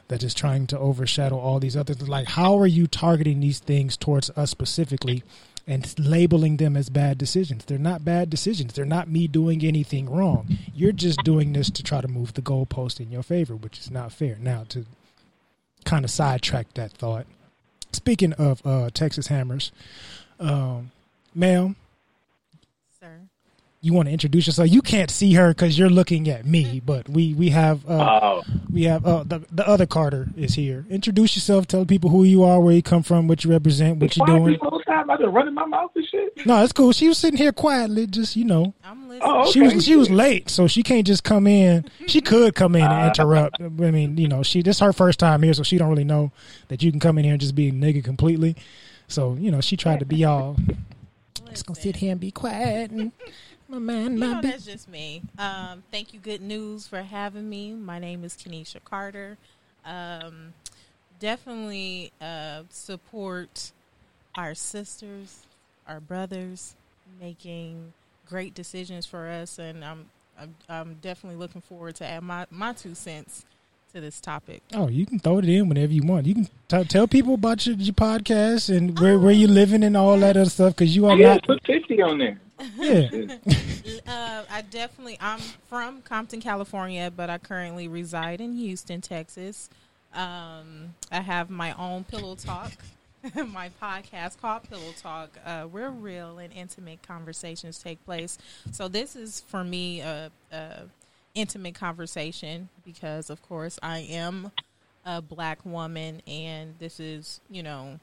that 0.08 0.24
is 0.24 0.34
trying 0.34 0.66
to 0.68 0.80
overshadow 0.80 1.38
all 1.38 1.60
these 1.60 1.78
others. 1.78 2.02
Like, 2.08 2.28
how 2.28 2.58
are 2.58 2.68
you 2.68 2.88
targeting 2.88 3.40
these 3.40 3.60
things 3.60 3.96
towards 3.96 4.32
us 4.32 4.50
specifically? 4.50 5.24
And 5.68 5.98
labeling 6.00 6.58
them 6.58 6.76
as 6.76 6.90
bad 6.90 7.18
decisions. 7.18 7.66
They're 7.66 7.78
not 7.78 8.04
bad 8.04 8.30
decisions. 8.30 8.74
They're 8.74 8.86
not 8.86 9.08
me 9.10 9.28
doing 9.28 9.64
anything 9.64 10.10
wrong. 10.10 10.58
You're 10.74 10.92
just 10.92 11.24
doing 11.24 11.54
this 11.54 11.70
to 11.72 11.84
try 11.84 12.02
to 12.02 12.08
move 12.08 12.34
the 12.34 12.42
goalpost 12.42 13.00
in 13.00 13.12
your 13.12 13.24
favor, 13.24 13.56
which 13.56 13.80
is 13.80 13.92
not 13.92 14.12
fair. 14.12 14.38
Now, 14.40 14.66
to 14.70 14.86
kind 15.86 16.04
of 16.04 16.12
sidetrack 16.12 16.74
that 16.74 16.92
thought, 16.92 17.26
speaking 17.92 18.34
of 18.34 18.66
uh, 18.66 18.90
Texas 18.94 19.28
Hammers, 19.28 19.72
um, 20.40 20.92
ma'am, 21.36 21.76
Sir. 23.00 23.20
you 23.82 23.94
want 23.94 24.08
to 24.08 24.12
introduce 24.12 24.48
yourself? 24.48 24.70
You 24.70 24.82
can't 24.82 25.12
see 25.12 25.34
her 25.34 25.50
because 25.50 25.78
you're 25.78 25.90
looking 25.90 26.28
at 26.30 26.46
me, 26.46 26.80
but 26.86 27.08
we 27.08 27.34
we 27.34 27.50
have 27.50 27.88
uh, 27.90 28.20
Oh, 28.22 28.44
we 28.72 28.84
have 28.84 29.06
uh, 29.06 29.24
the 29.24 29.42
the 29.52 29.68
other 29.68 29.86
Carter 29.86 30.30
is 30.36 30.56
here. 30.56 30.86
Introduce 30.90 31.36
yourself. 31.36 31.68
Tell 31.68 31.86
people 31.86 32.10
who 32.10 32.24
you 32.24 32.44
are, 32.44 32.60
where 32.60 32.74
you 32.74 32.82
come 32.84 33.04
from, 33.04 33.28
what 33.28 33.44
you 33.44 33.52
represent, 33.52 34.00
what 34.00 34.16
you're 34.18 34.26
Why 34.26 34.38
doing. 34.38 34.60
People 35.04 35.12
all 35.12 35.18
the 35.18 35.20
time? 35.20 35.20
I've 35.20 35.20
been 35.20 35.34
running 35.34 35.54
my 35.54 35.66
mouth 35.66 35.92
and 35.96 36.06
shit. 36.08 36.46
No, 36.46 36.64
it's 36.64 36.74
cool. 36.74 36.92
She 36.92 37.08
was 37.08 37.18
sitting 37.18 37.38
here 37.38 37.52
quietly, 37.52 38.08
just 38.08 38.36
you 38.36 38.46
know. 38.46 38.74
I'm 38.84 39.08
listening. 39.10 39.22
Oh, 39.30 39.42
okay. 39.42 39.52
She 39.52 39.62
was 39.62 39.86
she 39.86 39.96
was 39.96 40.10
late, 40.10 40.50
so 40.50 40.68
she 40.68 40.84
can't 40.84 41.06
just 41.08 41.24
come 41.24 41.48
in. 41.48 41.86
She 42.08 42.22
could 42.32 42.56
come 42.56 42.76
in 42.76 42.84
and 42.84 42.94
Uh, 42.94 43.08
interrupt. 43.08 43.62
I 43.62 43.68
mean, 43.70 44.18
you 44.18 44.28
know, 44.28 44.44
she 44.44 44.62
this 44.62 44.80
her 44.80 44.94
first 44.94 45.20
time 45.20 45.42
here, 45.44 45.54
so 45.54 45.64
she 45.64 45.78
don't 45.78 45.90
really 45.90 46.04
know 46.04 46.32
that 46.70 46.82
you 46.84 46.92
can 46.92 47.00
come 47.00 47.18
in 47.18 47.24
here 47.26 47.34
and 47.34 47.42
just 47.42 47.56
be 47.56 47.70
a 47.70 47.72
nigga 47.72 48.04
completely. 48.04 48.56
So 49.08 49.36
you 49.40 49.52
know, 49.52 49.62
she 49.62 49.78
tried 49.78 50.00
to 50.00 50.06
be 50.06 50.24
all 50.26 50.56
just 51.50 51.66
gonna 51.66 51.80
sit 51.80 51.98
here 51.98 52.12
and 52.14 52.20
be 52.22 52.32
quiet 52.32 52.92
and 52.92 53.12
my 53.68 53.78
man 53.80 54.14
You 54.14 54.20
my 54.20 54.34
know, 54.36 54.42
be. 54.42 54.48
that's 54.50 54.66
just 54.66 54.88
me. 54.90 55.22
Um, 55.38 55.84
thank 55.92 56.14
you, 56.14 56.20
Good 56.20 56.42
News, 56.42 56.88
for 56.88 57.02
having 57.02 57.50
me. 57.50 57.74
My 57.74 58.00
name 58.00 58.24
is 58.24 58.36
Kenesha 58.36 58.82
Carter. 58.86 59.38
Um, 59.86 60.54
definitely 61.20 62.12
uh, 62.22 62.64
support 62.70 63.72
our 64.36 64.54
sisters, 64.56 65.44
our 65.88 66.00
brothers, 66.00 66.76
making 67.20 67.94
great 68.30 68.54
decisions 68.54 69.06
for 69.06 69.28
us, 69.28 69.60
and 69.60 69.84
I'm 69.84 70.06
I'm, 70.40 70.56
I'm 70.70 70.94
definitely 71.02 71.38
looking 71.38 71.62
forward 71.62 71.96
to 71.96 72.06
add 72.08 72.24
my, 72.24 72.48
my 72.50 72.74
two 72.74 72.96
cents 72.96 73.46
to 73.94 74.00
this 74.02 74.20
topic. 74.22 74.64
Oh, 74.74 74.88
you 74.88 75.06
can 75.06 75.20
throw 75.20 75.38
it 75.40 75.46
in 75.48 75.68
whenever 75.70 75.92
you 75.94 76.02
want. 76.04 76.26
You 76.26 76.34
can 76.34 76.50
t- 76.68 76.84
tell 76.86 77.08
people 77.08 77.34
about 77.36 77.68
your, 77.68 77.76
your 77.76 77.94
podcast 77.94 78.76
and 78.76 78.98
where 79.00 79.20
where 79.20 79.34
you 79.34 79.48
living 79.48 79.84
and 79.84 79.96
all 79.98 80.18
that 80.20 80.38
other 80.38 80.50
stuff 80.50 80.76
because 80.76 80.96
you 80.96 81.06
are 81.08 81.18
Yeah, 81.18 81.34
not. 81.34 81.44
put 81.46 81.66
fifty 81.66 82.02
on 82.02 82.18
there. 82.18 82.40
Yeah, 82.78 83.10
Uh, 84.08 84.44
I 84.52 84.62
definitely. 84.70 85.18
I'm 85.20 85.40
from 85.68 86.02
Compton, 86.04 86.42
California, 86.42 87.12
but 87.16 87.30
I 87.30 87.38
currently 87.40 87.88
reside 87.88 88.40
in 88.40 88.54
Houston, 88.54 89.02
Texas. 89.02 89.70
Um, 90.14 90.94
I 91.12 91.22
have 91.22 91.50
my 91.50 91.74
own 91.74 92.04
Pillow 92.04 92.36
Talk, 92.36 92.72
my 93.48 93.70
podcast 93.82 94.40
called 94.40 94.64
Pillow 94.70 94.94
Talk, 95.02 95.30
uh, 95.46 95.64
where 95.64 95.90
real 95.90 96.40
and 96.40 96.52
intimate 96.54 97.02
conversations 97.04 97.78
take 97.78 98.04
place. 98.06 98.38
So 98.72 98.88
this 98.88 99.16
is 99.16 99.42
for 99.48 99.64
me 99.64 100.02
a, 100.02 100.32
a 100.52 100.84
intimate 101.36 101.76
conversation 101.76 102.70
because, 102.84 103.30
of 103.30 103.42
course, 103.42 103.80
I 103.84 104.00
am 104.00 104.52
a 105.06 105.22
black 105.22 105.66
woman, 105.66 106.22
and 106.28 106.76
this 106.80 107.00
is 107.00 107.42
you 107.50 107.64
know 107.64 108.00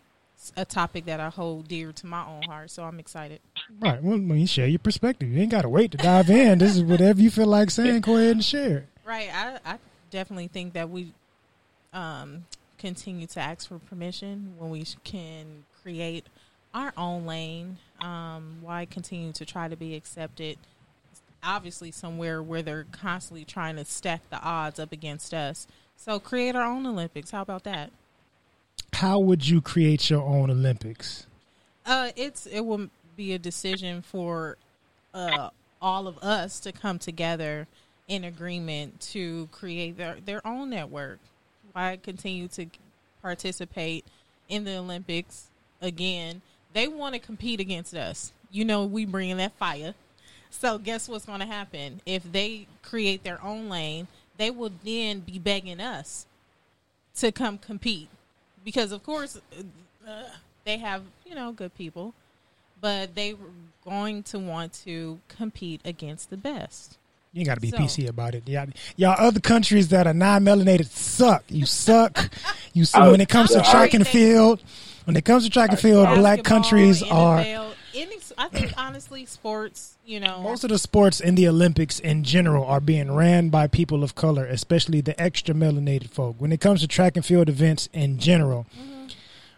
a 0.56 0.64
topic 0.64 1.06
that 1.06 1.18
I 1.18 1.30
hold 1.30 1.68
dear 1.68 1.92
to 1.92 2.06
my 2.06 2.24
own 2.24 2.42
heart. 2.42 2.70
So 2.70 2.84
I'm 2.84 3.00
excited. 3.00 3.40
right. 3.80 4.02
Well, 4.02 4.18
when 4.18 4.38
you 4.38 4.46
share 4.46 4.68
your 4.68 4.78
perspective, 4.78 5.28
you 5.28 5.40
ain't 5.40 5.50
got 5.50 5.62
to 5.62 5.68
wait 5.68 5.90
to 5.92 5.96
dive 5.96 6.30
in. 6.30 6.58
This 6.58 6.76
is 6.76 6.82
whatever 6.82 7.20
you 7.20 7.30
feel 7.30 7.46
like 7.46 7.70
saying. 7.70 8.02
Go 8.02 8.16
ahead 8.16 8.32
and 8.32 8.44
share. 8.44 8.84
Right. 9.04 9.30
I, 9.34 9.58
I 9.64 9.78
definitely 10.10 10.48
think 10.48 10.74
that 10.74 10.90
we 10.90 11.12
um, 11.92 12.44
continue 12.78 13.26
to 13.28 13.40
ask 13.40 13.68
for 13.68 13.78
permission 13.78 14.54
when 14.58 14.70
we 14.70 14.84
can 15.04 15.64
create 15.82 16.26
our 16.74 16.92
own 16.96 17.26
lane. 17.26 17.78
Um, 18.00 18.58
why 18.60 18.86
continue 18.86 19.32
to 19.32 19.44
try 19.44 19.68
to 19.68 19.76
be 19.76 19.94
accepted? 19.94 20.58
Obviously, 21.42 21.90
somewhere 21.90 22.42
where 22.42 22.62
they're 22.62 22.86
constantly 22.90 23.44
trying 23.44 23.76
to 23.76 23.84
stack 23.84 24.28
the 24.30 24.40
odds 24.40 24.78
up 24.78 24.92
against 24.92 25.32
us. 25.32 25.66
So, 25.96 26.18
create 26.18 26.56
our 26.56 26.64
own 26.64 26.86
Olympics. 26.86 27.30
How 27.30 27.42
about 27.42 27.64
that? 27.64 27.90
How 28.94 29.18
would 29.18 29.48
you 29.48 29.60
create 29.60 30.10
your 30.10 30.22
own 30.22 30.50
Olympics? 30.50 31.26
Uh, 31.86 32.10
it's 32.16 32.46
it 32.46 32.60
will 32.60 32.88
be 33.16 33.32
a 33.34 33.38
decision 33.38 34.02
for 34.02 34.56
uh, 35.14 35.50
all 35.80 36.06
of 36.06 36.18
us 36.18 36.60
to 36.60 36.72
come 36.72 36.98
together 36.98 37.66
in 38.08 38.24
agreement 38.24 39.00
to 39.00 39.48
create 39.52 39.96
their 39.96 40.16
their 40.24 40.46
own 40.46 40.70
network. 40.70 41.20
Why 41.78 41.96
continue 41.96 42.48
to 42.48 42.66
participate 43.22 44.04
in 44.48 44.64
the 44.64 44.78
Olympics 44.78 45.46
again? 45.80 46.42
They 46.72 46.88
want 46.88 47.14
to 47.14 47.20
compete 47.20 47.60
against 47.60 47.94
us. 47.94 48.32
You 48.50 48.64
know, 48.64 48.84
we 48.84 49.04
bring 49.04 49.30
in 49.30 49.38
that 49.38 49.52
fire. 49.58 49.94
So 50.50 50.78
guess 50.78 51.08
what's 51.08 51.24
going 51.24 51.38
to 51.38 51.46
happen 51.46 52.00
if 52.04 52.24
they 52.32 52.66
create 52.82 53.22
their 53.22 53.40
own 53.44 53.68
lane? 53.68 54.08
They 54.38 54.50
will 54.50 54.72
then 54.82 55.20
be 55.20 55.38
begging 55.38 55.80
us 55.80 56.26
to 57.18 57.30
come 57.30 57.58
compete 57.58 58.08
because, 58.64 58.90
of 58.90 59.04
course, 59.04 59.40
uh, 60.04 60.24
they 60.64 60.78
have 60.78 61.04
you 61.24 61.36
know 61.36 61.52
good 61.52 61.76
people, 61.76 62.12
but 62.80 63.14
they 63.14 63.34
were 63.34 63.52
going 63.84 64.24
to 64.24 64.40
want 64.40 64.72
to 64.84 65.20
compete 65.28 65.80
against 65.84 66.30
the 66.30 66.36
best. 66.36 66.98
You 67.38 67.44
got 67.44 67.54
to 67.54 67.60
be 67.60 67.70
So- 67.70 67.78
PC 67.78 68.08
about 68.08 68.34
it. 68.34 68.48
Y'all, 68.48 68.66
y'all 68.96 69.16
other 69.18 69.40
countries 69.40 69.88
that 69.88 70.06
are 70.06 70.14
non-melanated 70.14 70.86
suck. 70.86 71.44
You 71.48 71.66
suck. 71.66 72.30
You 72.74 72.84
suck. 72.84 73.02
Oh, 73.02 73.10
when 73.10 73.20
it 73.20 73.28
comes 73.28 73.50
to 73.50 73.62
track 73.62 73.94
and 73.94 74.06
field, 74.06 74.62
when 75.04 75.16
it 75.16 75.24
comes 75.24 75.42
to 75.44 75.50
track 75.50 75.70
and 75.70 75.80
field, 75.80 76.06
black 76.16 76.44
countries 76.44 77.02
are 77.02 77.38
NFL, 77.38 78.32
I 78.38 78.48
think 78.48 78.72
honestly, 78.76 79.24
sports. 79.26 79.96
You 80.04 80.20
know, 80.20 80.40
Most 80.42 80.62
of 80.62 80.70
the 80.70 80.78
sports 80.78 81.18
in 81.18 81.34
the 81.34 81.48
Olympics 81.48 81.98
in 81.98 82.22
general 82.22 82.64
are 82.64 82.80
being 82.80 83.10
ran 83.10 83.48
by 83.48 83.66
people 83.66 84.04
of 84.04 84.14
color, 84.14 84.46
especially 84.46 85.00
the 85.00 85.20
extra 85.20 85.54
melanated 85.54 86.10
folk. 86.10 86.36
When 86.38 86.52
it 86.52 86.60
comes 86.60 86.82
to 86.82 86.86
track 86.86 87.16
and 87.16 87.26
field 87.26 87.48
events 87.48 87.88
in 87.92 88.18
general, 88.18 88.66
mm-hmm. 88.78 89.08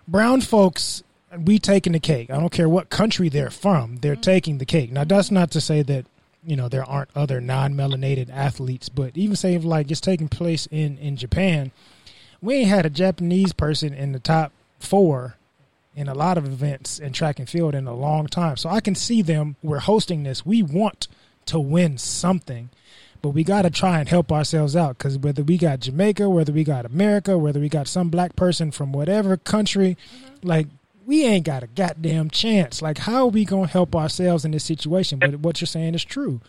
brown 0.09 0.41
folks 0.41 1.03
we 1.39 1.59
taking 1.59 1.93
the 1.93 2.01
cake. 2.01 2.31
I 2.31 2.39
don't 2.39 2.51
care 2.51 2.69
what 2.69 2.91
country 2.91 3.29
they're 3.29 3.51
from, 3.51 3.97
they're 3.97 4.15
mm-hmm. 4.15 4.21
taking 4.23 4.59
the 4.59 4.65
cake. 4.65 4.93
Now 4.93 5.05
that's 5.05 5.31
not 5.31 5.51
to 5.53 5.61
say 5.61 5.83
that 5.83 6.07
you 6.45 6.57
know 6.57 6.69
there 6.69 6.85
aren't 6.85 7.11
other 7.15 7.41
non-melanated 7.41 8.31
athletes, 8.31 8.89
but 8.89 9.17
even 9.17 9.37
say 9.37 9.55
if 9.55 9.65
like 9.65 9.91
it's 9.91 10.01
taking 10.01 10.29
place 10.29 10.67
in 10.71 10.99
in 10.99 11.17
Japan, 11.17 11.73
we 12.41 12.57
ain't 12.57 12.69
had 12.69 12.87
a 12.87 12.91
Japanese 12.91 13.53
person 13.53 13.93
in 13.93 14.13
the 14.13 14.21
top 14.21 14.53
four 14.79 15.37
in 15.95 16.09
a 16.09 16.15
lot 16.15 16.39
of 16.39 16.47
events 16.47 16.99
in 16.99 17.13
track 17.13 17.39
and 17.39 17.49
field 17.49 17.75
in 17.75 17.87
a 17.87 17.95
long 17.95 18.27
time. 18.27 18.57
So 18.57 18.69
I 18.69 18.81
can 18.81 18.95
see 18.95 19.23
them. 19.23 19.57
We're 19.63 19.81
hosting 19.81 20.23
this. 20.23 20.47
We 20.47 20.63
want 20.63 21.09
to 21.47 21.59
win 21.59 21.99
something, 21.99 22.71
but 23.21 23.31
we 23.31 23.45
got 23.45 23.63
to 23.63 23.71
try 23.71 23.99
and 23.99 24.09
help 24.09 24.31
ourselves 24.33 24.77
out 24.77 24.99
because 24.99 25.19
whether 25.19 25.43
we 25.43 25.59
got 25.59 25.81
Jamaica, 25.81 26.31
whether 26.31 26.53
we 26.53 26.65
got 26.65 26.87
America, 26.87 27.37
whether 27.37 27.61
we 27.61 27.69
got 27.69 27.89
some 27.89 28.09
black 28.09 28.37
person 28.37 28.71
from 28.71 28.93
whatever 28.93 29.37
country, 29.37 29.97
mm-hmm. 30.15 30.47
like 30.47 30.69
we 31.11 31.25
ain't 31.25 31.45
got 31.45 31.65
a 31.65 31.67
goddamn 31.67 32.31
chance. 32.31 32.81
Like, 32.81 32.99
how 32.99 33.25
are 33.25 33.27
we 33.27 33.45
gonna 33.45 33.67
help 33.67 33.97
ourselves 33.97 34.45
in 34.45 34.53
this 34.53 34.63
situation? 34.65 35.19
But 35.19 35.41
what 35.41 35.61
you're 35.61 35.67
saying 35.67 35.95
is 35.97 36.05
true. 36.05 36.41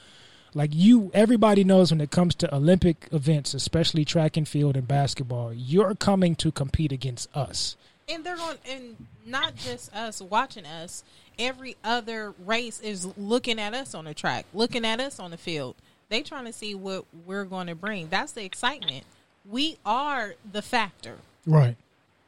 Like 0.54 0.70
you, 0.74 1.10
everybody 1.14 1.64
knows 1.64 1.92
when 1.92 2.00
it 2.02 2.12
comes 2.12 2.36
to 2.36 2.54
Olympic 2.56 3.08
events, 3.12 3.54
especially 3.56 4.06
track 4.06 4.38
and 4.38 4.48
field 4.48 4.76
and 4.78 4.88
basketball, 4.88 5.52
you're 5.54 5.96
coming 5.96 6.36
to 6.36 6.52
compete 6.52 6.92
against 6.92 7.36
us. 7.36 7.76
and 8.10 8.24
they're 8.26 8.36
going, 8.36 8.58
and 8.70 8.98
not 9.26 9.56
just 9.56 9.94
us 9.96 10.22
watching 10.22 10.66
us. 10.66 11.04
Every 11.40 11.76
other 11.84 12.34
race 12.46 12.80
is 12.82 13.08
looking 13.18 13.58
at 13.60 13.74
us 13.74 13.96
on 13.96 14.04
the 14.06 14.14
track, 14.14 14.46
looking 14.54 14.86
at 14.86 15.00
us 15.00 15.20
on 15.20 15.32
the 15.32 15.38
field. 15.38 15.76
They 16.10 16.22
trying 16.22 16.46
to 16.46 16.52
see 16.54 16.76
what 16.76 17.06
we're 17.26 17.46
going 17.46 17.68
to 17.68 17.76
bring. 17.76 18.10
That's 18.10 18.34
the 18.34 18.44
excitement. 18.44 19.06
We 19.50 19.78
are 19.86 20.36
the 20.52 20.62
factor, 20.62 21.16
Right. 21.48 21.78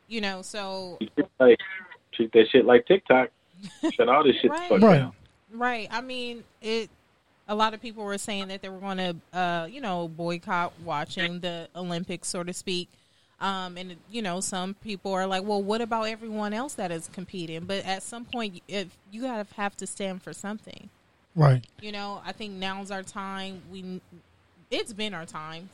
you 0.08 0.22
know. 0.22 0.42
So 0.42 0.98
Like, 1.40 1.60
treat 2.14 2.32
that 2.34 2.46
shit 2.52 2.66
like 2.66 2.86
TikTok. 2.88 3.30
Shut 3.94 4.10
all 4.10 4.24
this 4.24 4.36
shit 4.42 4.52
Right. 4.52 4.70
the 4.70 4.76
fuck 4.80 4.82
Right. 4.90 4.98
down. 5.00 5.14
Right. 5.52 5.88
I 5.92 6.02
mean, 6.02 6.44
it. 6.62 6.90
A 7.48 7.56
lot 7.56 7.74
of 7.74 7.82
people 7.82 8.06
were 8.06 8.18
saying 8.18 8.48
that 8.48 8.62
they 8.62 8.70
were 8.70 8.80
going 8.80 8.98
to, 8.98 9.16
uh, 9.38 9.68
you 9.70 9.82
know, 9.82 10.08
boycott 10.08 10.72
watching 10.86 11.42
the 11.42 11.68
Olympics, 11.76 12.30
so 12.30 12.42
to 12.42 12.54
speak. 12.54 12.88
Um, 13.42 13.78
and 13.78 13.98
you 14.10 14.22
know, 14.22 14.40
some 14.40 14.76
people 14.76 15.12
are 15.12 15.28
like, 15.28 15.44
"Well, 15.44 15.62
what 15.62 15.82
about 15.82 16.04
everyone 16.08 16.54
else 16.54 16.76
that 16.76 16.90
is 16.92 17.10
competing?" 17.12 17.66
But 17.66 17.86
at 17.86 18.02
some 18.02 18.24
point, 18.24 18.62
if 18.70 18.96
you 19.12 19.22
gotta 19.24 19.46
have 19.58 19.76
to 19.78 19.88
stand 19.88 20.22
for 20.24 20.32
something, 20.32 20.90
Right. 21.36 21.66
you 21.82 21.92
know, 21.92 22.22
I 22.26 22.32
think 22.32 22.54
now's 22.54 22.90
our 22.92 23.04
time. 23.04 23.62
We, 23.70 24.00
it's 24.72 24.94
been 24.94 25.14
our 25.14 25.26
time, 25.26 25.70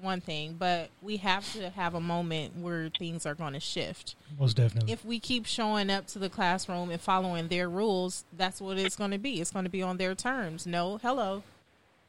one 0.00 0.20
thing, 0.20 0.56
but 0.58 0.90
we 1.02 1.16
have 1.18 1.50
to 1.54 1.70
have 1.70 1.94
a 1.94 2.00
moment 2.00 2.56
where 2.56 2.90
things 2.98 3.24
are 3.26 3.34
going 3.34 3.52
to 3.54 3.60
shift 3.60 4.14
Most 4.38 4.56
definitely. 4.56 4.92
if 4.92 5.04
we 5.04 5.18
keep 5.18 5.46
showing 5.46 5.90
up 5.90 6.06
to 6.08 6.18
the 6.18 6.28
classroom 6.28 6.90
and 6.90 7.00
following 7.00 7.48
their 7.48 7.68
rules, 7.68 8.24
that's 8.36 8.60
what 8.60 8.78
it's 8.78 8.96
going 8.96 9.10
to 9.12 9.18
be. 9.18 9.40
It's 9.40 9.50
going 9.50 9.64
to 9.64 9.70
be 9.70 9.82
on 9.82 9.96
their 9.96 10.14
terms. 10.14 10.66
No, 10.66 10.98
hello. 10.98 11.42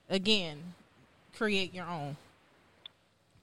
Again, 0.09 0.73
create 1.35 1.73
your 1.73 1.85
own. 1.85 2.17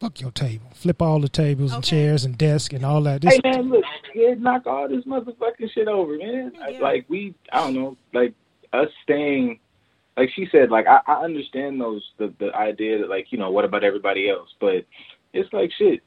Fuck 0.01 0.21
your 0.21 0.33
table. 0.33 0.67
Flip 0.75 1.01
all 1.01 1.21
the 1.21 1.29
tables 1.29 1.73
and 1.73 1.83
chairs 1.83 2.25
and 2.25 2.37
desk 2.37 2.73
and 2.73 2.85
all 2.85 3.01
that. 3.03 3.23
This, 3.23 3.35
Hey 3.35 3.41
man, 3.51 3.71
look, 3.71 3.85
yeah, 4.15 4.35
knock 4.37 4.67
all 4.67 4.89
this 4.89 5.05
motherfucking 5.05 5.71
shit 5.73 5.89
over, 5.89 6.19
man. 6.19 6.53
Yeah. 6.69 6.81
Like 6.81 7.07
we, 7.09 7.35
I 7.53 7.59
don't 7.61 7.75
know, 7.75 7.97
like 8.13 8.35
us 8.73 8.89
staying, 9.05 9.61
like 10.17 10.31
she 10.35 10.47
said, 10.51 10.71
like 10.71 10.87
I, 10.87 11.01
I 11.07 11.25
understand 11.25 11.81
those 11.81 12.03
the 12.19 12.33
the 12.39 12.55
idea 12.55 12.99
that 12.99 13.09
like 13.09 13.27
you 13.31 13.39
know 13.39 13.51
what 13.51 13.65
about 13.65 13.85
everybody 13.85 14.29
else, 14.29 14.49
but 14.61 14.85
it's 15.33 15.53
like 15.53 15.71
shit. 15.77 16.03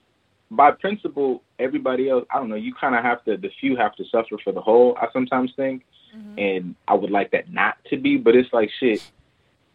By 0.50 0.72
principle, 0.72 1.44
everybody 1.60 2.10
else, 2.10 2.26
I 2.34 2.38
don't 2.38 2.48
know. 2.48 2.56
You 2.56 2.74
kind 2.74 2.96
of 2.96 3.04
have 3.04 3.22
to, 3.26 3.36
the 3.36 3.50
few 3.60 3.76
have 3.76 3.96
to 3.96 4.06
suffer 4.06 4.38
for 4.42 4.54
the 4.54 4.62
whole. 4.62 4.98
I 4.98 5.08
sometimes 5.12 5.52
think, 5.58 5.84
and 6.38 6.76
I 6.88 6.94
would 6.94 7.12
like 7.12 7.32
that 7.32 7.52
not 7.52 7.76
to 7.90 7.98
be, 7.98 8.16
but 8.16 8.34
it's 8.34 8.54
like 8.54 8.70
shit. 8.80 9.12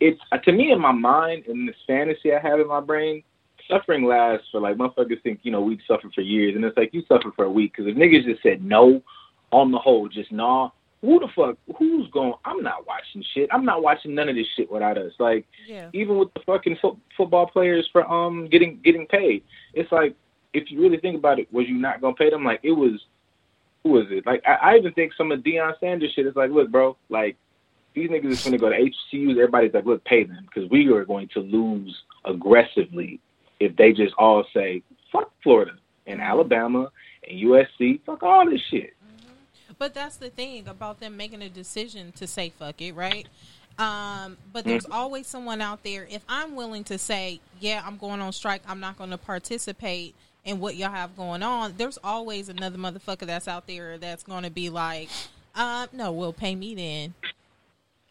It's 0.01 0.19
uh, 0.33 0.39
to 0.39 0.53
me 0.53 0.73
in 0.73 0.81
my 0.81 0.93
mind, 0.93 1.45
in 1.47 1.67
this 1.67 1.77
fantasy 1.87 2.33
I 2.33 2.41
have 2.41 2.59
in 2.59 2.69
my 2.69 2.81
brain, 2.81 3.23
suffering 3.69 4.05
lasts 4.07 4.47
for 4.51 4.61
like 4.63 4.77
motherfuckers 4.77 5.23
think 5.23 5.41
you 5.43 5.53
know 5.53 5.61
we'd 5.61 5.83
suffer 5.87 6.09
for 6.15 6.23
years, 6.23 6.57
and 6.57 6.65
it's 6.65 6.77
like 6.77 6.95
you 6.95 7.03
suffer 7.07 7.31
for 7.37 7.45
a 7.45 7.51
week 7.51 7.73
because 7.77 7.91
if 7.91 7.97
niggas 7.97 8.25
just 8.25 8.43
said 8.43 8.65
no, 8.65 9.03
on 9.51 9.71
the 9.71 9.79
whole, 9.79 10.09
just 10.09 10.33
nah. 10.33 10.71
Who 11.03 11.19
the 11.19 11.29
fuck? 11.35 11.57
Who's 11.79 12.09
going? 12.11 12.35
I'm 12.45 12.63
not 12.63 12.87
watching 12.87 13.25
shit. 13.35 13.49
I'm 13.53 13.65
not 13.65 13.83
watching 13.83 14.15
none 14.15 14.29
of 14.29 14.37
this 14.37 14.47
shit 14.57 14.71
without 14.71 14.97
us. 14.97 15.13
Like 15.19 15.47
Yeah. 15.67 15.91
even 15.93 16.17
with 16.17 16.33
the 16.35 16.41
fucking 16.47 16.79
fo- 16.81 16.99
football 17.17 17.47
players 17.47 17.89
for 17.93 18.09
um 18.11 18.49
getting 18.49 18.79
getting 18.85 19.07
paid, 19.07 19.43
it's 19.75 19.91
like 19.93 20.15
if 20.55 20.71
you 20.71 20.81
really 20.81 20.99
think 20.99 21.17
about 21.17 21.39
it, 21.41 21.53
was 21.53 21.67
you 21.69 21.77
not 21.77 22.01
gonna 22.01 22.15
pay 22.15 22.31
them? 22.31 22.45
Like 22.45 22.61
it 22.63 22.73
was. 22.73 23.01
Who 23.85 23.91
was 23.91 24.07
it? 24.11 24.25
Like 24.25 24.45
I, 24.47 24.75
I 24.75 24.77
even 24.77 24.93
think 24.93 25.13
some 25.15 25.33
of 25.33 25.41
Deion 25.41 25.73
Sanders 25.81 26.13
shit 26.15 26.25
is 26.25 26.37
like, 26.37 26.51
look, 26.53 26.71
bro, 26.71 26.97
like 27.09 27.37
these 27.95 28.09
niggas 28.09 28.31
is 28.31 28.45
going 28.45 28.53
to 28.53 28.59
go 28.59 28.71
to 28.71 28.77
HCUs. 28.77 29.33
Everybody's 29.33 29.75
like, 29.75 29.85
look, 29.85 30.05
pay 30.05 30.23
them 30.23 30.47
because 30.47 30.71
we 30.71 30.87
are 30.93 31.05
going 31.05 31.27
to 31.35 31.41
lose 31.41 31.95
aggressively 32.25 33.19
if 33.61 33.75
they 33.77 33.93
just 33.93 34.15
all 34.19 34.45
say 34.55 34.83
fuck 35.11 35.33
Florida 35.43 35.73
and 36.07 36.21
Alabama 36.21 36.91
and 37.29 37.39
USC, 37.41 38.01
fuck 38.07 38.23
all 38.23 38.49
this 38.49 38.61
shit. 38.71 38.95
But 39.83 39.95
that's 39.95 40.15
the 40.15 40.31
thing 40.31 40.69
about 40.69 41.01
them 41.01 41.17
making 41.17 41.43
a 41.43 41.49
decision 41.49 42.13
to 42.13 42.29
say 42.29 42.51
fuck 42.51 42.81
it, 42.81 42.93
right? 42.93 43.27
Um, 43.81 44.37
but 44.53 44.65
there's 44.65 44.87
always 44.87 45.27
someone 45.27 45.61
out 45.61 45.83
there. 45.83 46.07
If 46.09 46.23
I'm 46.29 46.55
willing 46.55 46.85
to 46.85 46.99
say, 46.99 47.41
yeah, 47.59 47.83
I'm 47.85 47.97
going 47.97 48.21
on 48.21 48.33
strike, 48.33 48.63
I'm 48.69 48.79
not 48.79 48.97
going 48.97 49.11
to 49.11 49.19
participate 49.19 50.15
in 50.45 50.61
what 50.61 50.77
y'all 50.77 50.93
have 50.93 51.17
going 51.17 51.43
on. 51.43 51.75
There's 51.79 51.99
always 52.05 52.49
another 52.49 52.79
motherfucker 52.79 53.27
that's 53.27 53.49
out 53.49 53.67
there 53.67 53.99
that's 53.99 54.23
going 54.23 54.45
to 54.45 54.53
be 54.53 54.71
like, 54.71 55.09
uh, 55.57 55.89
no, 55.93 56.13
well, 56.13 56.33
pay 56.33 56.55
me 56.55 56.77
then. 56.77 57.15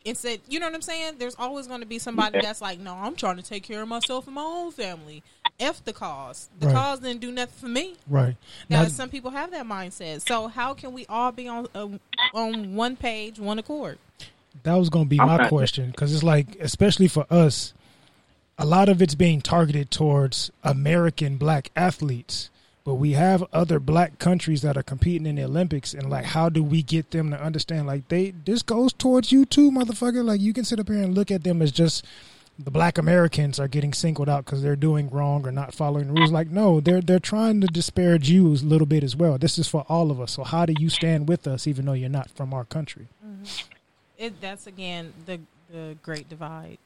Instead, 0.04 0.42
you 0.50 0.60
know 0.60 0.66
what 0.66 0.76
I'm 0.76 0.82
saying? 0.82 1.20
There's 1.20 1.36
always 1.40 1.68
going 1.68 1.80
to 1.80 1.88
be 1.88 2.00
somebody 2.00 2.42
that's 2.42 2.60
like, 2.60 2.82
no, 2.82 2.96
I'm 2.96 3.16
trying 3.16 3.38
to 3.38 3.44
take 3.44 3.64
care 3.64 3.82
of 3.82 3.88
myself 3.88 4.26
and 4.26 4.36
my 4.36 4.42
own 4.42 4.74
family. 4.74 5.24
F 5.60 5.84
the 5.86 5.94
cause. 5.94 6.50
The 6.60 6.68
Right. 6.68 6.76
cause 6.76 7.00
didn't 7.00 7.22
do 7.22 7.32
nothing 7.32 7.54
for 7.60 7.68
me. 7.68 7.96
right. 8.08 8.36
Now, 8.70 8.84
Now, 8.84 8.88
some 8.88 9.10
people 9.10 9.32
have 9.32 9.52
that 9.52 9.66
mindset. 9.66 10.22
So 10.28 10.48
how 10.48 10.74
can 10.74 10.94
we 10.94 11.06
all 11.08 11.32
be 11.32 11.48
on 11.48 11.68
uh, 11.76 11.88
on 12.34 12.76
one 12.76 12.96
page, 12.96 13.40
one 13.40 13.60
accord? 13.60 13.98
that 14.64 14.74
was 14.76 14.90
going 14.90 15.06
to 15.06 15.10
be 15.10 15.20
I'm 15.20 15.28
my 15.28 15.48
question 15.48 15.92
because 15.92 16.14
it's 16.14 16.24
like, 16.24 16.58
especially 16.60 17.08
for 17.08 17.26
us, 17.30 17.74
a 18.58 18.66
lot 18.66 18.90
of 18.90 19.02
it's 19.02 19.16
being 19.16 19.40
targeted 19.42 19.90
towards 19.92 20.52
American 20.64 21.38
black 21.38 21.72
athletes. 21.76 22.50
But 22.84 22.96
we 22.96 23.12
have 23.14 23.44
other 23.54 23.80
black 23.80 24.18
countries 24.18 24.64
that 24.64 24.76
are 24.76 24.82
competing 24.84 25.28
in 25.28 25.36
the 25.36 25.44
Olympics, 25.44 25.94
and 25.94 26.10
like, 26.10 26.26
how 26.26 26.50
do 26.50 26.64
we 26.64 26.82
get 26.82 27.12
them 27.12 27.30
to 27.30 27.40
understand? 27.42 27.86
Like, 27.86 28.08
they 28.08 28.32
this 28.32 28.64
goes 28.64 28.92
towards 28.92 29.32
you 29.32 29.46
too, 29.46 29.70
motherfucker. 29.70 30.26
Like, 30.26 30.42
you 30.42 30.52
can 30.52 30.66
sit 30.66 30.80
up 30.80 30.88
here 30.88 30.98
and 30.98 31.14
look 31.14 31.30
at 31.30 31.44
them 31.44 31.62
as 31.62 31.72
just 31.72 32.04
the 32.64 32.72
black 32.72 32.98
Americans 32.98 33.60
are 33.60 33.68
getting 33.68 33.94
singled 33.94 34.30
out 34.30 34.46
because 34.46 34.62
they're 34.62 34.76
doing 34.76 35.10
wrong 35.10 35.46
or 35.48 35.52
not 35.52 35.74
following 35.74 36.08
the 36.08 36.14
rules. 36.14 36.32
Like, 36.32 36.50
no, 36.50 36.80
they're 36.80 37.02
they're 37.02 37.20
trying 37.20 37.62
to 37.62 37.68
disparage 37.68 38.30
you 38.30 38.48
a 38.48 38.56
little 38.56 38.88
bit 38.88 39.04
as 39.04 39.16
well. 39.16 39.38
This 39.38 39.58
is 39.58 39.68
for 39.68 39.86
all 39.90 40.12
of 40.12 40.20
us. 40.22 40.32
So, 40.34 40.44
how 40.44 40.66
do 40.66 40.74
you 40.80 40.90
stand 40.90 41.28
with 41.28 41.48
us, 41.48 41.68
even 41.68 41.86
though 41.86 41.94
you're 41.94 42.10
not 42.10 42.30
from 42.32 42.54
our 42.54 42.66
country? 42.66 43.08
Mm-hmm. 43.26 43.44
It, 44.18 44.42
that's 44.42 44.68
again 44.68 45.14
the 45.26 45.40
the 45.72 45.98
great 46.04 46.30
divide. 46.30 46.78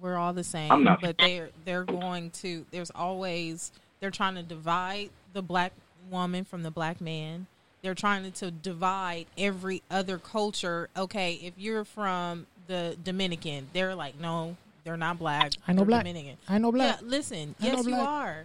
We're 0.00 0.16
all 0.16 0.34
the 0.34 0.44
same, 0.44 0.70
I'm 0.70 0.84
not- 0.84 1.00
but 1.00 1.16
they're 1.18 1.50
they're 1.64 1.84
going 1.84 2.30
to. 2.42 2.66
There's 2.70 2.90
always 2.90 3.72
they're 4.00 4.10
trying 4.10 4.34
to 4.34 4.42
divide 4.42 5.10
the 5.32 5.42
black 5.42 5.72
woman 6.10 6.44
from 6.44 6.62
the 6.62 6.70
black 6.70 7.00
man. 7.00 7.46
They're 7.82 7.94
trying 7.94 8.30
to 8.30 8.50
divide 8.50 9.26
every 9.38 9.82
other 9.90 10.18
culture. 10.18 10.88
Okay, 10.96 11.34
if 11.42 11.54
you're 11.56 11.84
from 11.84 12.46
the 12.66 12.96
Dominican, 13.02 13.68
they're 13.72 13.94
like, 13.94 14.18
no, 14.20 14.56
they're 14.86 14.96
not 14.96 15.18
black. 15.18 15.50
I 15.66 15.72
know 15.72 15.84
black. 15.84 16.04
Dominican. 16.04 16.36
I 16.48 16.58
know 16.58 16.70
black. 16.70 17.00
Yeah, 17.02 17.08
listen. 17.08 17.54
I 17.60 17.64
know 17.66 17.72
Yes, 17.78 17.84
you 17.86 17.90
black. 17.90 18.06
are. 18.08 18.44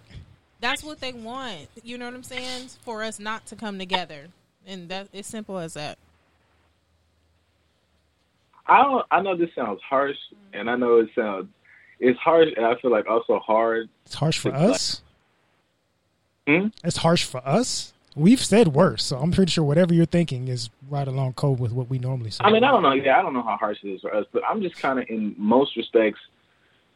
That's 0.59 0.83
what 0.83 0.99
they 0.99 1.13
want. 1.13 1.67
You 1.83 1.97
know 1.99 2.05
what 2.05 2.15
I'm 2.15 2.23
saying? 2.23 2.69
For 2.81 3.03
us 3.03 3.19
not 3.19 3.45
to 3.47 3.55
come 3.55 3.77
together, 3.77 4.27
and 4.65 4.89
that 4.89 5.07
it's 5.13 5.27
simple 5.27 5.59
as 5.59 5.75
that. 5.75 5.97
I 8.67 8.83
don't. 8.83 9.05
I 9.11 9.21
know 9.21 9.35
this 9.37 9.49
sounds 9.55 9.81
harsh, 9.87 10.17
and 10.53 10.69
I 10.69 10.75
know 10.75 10.97
it 10.97 11.09
sounds 11.15 11.47
it's 11.99 12.19
harsh, 12.19 12.49
and 12.57 12.65
I 12.65 12.73
feel 12.81 12.89
like 12.91 13.07
also 13.07 13.37
hard. 13.39 13.87
It's 14.05 14.15
harsh 14.15 14.39
for 14.39 14.49
It's 14.49 14.57
like- 14.59 14.69
us. 14.71 15.01
Hmm? 16.47 16.67
It's 16.83 16.97
harsh 16.97 17.23
for 17.23 17.47
us. 17.47 17.93
We've 18.15 18.41
said 18.43 18.69
worse, 18.69 19.03
so 19.05 19.17
I'm 19.19 19.31
pretty 19.31 19.51
sure 19.51 19.63
whatever 19.63 19.93
you're 19.93 20.05
thinking 20.05 20.47
is 20.49 20.69
right 20.89 21.07
along 21.07 21.33
code 21.33 21.59
with 21.59 21.71
what 21.71 21.89
we 21.89 21.97
normally 21.97 22.31
say. 22.31 22.43
I 22.43 22.51
mean, 22.51 22.63
I 22.63 22.71
don't 22.71 22.81
know. 22.83 22.91
Yeah, 22.93 23.19
I 23.19 23.21
don't 23.21 23.33
know 23.33 23.43
how 23.43 23.55
harsh 23.55 23.77
it 23.83 23.87
is 23.89 24.01
for 24.01 24.13
us, 24.13 24.25
but 24.33 24.41
I'm 24.43 24.61
just 24.61 24.75
kind 24.77 24.99
of 24.99 25.05
in 25.09 25.33
most 25.37 25.77
respects. 25.77 26.19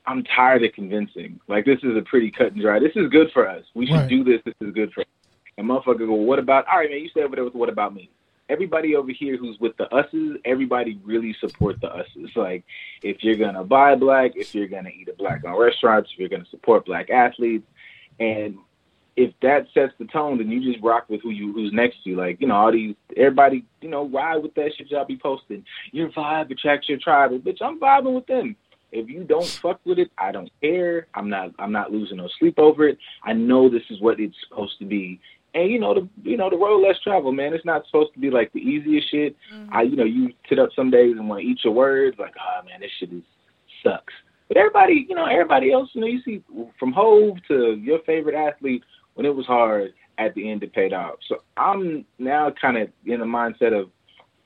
I'm 0.08 0.24
tired 0.24 0.64
of 0.64 0.74
convincing. 0.74 1.39
Like 1.47 1.66
this 1.66 1.80
is 1.84 1.97
a 1.97 2.01
pretty 2.01 2.32
cut 2.32 2.51
and 2.53 2.62
dry. 2.62 2.80
This 2.80 2.95
is 2.95 3.10
good 3.10 3.32
for 3.34 3.47
us. 3.47 3.64
We 3.74 3.88
should 3.88 3.95
Right. 3.95 4.10
do 4.10 4.24
this. 4.24 4.41
This 4.45 4.56
is 4.62 4.74
good 4.74 4.93
for 4.93 5.01
us. 5.01 5.08
And 5.58 5.68
motherfucker 5.68 5.99
go, 5.99 6.14
what 6.14 6.39
about? 6.39 6.68
All 6.68 6.78
right, 6.80 6.89
man. 6.89 6.99
You 6.99 7.10
stay 7.10 7.24
over 7.24 7.36
there 7.36 7.45
with 7.45 7.56
what 7.56 7.70
about 7.70 7.93
me? 7.93 8.10
everybody 8.49 8.95
over 8.95 9.12
here 9.12 9.38
who's 9.38 9.60
with 9.60 9.76
the 9.78 9.91
us's, 9.93 10.38
everybody 10.45 10.99
really 11.03 11.36
support 11.39 11.80
the 11.82 11.88
us's. 11.91 12.30
Like, 12.36 12.64
if 13.01 13.24
you're 13.24 13.36
gonna 13.36 13.64
buy 13.64 13.95
black, 13.95 14.34
if 14.36 14.53
you're 14.53 14.68
gonna 14.68 14.89
eat 14.89 15.10
at 15.10 15.18
black 15.18 15.43
on 15.45 15.58
restaurants, 15.58 16.12
if 16.14 16.20
you're 16.20 16.30
gonna 16.30 16.45
support 16.51 16.86
black 16.86 17.10
athletes, 17.10 17.66
and 18.20 18.58
if 19.16 19.34
that 19.41 19.68
sets 19.74 19.93
the 19.97 20.06
tone, 20.06 20.38
then 20.38 20.51
you 20.51 20.72
just 20.72 20.84
rock 20.84 21.06
with 21.10 21.22
who 21.22 21.30
you 21.30 21.53
who's 21.53 21.72
next 21.74 22.03
to 22.03 22.12
you. 22.12 22.16
Like, 22.18 22.39
you 22.41 22.47
know, 22.47 22.56
all 22.56 22.72
these 22.72 22.95
everybody, 23.16 23.66
you 23.82 23.89
know, 23.89 24.08
ride 24.08 24.43
with 24.43 24.53
that 24.56 24.76
shit 24.76 24.91
y'all 24.91 25.06
be 25.06 25.18
posting. 25.18 25.66
Your 25.91 26.10
vibe 26.10 26.51
attracts 26.51 26.89
your 26.89 26.99
tribe. 26.99 27.32
Bitch, 27.43 27.62
I'm 27.62 27.80
vibing 27.80 28.14
with 28.14 28.28
them. 28.28 28.56
If 28.95 29.09
you 29.09 29.23
don't 29.23 29.45
fuck 29.45 29.79
with 29.85 29.99
it, 29.99 30.09
I 30.17 30.31
don't 30.31 30.49
care. 30.61 31.07
I'm 31.13 31.29
not 31.29 31.51
I'm 31.59 31.71
not 31.71 31.91
losing 31.91 32.17
no 32.17 32.29
sleep 32.39 32.57
over 32.57 32.87
it. 32.87 32.97
I 33.23 33.33
know 33.33 33.69
this 33.69 33.83
is 33.89 33.99
what 34.01 34.19
it's 34.19 34.35
supposed 34.47 34.79
to 34.79 34.85
be. 34.85 35.19
And 35.53 35.69
you 35.69 35.79
know 35.79 35.93
the 35.93 36.07
you 36.23 36.37
know 36.37 36.49
the 36.49 36.57
road 36.57 36.81
less 36.85 36.99
travel, 37.03 37.31
man. 37.31 37.53
It's 37.53 37.65
not 37.65 37.85
supposed 37.85 38.13
to 38.13 38.19
be 38.19 38.29
like 38.29 38.51
the 38.53 38.59
easiest 38.59 39.11
shit. 39.11 39.35
Mm-hmm. 39.53 39.75
I 39.75 39.81
you 39.83 39.95
know 39.95 40.05
you 40.05 40.33
sit 40.47 40.59
up 40.59 40.69
some 40.75 40.89
days 40.89 41.15
and 41.17 41.27
want 41.27 41.41
to 41.41 41.47
eat 41.47 41.59
your 41.63 41.73
words 41.73 42.17
like, 42.17 42.33
oh 42.39 42.65
man, 42.65 42.79
this 42.79 42.91
shit 42.99 43.11
is 43.11 43.23
sucks. 43.83 44.13
But 44.47 44.57
everybody, 44.57 45.05
you 45.09 45.15
know, 45.15 45.25
everybody 45.25 45.71
else, 45.71 45.89
you 45.93 46.01
know, 46.01 46.07
you 46.07 46.21
see 46.23 46.43
from 46.79 46.91
Hov 46.93 47.37
to 47.47 47.75
your 47.81 47.99
favorite 48.05 48.35
athlete, 48.35 48.83
when 49.15 49.25
it 49.25 49.35
was 49.35 49.45
hard, 49.45 49.93
at 50.17 50.33
the 50.35 50.49
end 50.49 50.63
it 50.63 50.73
paid 50.73 50.93
off. 50.93 51.15
So 51.27 51.37
I'm 51.57 52.05
now 52.19 52.51
kind 52.61 52.77
of 52.77 52.89
in 53.05 53.19
the 53.19 53.25
mindset 53.25 53.77
of 53.77 53.89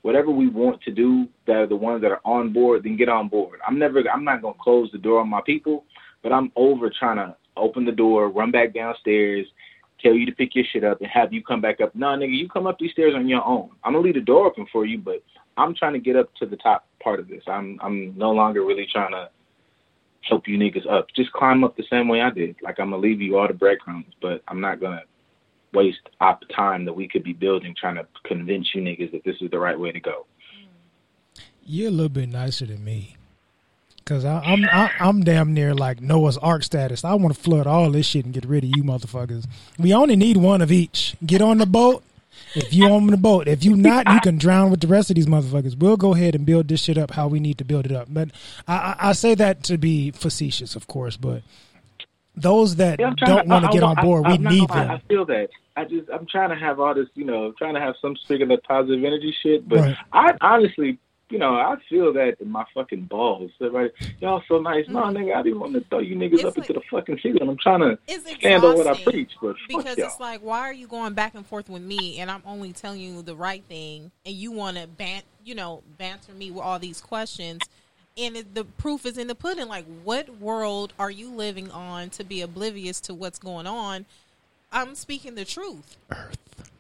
whatever 0.02 0.32
we 0.32 0.48
want 0.48 0.82
to 0.84 0.92
do 0.92 1.28
that 1.48 1.56
are 1.56 1.68
the 1.68 1.76
ones 1.76 2.02
that 2.02 2.12
are 2.12 2.22
on 2.26 2.54
board, 2.54 2.84
then 2.84 2.98
get 2.98 3.10
on 3.10 3.28
board. 3.28 3.60
I'm 3.68 3.80
never 3.80 4.02
I'm 4.12 4.24
not 4.24 4.42
gonna 4.42 4.56
close 4.62 4.90
the 4.92 4.98
door 4.98 5.20
on 5.20 5.30
my 5.30 5.42
people, 5.46 5.86
but 6.24 6.32
I'm 6.32 6.52
over 6.56 6.90
trying 6.90 7.18
to 7.18 7.36
open 7.58 7.86
the 7.86 7.92
door, 7.92 8.30
run 8.30 8.52
back 8.52 8.74
downstairs, 8.74 9.46
tell 10.02 10.14
you 10.14 10.26
to 10.26 10.32
pick 10.32 10.56
your 10.56 10.66
shit 10.72 10.84
up 10.84 11.02
and 11.02 11.10
have 11.10 11.34
you 11.34 11.44
come 11.44 11.62
back 11.62 11.82
up. 11.82 11.94
No, 11.96 12.08
nigga, 12.08 12.38
you 12.38 12.48
come 12.48 12.68
up 12.68 12.80
these 12.80 12.92
stairs 12.92 13.14
on 13.16 13.28
your 13.28 13.46
own. 13.46 13.70
I'm 13.84 13.94
gonna 13.94 14.04
leave 14.04 14.16
the 14.16 14.22
door 14.22 14.48
open 14.48 14.66
for 14.72 14.86
you, 14.86 14.98
but 14.98 15.24
I'm 15.58 15.76
trying 15.76 15.94
to 15.94 16.00
get 16.00 16.16
up 16.16 16.34
to 16.36 16.46
the 16.46 16.58
top 16.58 16.88
part 17.04 17.20
of 17.20 17.28
this. 17.28 17.44
I'm 17.48 17.80
I'm 17.82 18.18
no 18.18 18.32
longer 18.32 18.64
really 18.64 18.88
trying 18.92 19.12
to 19.12 19.30
help 20.22 20.48
you 20.48 20.58
niggas 20.58 20.90
up. 20.90 21.08
Just 21.16 21.32
climb 21.34 21.64
up 21.64 21.76
the 21.76 21.84
same 21.90 22.08
way 22.08 22.22
I 22.22 22.30
did. 22.30 22.56
Like 22.62 22.80
I'm 22.80 22.92
gonna 22.92 23.02
leave 23.02 23.22
you 23.22 23.38
all 23.38 23.48
the 23.48 23.54
breadcrumbs, 23.54 24.14
but 24.22 24.42
I'm 24.48 24.62
not 24.62 24.80
gonna 24.80 25.04
waste 25.74 26.10
op 26.20 26.44
time 26.56 26.86
that 26.86 26.94
we 26.94 27.08
could 27.08 27.24
be 27.24 27.34
building 27.34 27.76
trying 27.80 27.96
to 27.96 28.08
convince 28.24 28.74
you 28.74 28.82
niggas 28.82 29.12
that 29.12 29.24
this 29.24 29.36
is 29.42 29.52
the 29.52 29.60
right 29.60 29.80
way 29.80 29.92
to 29.92 30.00
go. 30.00 30.26
You're 31.64 31.90
a 31.90 31.92
little 31.92 32.10
bit 32.10 32.30
nicer 32.30 32.66
than 32.66 32.84
me. 32.84 33.16
Cause 34.06 34.26
I, 34.26 34.40
I'm 34.40 34.66
I, 34.66 34.92
I'm 35.00 35.24
damn 35.24 35.54
near 35.54 35.76
like 35.76 36.02
Noah's 36.02 36.36
Ark 36.40 36.64
status. 36.64 37.06
I 37.06 37.14
want 37.14 37.36
to 37.36 37.40
flood 37.40 37.68
all 37.68 37.92
this 37.92 38.08
shit 38.08 38.26
and 38.26 38.34
get 38.34 38.44
rid 38.44 38.64
of 38.64 38.72
you 38.76 38.84
motherfuckers. 38.84 39.46
We 39.78 39.94
only 39.94 40.16
need 40.16 40.38
one 40.38 40.64
of 40.64 40.72
each. 40.72 41.16
Get 41.24 41.44
on 41.44 41.60
the 41.60 41.68
boat. 41.68 42.04
If 42.56 42.74
you 42.74 42.88
on 42.88 43.06
the 43.08 43.18
boat, 43.18 43.48
if 43.48 43.64
you 43.64 43.76
not, 43.76 44.12
you 44.12 44.20
can 44.22 44.40
drown 44.40 44.72
with 44.72 44.80
the 44.80 44.88
rest 44.88 45.12
of 45.12 45.16
these 45.16 45.28
motherfuckers. 45.28 45.78
We'll 45.78 45.98
go 45.98 46.16
ahead 46.16 46.34
and 46.34 46.46
build 46.46 46.68
this 46.68 46.82
shit 46.82 46.98
up 46.98 47.12
how 47.12 47.28
we 47.28 47.40
need 47.40 47.60
to 47.60 47.64
build 47.64 47.86
it 47.86 47.92
up. 47.92 48.08
But 48.10 48.30
I, 48.68 48.96
I 49.00 49.12
say 49.12 49.36
that 49.36 49.62
to 49.66 49.78
be 49.78 50.10
facetious, 50.10 50.76
of 50.76 50.88
course. 50.88 51.16
But 51.16 51.44
those 52.42 52.76
that 52.78 53.00
yeah, 53.00 53.14
don't 53.18 53.48
want 53.48 53.66
to 53.66 53.72
get 53.72 53.84
on 53.84 53.96
board, 53.96 54.26
I, 54.26 54.32
we 54.32 54.38
need 54.38 54.70
them. 54.70 54.92
I 54.92 55.00
feel 55.08 55.26
that. 55.26 55.50
I 55.76 55.86
just 55.86 56.10
I'm 56.10 56.26
trying 56.26 56.50
to 56.50 56.56
have 56.56 56.80
all 56.80 56.94
this, 56.94 57.08
you 57.16 57.26
know, 57.26 57.54
trying 57.58 57.76
to 57.76 57.80
have 57.80 57.96
some 58.02 58.16
spigot 58.18 58.52
of 58.52 58.64
positive 58.64 59.04
energy 59.04 59.36
shit. 59.42 59.68
But 59.68 59.80
right. 59.80 59.98
I 60.12 60.34
honestly, 60.42 61.00
you 61.30 61.38
know, 61.38 61.54
I 61.54 61.76
feel 61.88 62.12
that 62.14 62.38
in 62.40 62.50
my 62.50 62.66
fucking 62.74 63.06
balls. 63.06 63.52
Everybody, 63.62 63.92
y'all 64.20 64.44
so 64.48 64.60
nice. 64.60 64.88
No, 64.88 65.04
mm-hmm. 65.04 65.18
nigga, 65.18 65.36
I 65.36 65.44
didn't 65.44 65.60
want 65.60 65.74
to 65.74 65.82
throw 65.82 66.00
you 66.00 66.16
niggas 66.16 66.34
it's 66.34 66.44
up 66.44 66.58
like, 66.58 66.70
into 66.70 66.80
the 66.80 66.86
fucking 66.90 67.20
ceiling. 67.22 67.48
I'm 67.48 67.58
trying 67.58 67.82
to 67.82 67.98
stand 68.38 68.64
on 68.64 68.76
what 68.76 68.88
I 68.88 69.02
preach, 69.04 69.32
but 69.42 69.56
because 69.68 69.98
it's 69.98 70.20
like, 70.20 70.42
why 70.42 70.60
are 70.62 70.74
you 70.74 70.88
going 70.88 71.14
back 71.14 71.36
and 71.36 71.46
forth 71.46 71.70
with 71.70 71.84
me, 71.84 72.20
and 72.20 72.32
I'm 72.32 72.44
only 72.46 72.74
telling 72.74 73.00
you 73.00 73.22
the 73.22 73.36
right 73.36 73.64
thing, 73.70 74.12
and 74.26 74.36
you 74.36 74.52
want 74.52 74.78
to 74.78 74.88
ban, 74.88 75.22
you 75.46 75.56
know, 75.56 75.84
banter 75.98 76.34
me 76.34 76.52
with 76.52 76.64
all 76.64 76.80
these 76.80 77.00
questions 77.00 77.62
and 78.20 78.38
it, 78.38 78.56
the 78.56 78.66
proof 78.66 79.06
is 79.06 79.18
in 79.18 79.28
the 79.28 79.36
pudding. 79.36 79.68
Like, 79.68 79.86
what 80.04 80.40
world 80.40 80.94
are 81.00 81.12
you 81.12 81.30
living 81.32 81.72
on 81.72 82.10
to 82.12 82.24
be 82.24 82.42
oblivious 82.42 83.00
to 83.02 83.14
what's 83.14 83.40
going 83.40 83.68
on? 83.68 84.06
I'm 84.72 84.96
speaking 84.96 85.36
the 85.36 85.46
truth. 85.46 85.98
Earth. 86.12 86.72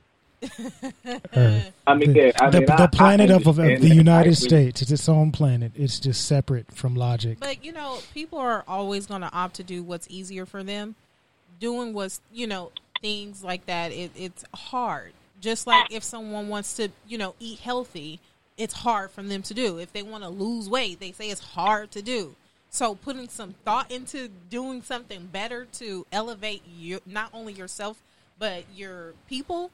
Earth. 1.35 1.73
I 1.87 1.95
mean, 1.95 2.15
yeah, 2.15 2.31
I 2.39 2.49
the, 2.49 2.59
mean, 2.59 2.65
the, 2.65 2.89
planet 2.91 3.31
I, 3.31 3.35
of, 3.35 3.47
of, 3.47 3.55
the 3.55 3.93
United 3.93 4.35
States. 4.35 4.81
It's 4.81 4.91
its 4.91 5.09
own 5.09 5.31
planet. 5.31 5.71
It's 5.75 5.99
just 5.99 6.25
separate 6.25 6.71
from 6.73 6.95
logic. 6.95 7.39
But 7.39 7.63
you 7.63 7.71
know, 7.71 7.99
people 8.13 8.39
are 8.39 8.63
always 8.67 9.05
going 9.05 9.21
to 9.21 9.33
opt 9.33 9.55
to 9.55 9.63
do 9.63 9.83
what's 9.83 10.07
easier 10.09 10.45
for 10.45 10.63
them. 10.63 10.95
Doing 11.59 11.93
what's 11.93 12.21
you 12.31 12.47
know 12.47 12.71
things 13.01 13.43
like 13.43 13.65
that. 13.65 13.91
It, 13.91 14.11
it's 14.15 14.45
hard. 14.53 15.13
Just 15.41 15.67
like 15.67 15.91
if 15.91 16.03
someone 16.03 16.47
wants 16.47 16.75
to 16.75 16.89
you 17.07 17.17
know 17.17 17.35
eat 17.39 17.59
healthy, 17.59 18.19
it's 18.59 18.73
hard 18.73 19.09
for 19.09 19.23
them 19.23 19.41
to 19.43 19.53
do. 19.53 19.79
If 19.79 19.93
they 19.93 20.03
want 20.03 20.23
to 20.23 20.29
lose 20.29 20.69
weight, 20.69 20.99
they 20.99 21.13
say 21.13 21.29
it's 21.29 21.41
hard 21.41 21.91
to 21.91 22.01
do. 22.01 22.35
So 22.69 22.93
putting 22.93 23.29
some 23.29 23.55
thought 23.65 23.89
into 23.89 24.29
doing 24.49 24.83
something 24.83 25.27
better 25.27 25.65
to 25.73 26.05
elevate 26.11 26.61
you, 26.67 26.99
not 27.05 27.31
only 27.33 27.53
yourself 27.53 27.97
but 28.37 28.63
your 28.75 29.13
people, 29.27 29.71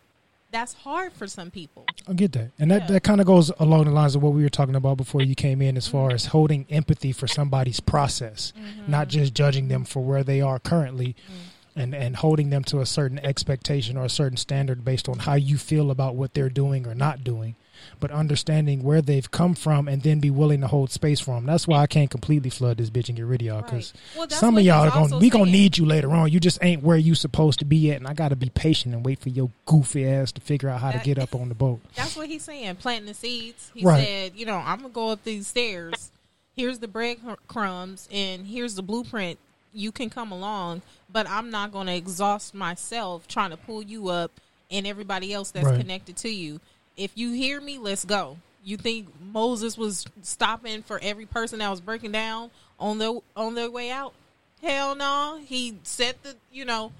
that's 0.51 0.73
hard 0.73 1.11
for 1.13 1.27
some 1.27 1.51
people. 1.51 1.85
I 2.07 2.13
get 2.13 2.31
that, 2.33 2.51
and 2.57 2.71
that, 2.71 2.83
yeah. 2.83 2.93
that 2.93 3.03
kind 3.03 3.19
of 3.19 3.27
goes 3.27 3.51
along 3.59 3.85
the 3.85 3.91
lines 3.91 4.15
of 4.15 4.23
what 4.23 4.33
we 4.33 4.41
were 4.41 4.49
talking 4.49 4.75
about 4.75 4.97
before 4.97 5.21
you 5.21 5.35
came 5.35 5.61
in, 5.61 5.75
as 5.75 5.87
far 5.87 6.07
mm-hmm. 6.07 6.15
as 6.15 6.27
holding 6.27 6.65
empathy 6.69 7.11
for 7.11 7.27
somebody's 7.27 7.79
process, 7.79 8.53
mm-hmm. 8.57 8.89
not 8.89 9.07
just 9.07 9.33
judging 9.33 9.67
them 9.67 9.83
for 9.83 10.03
where 10.03 10.23
they 10.23 10.41
are 10.41 10.59
currently. 10.59 11.15
Mm-hmm. 11.25 11.51
And, 11.77 11.93
and 11.93 12.15
holding 12.15 12.51
them 12.51 12.63
to 12.65 12.79
a 12.79 12.85
certain 12.85 13.19
expectation 13.19 13.97
or 13.97 14.05
a 14.05 14.09
certain 14.09 14.37
standard 14.37 14.85
based 14.85 15.09
on 15.09 15.19
how 15.19 15.33
you 15.33 15.57
feel 15.57 15.91
about 15.91 16.15
what 16.15 16.33
they're 16.33 16.47
doing 16.47 16.87
or 16.87 16.95
not 16.95 17.21
doing 17.21 17.57
but 17.99 18.11
understanding 18.11 18.83
where 18.83 19.01
they've 19.01 19.29
come 19.29 19.55
from 19.55 19.87
and 19.87 20.01
then 20.01 20.19
be 20.19 20.29
willing 20.29 20.61
to 20.61 20.67
hold 20.67 20.91
space 20.91 21.19
for 21.19 21.35
them. 21.35 21.45
That's 21.45 21.67
why 21.67 21.79
I 21.79 21.87
can't 21.87 22.09
completely 22.09 22.49
flood 22.49 22.77
this 22.77 22.89
bitch 22.89 23.09
and 23.09 23.17
get 23.17 23.25
rid 23.25 23.41
of 23.41 23.47
y'all 23.47 23.61
because 23.61 23.93
right. 24.15 24.19
well, 24.19 24.29
some 24.29 24.57
of 24.57 24.63
y'all 24.63 24.87
are 24.87 24.91
going 24.91 25.19
we 25.19 25.29
gonna 25.29 25.51
need 25.51 25.77
you 25.77 25.85
later 25.85 26.11
on. 26.11 26.31
You 26.31 26.39
just 26.39 26.63
ain't 26.63 26.83
where 26.83 26.97
you 26.97 27.15
supposed 27.15 27.59
to 27.59 27.65
be 27.65 27.91
at, 27.91 27.97
and 27.97 28.07
I 28.07 28.13
got 28.13 28.29
to 28.29 28.35
be 28.35 28.49
patient 28.49 28.93
and 28.93 29.05
wait 29.05 29.19
for 29.19 29.29
your 29.29 29.49
goofy 29.65 30.07
ass 30.07 30.31
to 30.33 30.41
figure 30.41 30.69
out 30.69 30.81
how 30.81 30.91
that, 30.91 31.03
to 31.03 31.05
get 31.05 31.19
up 31.19 31.35
on 31.35 31.49
the 31.49 31.55
boat. 31.55 31.79
That's 31.95 32.15
what 32.15 32.27
he's 32.27 32.43
saying. 32.43 32.75
Planting 32.77 33.07
the 33.07 33.13
seeds. 33.13 33.71
He 33.73 33.85
right. 33.85 34.05
said, 34.05 34.31
you 34.35 34.45
know, 34.45 34.57
I'm 34.57 34.77
gonna 34.77 34.89
go 34.89 35.09
up 35.09 35.23
these 35.23 35.47
stairs. 35.47 36.11
Here's 36.55 36.79
the 36.79 36.87
breadcrumbs, 36.87 38.07
and 38.11 38.47
here's 38.47 38.75
the 38.75 38.81
blueprint. 38.81 39.39
You 39.73 39.91
can 39.91 40.09
come 40.09 40.31
along, 40.31 40.83
but 41.11 41.29
I'm 41.29 41.51
not 41.51 41.73
going 41.73 41.87
to 41.87 41.93
exhaust 41.93 42.53
myself 42.53 43.27
trying 43.27 43.49
to 43.49 43.57
pull 43.57 43.83
you 43.83 44.07
up 44.07 44.31
and 44.71 44.87
everybody 44.87 45.33
else 45.33 45.51
that's 45.51 45.65
right. 45.65 45.79
connected 45.79 46.15
to 46.17 46.29
you 46.29 46.61
if 46.97 47.11
you 47.15 47.31
hear 47.31 47.59
me, 47.61 47.77
let's 47.77 48.05
go. 48.05 48.37
You 48.63 48.77
think 48.77 49.07
Moses 49.31 49.77
was 49.77 50.05
stopping 50.23 50.81
for 50.81 50.99
every 51.01 51.25
person 51.25 51.59
that 51.59 51.69
was 51.69 51.81
breaking 51.81 52.11
down 52.11 52.49
on 52.79 52.97
their 52.97 53.13
on 53.35 53.55
their 53.55 53.69
way 53.69 53.91
out? 53.91 54.13
Hell 54.61 54.95
no. 54.95 55.39
He 55.45 55.77
set 55.83 56.23
the 56.23 56.35
you 56.51 56.65
know, 56.65 56.91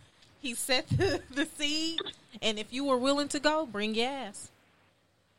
he 0.42 0.54
set 0.54 0.88
the, 0.90 1.22
the 1.34 1.46
seed 1.58 2.00
and 2.42 2.60
if 2.60 2.72
you 2.72 2.84
were 2.86 2.98
willing 2.98 3.28
to 3.30 3.40
go, 3.40 3.66
bring 3.66 3.96
your 3.96 4.08
ass. 4.08 4.52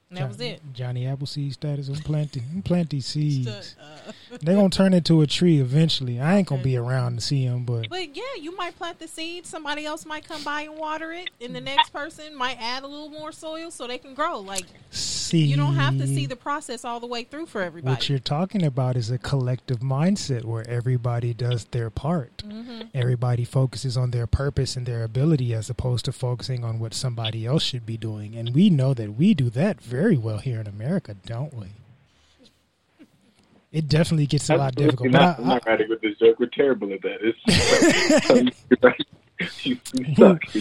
And 0.09 0.19
that 0.19 0.23
Johnny, 0.23 0.29
was 0.29 0.41
it. 0.41 0.63
Johnny 0.73 1.07
Appleseed 1.07 1.53
status 1.53 1.89
on 1.89 1.97
planting. 1.97 2.63
plant 2.65 2.91
these 2.91 3.07
seeds. 3.07 3.77
Uh, 3.81 3.96
They're 4.41 4.57
gonna 4.57 4.71
turn 4.71 4.95
into 4.95 5.23
a 5.23 5.27
tree 5.27 5.61
eventually. 5.61 6.21
I 6.21 6.39
ain't 6.39 6.49
gonna 6.49 6.63
be 6.63 6.77
around 6.77 7.17
to 7.17 7.21
see 7.21 7.47
them, 7.47 7.65
but 7.65 7.89
but 7.89 8.17
yeah, 8.17 8.23
you 8.41 8.57
might 8.57 8.77
plant 8.77 8.99
the 8.99 9.09
seed. 9.09 9.47
Somebody 9.47 9.85
else 9.85 10.07
might 10.07 10.27
come 10.27 10.43
by 10.45 10.63
and 10.63 10.77
water 10.77 11.13
it, 11.13 11.31
and 11.41 11.55
the 11.55 11.61
next 11.61 11.93
person 11.93 12.35
might 12.35 12.57
add 12.61 12.83
a 12.83 12.87
little 12.87 13.09
more 13.09 13.33
soil 13.33 13.71
so 13.71 13.87
they 13.87 13.99
can 13.99 14.15
grow. 14.15 14.41
Like 14.41 14.65
see, 14.91 15.45
you 15.45 15.57
don't 15.57 15.75
have 15.75 15.99
to 15.99 16.07
see 16.07 16.27
the 16.27 16.37
process 16.37 16.85
all 16.85 17.01
the 17.01 17.07
way 17.07 17.25
through 17.25 17.47
for 17.47 17.63
everybody. 17.63 17.93
What 17.93 18.09
you're 18.09 18.19
talking 18.19 18.65
about 18.65 18.97
is 18.97 19.11
a 19.11 19.19
collective 19.19 19.81
mindset 19.81 20.45
where 20.45 20.69
everybody 20.69 21.35
does 21.35 21.65
their 21.67 21.91
part. 21.91 22.39
Mm-hmm. 22.39 22.89
Everybody 22.95 23.45
focuses 23.45 23.97
on 23.97 24.11
their 24.11 24.27
purpose 24.27 24.77
and 24.77 24.87
their 24.87 25.05
ability 25.05 25.55
as 25.55 25.71
opposed 25.71 26.05
to 26.07 26.13
focusing 26.13 26.65
on 26.65 26.79
what 26.79 26.95
somebody 26.95 27.47
else 27.47 27.63
should 27.63 27.87
be 27.87 27.97
doing. 27.97 28.37
And 28.37 28.55
we 28.55 28.71
know 28.71 28.95
that 28.95 29.15
we 29.15 29.35
do 29.35 29.51
that 29.51 29.81
very 29.81 30.17
well 30.17 30.39
here 30.39 30.61
in 30.61 30.67
America, 30.67 31.15
don't 31.15 31.55
we? 31.55 31.69
It 33.77 33.89
definitely 33.89 34.27
gets 34.27 34.49
a 34.49 34.57
lot 34.57 34.75
difficult. 34.75 35.11
Not, 35.11 35.39
I, 35.39 35.43
am 35.43 35.49
not 35.49 35.67
writing 35.67 35.91
with 35.91 36.01
this 36.01 36.19
joke. 36.19 36.41
We're 36.41 36.47
terrible 36.47 36.91
at 36.95 37.03
that. 37.03 37.19
It's, 37.21 37.39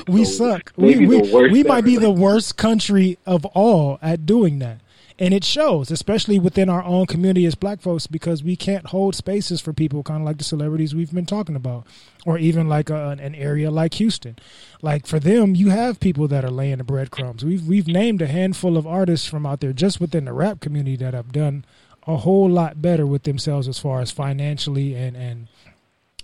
we 0.10 0.26
suck. 0.26 0.74
We, 0.76 1.08
we, 1.08 1.22
we 1.50 1.64
might 1.64 1.86
be 1.86 1.96
the 1.96 2.12
worst 2.12 2.58
country 2.58 3.18
of 3.26 3.46
all 3.46 4.00
at 4.02 4.26
doing 4.26 4.60
that. 4.60 4.82
And 5.18 5.34
it 5.34 5.46
shows, 5.46 5.92
especially 5.92 6.40
within 6.40 6.68
our 6.68 6.84
own 6.84 7.06
community 7.06 7.46
as 7.46 7.56
black 7.56 7.80
folks, 7.80 8.06
because 8.06 8.44
we 8.44 8.58
can't 8.58 8.88
hold 8.88 9.16
spaces 9.16 9.62
for 9.62 9.72
people 9.72 10.04
kind 10.04 10.22
of 10.22 10.26
like 10.26 10.38
the 10.38 10.44
celebrities 10.44 10.94
we've 10.94 11.14
been 11.14 11.26
talking 11.26 11.56
about, 11.56 11.88
or 12.26 12.38
even 12.38 12.68
like 12.68 12.92
uh, 12.92 12.96
a, 12.96 13.12
an 13.12 13.34
area 13.34 13.72
like 13.72 13.94
Houston. 13.94 14.38
Like 14.82 15.08
for 15.08 15.22
them, 15.22 15.56
you 15.56 15.70
have 15.70 16.02
people 16.02 16.28
that 16.28 16.44
are 16.44 16.52
laying 16.52 16.80
the 16.80 16.84
breadcrumbs. 16.84 17.46
We've 17.46 17.66
we've 17.66 17.88
named 17.88 18.22
a 18.22 18.28
handful 18.28 18.76
of 18.76 18.86
artists 18.86 19.26
from 19.26 19.46
out 19.46 19.62
there 19.62 19.72
just 19.72 20.02
within 20.02 20.26
the 20.26 20.34
rap 20.34 20.60
community 20.60 20.98
that 20.98 21.14
have 21.14 21.32
done 21.32 21.64
a 22.08 22.18
whole 22.18 22.50
lot 22.50 22.82
better 22.82 23.06
with 23.06 23.24
themselves 23.24 23.68
as 23.68 23.80
far 23.80 24.02
as 24.02 24.12
financially 24.12 24.96
and 24.96 25.16
and 25.16 25.48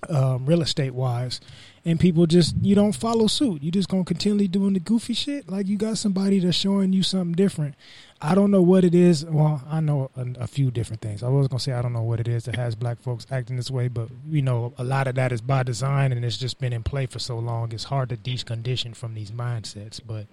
um, 0.10 0.46
real 0.46 0.62
estate 0.62 0.94
wise, 0.94 1.40
and 1.86 2.00
people 2.00 2.26
just 2.26 2.56
you 2.62 2.74
don't 2.74 2.94
follow 2.94 3.28
suit. 3.28 3.62
You 3.62 3.72
just 3.72 3.90
gonna 3.90 4.04
continually 4.04 4.48
doing 4.48 4.74
the 4.74 4.80
goofy 4.80 5.14
shit. 5.14 5.50
Like 5.50 5.68
you 5.68 5.78
got 5.78 5.98
somebody 5.98 6.40
that's 6.40 6.58
showing 6.58 6.94
you 6.94 7.04
something 7.04 7.34
different. 7.34 7.76
I 8.20 8.36
don't 8.36 8.52
know 8.52 8.62
what 8.62 8.84
it 8.84 8.94
is. 8.94 9.26
Well, 9.26 9.64
I 9.70 9.80
know 9.80 10.12
a, 10.16 10.44
a 10.44 10.48
few 10.48 10.72
different 10.72 11.02
things. 11.02 11.24
I 11.24 11.30
was 11.30 11.48
gonna 11.48 11.60
say 11.60 11.74
I 11.74 11.82
don't 11.82 11.94
know 11.94 12.04
what 12.04 12.20
it 12.20 12.28
is 12.28 12.46
that 12.46 12.56
has 12.56 12.76
black 12.76 13.00
folks 13.00 13.28
acting 13.30 13.58
this 13.58 13.72
way, 13.72 13.88
but 13.88 14.10
you 14.28 14.42
know 14.42 14.74
a 14.78 14.84
lot 14.84 15.08
of 15.08 15.16
that 15.16 15.32
is 15.32 15.42
by 15.42 15.64
design, 15.64 16.12
and 16.12 16.26
it's 16.26 16.38
just 16.38 16.60
been 16.60 16.74
in 16.74 16.84
play 16.84 17.06
for 17.06 17.20
so 17.20 17.38
long. 17.38 17.72
It's 17.72 17.86
hard 17.86 18.10
to 18.10 18.18
decondition 18.18 18.96
from 18.96 19.14
these 19.14 19.32
mindsets, 19.32 20.00
but 20.06 20.26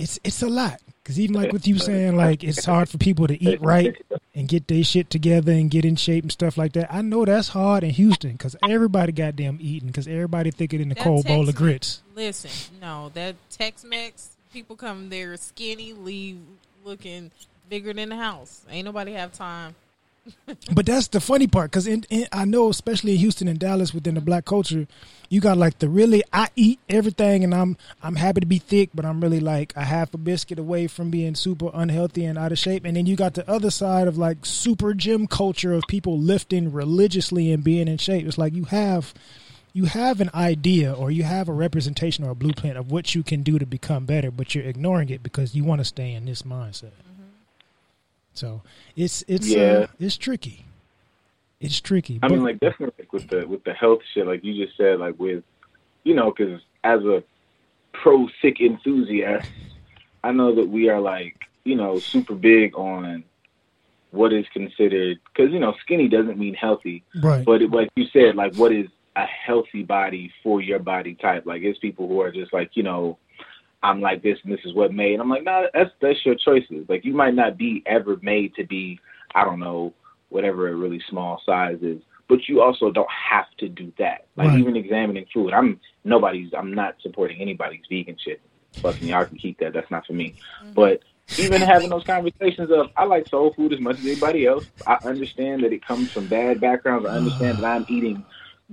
it's 0.00 0.18
it's 0.24 0.42
a 0.42 0.48
lot 0.48 0.80
because 1.02 1.20
even 1.20 1.34
like 1.34 1.52
with 1.52 1.66
you 1.66 1.78
saying 1.78 2.16
like 2.16 2.42
it's 2.42 2.64
hard 2.64 2.88
for 2.88 2.98
people 2.98 3.26
to 3.26 3.42
eat 3.42 3.60
right 3.62 3.96
and 4.34 4.48
get 4.48 4.68
their 4.68 4.82
shit 4.82 5.10
together 5.10 5.52
and 5.52 5.70
get 5.70 5.84
in 5.84 5.96
shape 5.96 6.24
and 6.24 6.32
stuff 6.32 6.56
like 6.56 6.72
that. 6.72 6.92
I 6.92 7.02
know 7.02 7.24
that's 7.24 7.48
hard 7.48 7.84
in 7.84 7.90
Houston 7.90 8.32
because 8.32 8.56
everybody 8.68 9.12
got 9.12 9.36
goddamn 9.36 9.58
eating 9.60 9.88
because 9.88 10.08
everybody 10.08 10.50
thinking 10.50 10.80
in 10.80 10.88
the 10.88 10.94
That 10.94 11.04
cold 11.04 11.26
bowl 11.26 11.48
of 11.48 11.54
grits. 11.54 12.02
Listen, 12.14 12.50
no, 12.80 13.10
that 13.14 13.36
Tex 13.50 13.84
Mex 13.84 14.30
people 14.52 14.76
come 14.76 15.08
there 15.10 15.36
skinny, 15.36 15.92
leave 15.92 16.38
looking 16.84 17.30
bigger 17.68 17.92
than 17.92 18.08
the 18.08 18.16
house. 18.16 18.62
Ain't 18.70 18.84
nobody 18.84 19.12
have 19.12 19.32
time. 19.32 19.74
But 20.72 20.86
that's 20.86 21.08
the 21.08 21.20
funny 21.20 21.46
part 21.46 21.70
because 21.70 21.88
I 22.32 22.44
know, 22.44 22.68
especially 22.68 23.12
in 23.12 23.18
Houston 23.18 23.48
and 23.48 23.58
Dallas, 23.58 23.94
within 23.94 24.14
the 24.14 24.20
black 24.20 24.44
culture, 24.44 24.86
you 25.28 25.40
got 25.40 25.56
like 25.56 25.78
the 25.78 25.88
really 25.88 26.22
I 26.32 26.48
eat 26.56 26.80
everything 26.88 27.44
and 27.44 27.54
I'm 27.54 27.76
I'm 28.02 28.16
happy 28.16 28.40
to 28.40 28.46
be 28.46 28.58
thick, 28.58 28.90
but 28.94 29.04
I'm 29.04 29.20
really 29.20 29.40
like 29.40 29.72
a 29.76 29.84
half 29.84 30.12
a 30.14 30.18
biscuit 30.18 30.58
away 30.58 30.86
from 30.86 31.10
being 31.10 31.34
super 31.34 31.70
unhealthy 31.72 32.24
and 32.24 32.38
out 32.38 32.52
of 32.52 32.58
shape. 32.58 32.84
And 32.84 32.96
then 32.96 33.06
you 33.06 33.16
got 33.16 33.34
the 33.34 33.48
other 33.48 33.70
side 33.70 34.08
of 34.08 34.18
like 34.18 34.44
super 34.44 34.94
gym 34.94 35.26
culture 35.26 35.72
of 35.72 35.84
people 35.88 36.18
lifting 36.18 36.72
religiously 36.72 37.52
and 37.52 37.64
being 37.64 37.88
in 37.88 37.98
shape. 37.98 38.26
It's 38.26 38.38
like 38.38 38.54
you 38.54 38.64
have 38.64 39.14
you 39.72 39.84
have 39.84 40.20
an 40.20 40.30
idea 40.34 40.92
or 40.92 41.10
you 41.10 41.22
have 41.22 41.48
a 41.48 41.52
representation 41.52 42.24
or 42.24 42.30
a 42.30 42.34
blueprint 42.34 42.76
of 42.76 42.90
what 42.90 43.14
you 43.14 43.22
can 43.22 43.42
do 43.42 43.58
to 43.58 43.66
become 43.66 44.04
better, 44.04 44.30
but 44.30 44.54
you're 44.54 44.64
ignoring 44.64 45.10
it 45.10 45.22
because 45.22 45.54
you 45.54 45.64
want 45.64 45.80
to 45.80 45.84
stay 45.84 46.12
in 46.12 46.24
this 46.24 46.42
mindset. 46.42 46.90
So 48.40 48.62
it's 48.96 49.22
it's 49.28 49.48
Yeah. 49.50 49.60
uh, 49.60 49.86
it's 49.98 50.16
tricky. 50.16 50.64
It's 51.60 51.78
tricky. 51.78 52.18
I 52.22 52.28
mean, 52.28 52.38
but- 52.38 52.44
like 52.44 52.60
definitely 52.60 53.04
like, 53.04 53.12
with 53.12 53.28
the 53.28 53.46
with 53.46 53.64
the 53.64 53.74
health 53.74 54.00
shit, 54.14 54.26
like 54.26 54.42
you 54.42 54.64
just 54.64 54.78
said, 54.78 54.98
like 54.98 55.16
with 55.18 55.44
you 56.04 56.14
know, 56.14 56.32
because 56.32 56.62
as 56.82 57.02
a 57.04 57.22
pro 57.92 58.28
sick 58.40 58.60
enthusiast, 58.60 59.50
I 60.24 60.32
know 60.32 60.54
that 60.54 60.68
we 60.68 60.88
are 60.88 61.00
like 61.00 61.36
you 61.64 61.76
know 61.76 61.98
super 61.98 62.34
big 62.34 62.74
on 62.76 63.24
what 64.10 64.32
is 64.32 64.46
considered 64.54 65.18
because 65.26 65.52
you 65.52 65.58
know 65.58 65.74
skinny 65.82 66.08
doesn't 66.08 66.38
mean 66.38 66.54
healthy, 66.54 67.04
right. 67.22 67.44
but 67.44 67.60
it, 67.60 67.70
like 67.70 67.90
you 67.94 68.06
said, 68.10 68.36
like 68.36 68.54
what 68.56 68.72
is 68.72 68.86
a 69.16 69.26
healthy 69.26 69.82
body 69.82 70.32
for 70.42 70.62
your 70.62 70.78
body 70.78 71.14
type? 71.14 71.44
Like 71.44 71.60
it's 71.60 71.78
people 71.78 72.08
who 72.08 72.22
are 72.22 72.32
just 72.32 72.54
like 72.54 72.70
you 72.72 72.84
know. 72.84 73.18
I'm 73.82 74.00
like 74.00 74.22
this 74.22 74.38
and 74.44 74.52
this 74.52 74.64
is 74.64 74.74
what 74.74 74.92
made. 74.92 75.20
I'm 75.20 75.28
like, 75.28 75.44
no, 75.44 75.62
nah, 75.62 75.66
that's 75.72 75.90
that's 76.00 76.24
your 76.24 76.34
choices. 76.34 76.86
Like 76.88 77.04
you 77.04 77.14
might 77.14 77.34
not 77.34 77.56
be 77.56 77.82
ever 77.86 78.18
made 78.22 78.54
to 78.56 78.66
be, 78.66 79.00
I 79.34 79.44
don't 79.44 79.60
know, 79.60 79.94
whatever 80.28 80.68
a 80.68 80.74
really 80.74 81.02
small 81.08 81.40
size 81.46 81.78
is. 81.82 82.02
But 82.28 82.48
you 82.48 82.62
also 82.62 82.90
don't 82.90 83.10
have 83.10 83.46
to 83.58 83.68
do 83.68 83.92
that. 83.98 84.26
Like 84.36 84.48
Right. 84.48 84.60
even 84.60 84.76
examining 84.76 85.26
food. 85.32 85.52
I'm 85.52 85.80
nobody's 86.04 86.52
I'm 86.56 86.74
not 86.74 86.96
supporting 87.00 87.40
anybody's 87.40 87.82
vegan 87.88 88.16
shit. 88.22 88.40
Fucking 88.74 89.08
y'all 89.08 89.24
can 89.24 89.38
keep 89.38 89.58
that. 89.58 89.72
That's 89.72 89.90
not 89.90 90.06
for 90.06 90.12
me. 90.12 90.34
Mm-hmm. 90.62 90.72
But 90.74 91.02
even 91.38 91.60
having 91.60 91.90
those 91.90 92.04
conversations 92.04 92.70
of 92.70 92.90
I 92.96 93.04
like 93.04 93.28
soul 93.28 93.52
food 93.54 93.72
as 93.72 93.80
much 93.80 93.98
as 93.98 94.06
anybody 94.06 94.46
else. 94.46 94.66
I 94.86 94.98
understand 95.04 95.64
that 95.64 95.72
it 95.72 95.84
comes 95.84 96.10
from 96.12 96.26
bad 96.26 96.60
backgrounds. 96.60 97.06
I 97.06 97.16
understand 97.16 97.58
uh. 97.58 97.60
that 97.62 97.76
I'm 97.76 97.86
eating 97.88 98.24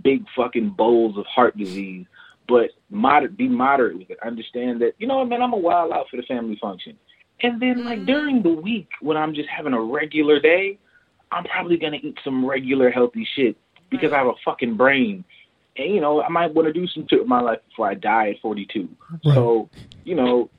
big 0.02 0.26
fucking 0.36 0.72
bowls 0.72 1.18
of 1.18 1.26
heart 1.26 1.58
disease. 1.58 2.06
But 2.48 2.72
moder- 2.90 3.30
be 3.30 3.48
moderate 3.48 3.98
with 3.98 4.10
it. 4.10 4.18
Understand 4.26 4.82
that, 4.82 4.94
you 4.98 5.08
know 5.08 5.18
what, 5.18 5.28
man, 5.28 5.42
I'm 5.42 5.54
a 5.54 5.58
wild 5.58 5.92
out 5.92 6.08
for 6.10 6.18
the 6.18 6.24
family 6.24 6.58
function. 6.62 6.98
And 7.42 7.62
then, 7.62 7.86
like, 7.86 8.00
mm-hmm. 8.00 8.06
during 8.06 8.42
the 8.42 8.54
week, 8.54 8.90
when 9.02 9.18
I'm 9.18 9.34
just 9.34 9.50
having 9.50 9.74
a 9.74 9.82
regular 9.82 10.40
day, 10.40 10.80
I'm 11.32 11.44
probably 11.44 11.78
going 11.78 11.94
to 11.94 12.08
eat 12.08 12.18
some 12.24 12.46
regular 12.46 12.90
healthy 12.90 13.28
shit 13.36 13.58
because 13.90 14.12
I 14.12 14.18
have 14.18 14.28
a 14.28 14.34
fucking 14.44 14.76
brain. 14.76 15.24
And, 15.76 15.94
you 15.94 16.02
know, 16.02 16.22
I 16.22 16.30
might 16.30 16.54
want 16.54 16.68
to 16.68 16.74
do 16.74 16.88
some 16.88 17.06
shit 17.10 17.20
with 17.20 17.28
my 17.28 17.42
life 17.42 17.60
before 17.70 17.90
I 17.90 17.94
die 17.94 18.32
at 18.32 18.42
42. 18.42 18.90
Right. 19.12 19.36
So, 19.36 19.70
you 20.04 20.16
know, 20.16 20.50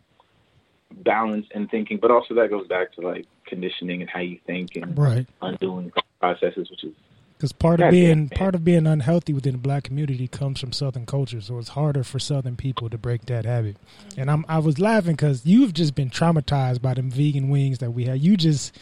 balance 1.04 1.46
and 1.54 1.68
thinking. 1.70 1.98
But 2.00 2.10
also, 2.10 2.34
that 2.34 2.50
goes 2.50 2.68
back 2.68 2.92
to, 2.94 3.00
like, 3.00 3.26
conditioning 3.46 4.02
and 4.02 4.10
how 4.10 4.20
you 4.20 4.38
think 4.46 4.76
and 4.76 4.96
right. 4.96 5.26
undoing 5.42 5.90
processes, 6.20 6.70
which 6.70 6.84
is 6.84 6.94
Because 7.38 7.52
part 7.52 7.80
of 7.80 7.92
being 7.92 8.28
part 8.30 8.56
of 8.56 8.64
being 8.64 8.84
unhealthy 8.84 9.32
within 9.32 9.52
the 9.52 9.58
black 9.58 9.84
community 9.84 10.26
comes 10.26 10.58
from 10.58 10.72
Southern 10.72 11.06
culture, 11.06 11.40
so 11.40 11.56
it's 11.58 11.68
harder 11.68 12.02
for 12.02 12.18
Southern 12.18 12.56
people 12.56 12.90
to 12.90 12.98
break 12.98 13.26
that 13.26 13.44
habit. 13.44 13.76
And 14.16 14.28
I'm 14.28 14.44
I 14.48 14.58
was 14.58 14.80
laughing 14.80 15.12
because 15.12 15.46
you've 15.46 15.72
just 15.72 15.94
been 15.94 16.10
traumatized 16.10 16.82
by 16.82 16.94
them 16.94 17.12
vegan 17.12 17.48
wings 17.48 17.78
that 17.78 17.92
we 17.92 18.06
had. 18.06 18.20
You 18.20 18.36
just 18.36 18.76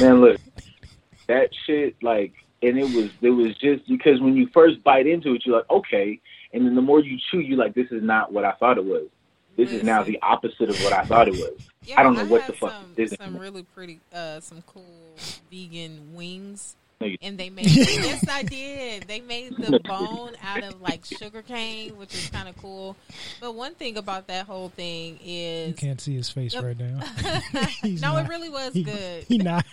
man, 0.00 0.22
look, 0.22 0.40
that 1.26 1.50
shit, 1.66 2.02
like, 2.02 2.32
and 2.62 2.78
it 2.78 2.94
was, 2.94 3.10
it 3.20 3.30
was 3.30 3.54
just 3.56 3.86
because 3.86 4.20
when 4.20 4.36
you 4.36 4.48
first 4.52 4.82
bite 4.82 5.06
into 5.06 5.34
it, 5.34 5.42
you're 5.44 5.56
like, 5.56 5.70
okay, 5.70 6.18
and 6.52 6.66
then 6.66 6.74
the 6.74 6.82
more 6.82 7.00
you 7.00 7.18
chew, 7.30 7.40
you 7.40 7.56
like, 7.56 7.74
this 7.74 7.90
is 7.90 8.02
not 8.02 8.32
what 8.32 8.44
I 8.44 8.52
thought 8.52 8.78
it 8.78 8.84
was. 8.84 9.06
This 9.56 9.72
is 9.72 9.82
now 9.82 10.02
the 10.02 10.18
opposite 10.22 10.70
of 10.70 10.82
what 10.82 10.92
I 10.94 11.04
thought 11.04 11.28
it 11.28 11.34
was. 11.34 11.68
Yeah, 11.84 12.00
I 12.00 12.02
don't 12.02 12.14
know 12.14 12.24
what 12.24 12.42
had 12.42 12.54
the 12.54 12.56
fuck 12.56 12.72
some, 12.72 12.92
this 12.94 13.12
is. 13.12 13.18
Some 13.18 13.36
really 13.36 13.62
pretty, 13.62 14.00
uh, 14.14 14.40
some 14.40 14.62
cool 14.62 14.84
vegan 15.50 16.14
wings. 16.14 16.76
No, 17.00 17.06
you- 17.06 17.16
And 17.22 17.38
they 17.38 17.48
made 17.48 17.66
yes, 17.70 18.28
I 18.28 18.42
did. 18.42 19.04
They 19.04 19.20
made 19.22 19.56
the 19.56 19.80
bone 19.80 20.32
out 20.42 20.62
of 20.62 20.82
like 20.82 21.04
sugar 21.06 21.40
cane, 21.40 21.96
which 21.96 22.12
is 22.14 22.28
kind 22.28 22.46
of 22.46 22.56
cool. 22.58 22.94
But 23.40 23.54
one 23.54 23.74
thing 23.74 23.96
about 23.96 24.26
that 24.26 24.44
whole 24.46 24.68
thing 24.68 25.18
is 25.24 25.68
you 25.68 25.74
can't 25.74 25.98
see 26.00 26.14
his 26.14 26.28
face 26.28 26.52
Yep. 26.52 26.62
right 26.64 26.78
now. 26.78 27.00
No, 27.84 28.12
not- 28.12 28.26
it 28.26 28.28
really 28.28 28.50
was 28.50 28.74
he, 28.74 28.82
good. 28.82 29.24
He 29.24 29.38
not. 29.38 29.64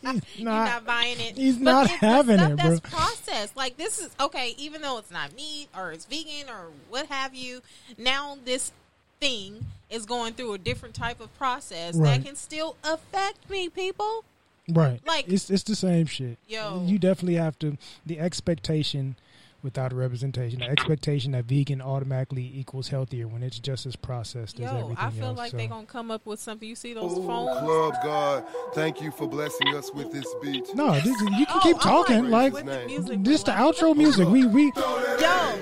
He's 0.00 0.22
You're 0.36 0.44
not. 0.46 0.64
not 0.64 0.86
buying 0.86 1.20
it. 1.20 1.36
he's 1.36 1.56
But 1.58 1.64
not 1.64 1.84
it's 1.86 1.94
having 1.96 2.38
stuff 2.38 2.50
it, 2.52 2.56
That's 2.56 2.80
bro. 2.80 2.90
processed. 2.90 3.56
Like 3.56 3.76
this 3.76 3.98
is 4.00 4.10
okay, 4.18 4.54
even 4.56 4.80
though 4.80 4.96
it's 4.98 5.10
not 5.10 5.34
meat 5.36 5.68
or 5.76 5.92
it's 5.92 6.06
vegan 6.06 6.48
or 6.48 6.68
what 6.88 7.06
have 7.06 7.34
you. 7.34 7.60
Now 7.98 8.38
this 8.44 8.72
thing 9.20 9.66
is 9.90 10.06
going 10.06 10.32
through 10.32 10.54
a 10.54 10.58
different 10.58 10.94
type 10.94 11.20
of 11.20 11.36
process 11.36 11.94
Right. 11.94 12.16
that 12.18 12.24
can 12.26 12.36
still 12.36 12.76
affect 12.82 13.50
me, 13.50 13.68
people. 13.68 14.24
Right. 14.68 15.00
Like- 15.06 15.28
it's 15.28 15.50
it's 15.50 15.62
the 15.64 15.74
same 15.76 16.06
shit. 16.06 16.38
Yo. 16.48 16.82
You 16.86 16.98
definitely 16.98 17.34
have 17.36 17.58
to 17.60 17.76
the 18.06 18.18
expectation 18.20 19.16
without 19.62 19.92
representation, 19.92 20.60
the 20.60 20.64
expectation 20.70 21.32
that 21.32 21.44
vegan 21.44 21.82
automatically 21.82 22.50
equals 22.54 22.88
healthier 22.88 23.28
when 23.28 23.42
it's 23.42 23.58
just 23.58 23.84
as 23.84 23.94
processed 23.94 24.54
as 24.58 24.60
Yo, 24.72 24.78
everything 24.78 24.96
I 24.98 25.10
feel 25.10 25.24
else. 25.26 25.36
like 25.38 25.50
so. 25.50 25.56
they're 25.58 25.68
gonna 25.68 25.84
come 25.86 26.10
up 26.10 26.24
with 26.24 26.40
something. 26.40 26.66
You 26.66 26.74
see 26.74 26.94
those 26.94 27.12
Ooh, 27.18 27.26
phones? 27.26 27.58
Club 27.60 27.94
God, 28.02 28.44
thank 28.72 29.02
you 29.02 29.10
for 29.10 29.28
blessing 29.28 29.68
us 29.74 29.92
with 29.92 30.12
this 30.12 30.24
beat. 30.42 30.64
No, 30.74 30.94
this, 30.94 31.06
you 31.08 31.14
can 31.44 31.46
Oh, 31.50 31.60
keep 31.62 31.76
I'm 31.76 31.82
talking. 31.82 32.30
Like, 32.30 32.54
with 32.54 32.64
the 32.64 32.86
music 32.86 33.22
this 33.22 33.42
the 33.42 33.52
outro 33.52 33.94
music. 33.94 34.26
We 34.28 34.46
we 34.46 34.72
Yo, 34.76 34.80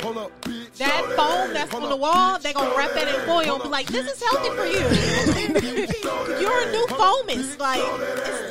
Hold 0.03 0.19
up, 0.19 0.31
that 0.77 1.03
phone 1.17 1.53
that's 1.53 1.75
on 1.75 1.89
the 1.89 1.97
wall, 1.97 2.39
they're 2.39 2.53
gonna 2.53 2.77
wrap 2.77 2.93
that 2.93 3.09
in 3.09 3.21
foil 3.27 3.55
and 3.55 3.63
be 3.65 3.69
like, 3.69 3.87
"This 3.89 4.07
is 4.07 4.23
healthy 4.23 4.51
for 4.55 4.65
you. 4.65 4.79
You're 6.41 6.61
a 6.69 6.71
new 6.71 6.87
foamist." 6.87 7.59
Like, 7.59 7.81
it's 7.81 7.99
like, 8.41 8.48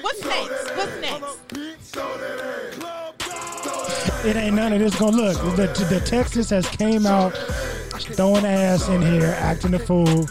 what's 0.00 0.24
next? 0.24 0.76
What's 0.76 1.00
next? 1.00 1.38
it 4.24 4.36
ain't 4.36 4.54
none 4.54 4.72
of 4.72 4.80
this 4.80 4.98
gonna 4.98 5.16
look. 5.16 5.36
The 5.56 5.66
the 5.88 6.00
Texas 6.00 6.50
has 6.50 6.68
came 6.68 7.06
out 7.06 7.32
throwing 8.14 8.44
ass 8.44 8.88
in 8.88 9.02
here, 9.02 9.34
acting 9.38 9.74
a 9.74 9.78
fool. 9.78 10.26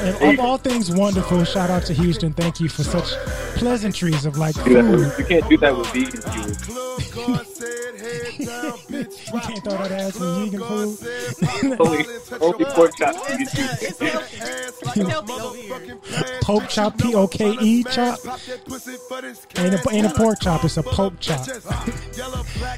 And 0.00 0.38
of 0.38 0.44
all 0.44 0.58
things 0.58 0.90
wonderful, 0.90 1.44
shout 1.44 1.70
out 1.70 1.84
to 1.86 1.94
Houston. 1.94 2.32
Thank 2.32 2.60
you 2.60 2.68
for 2.68 2.84
such 2.84 3.10
pleasantries 3.56 4.24
of 4.24 4.38
like 4.38 4.54
food. 4.54 5.12
you 5.18 5.24
can't 5.24 5.48
do 5.48 5.56
that 5.58 5.76
with 5.76 5.88
vegans. 5.88 7.74
You 7.98 8.04
would- 8.04 8.38
Club 8.38 8.38
God 8.38 8.38
said 8.38 8.38
head 8.38 8.46
down, 8.46 8.72
bitch. 8.88 9.32
You 9.34 9.40
can't 9.40 9.64
throw 9.64 9.72
that 9.78 9.92
ass 9.92 10.16
in 10.16 10.50
vegan 10.50 10.60
food. 10.60 11.80
only, 11.80 12.04
only 12.40 12.64
pork 12.66 12.96
chops. 12.96 13.28
you 13.30 13.36
can 13.36 13.46
do. 13.46 13.62
it's 13.62 13.98
healthy. 13.98 14.40
Ass 14.40 14.82
like 14.84 14.96
It's 14.96 15.06
a 15.06 15.10
healthy 15.10 15.32
over 15.32 15.56
here. 15.56 15.74
motherfucking 15.74 16.02
plant. 16.02 16.42
Poke 16.42 16.68
chop, 16.68 16.98
P 16.98 17.14
O 17.14 17.26
K 17.28 17.56
E 17.60 17.82
chop. 17.84 18.22
Pop 18.22 18.40
that 18.40 18.64
pussy 18.64 18.96
for 19.08 19.20
this 19.22 19.46
Ain't 19.56 19.74
a, 19.74 19.90
ain't 19.90 20.06
a 20.06 20.10
pork 20.10 20.38
chop, 20.40 20.64
it's 20.64 20.76
a 20.76 20.82
poke 20.82 21.18
chop. 21.20 21.46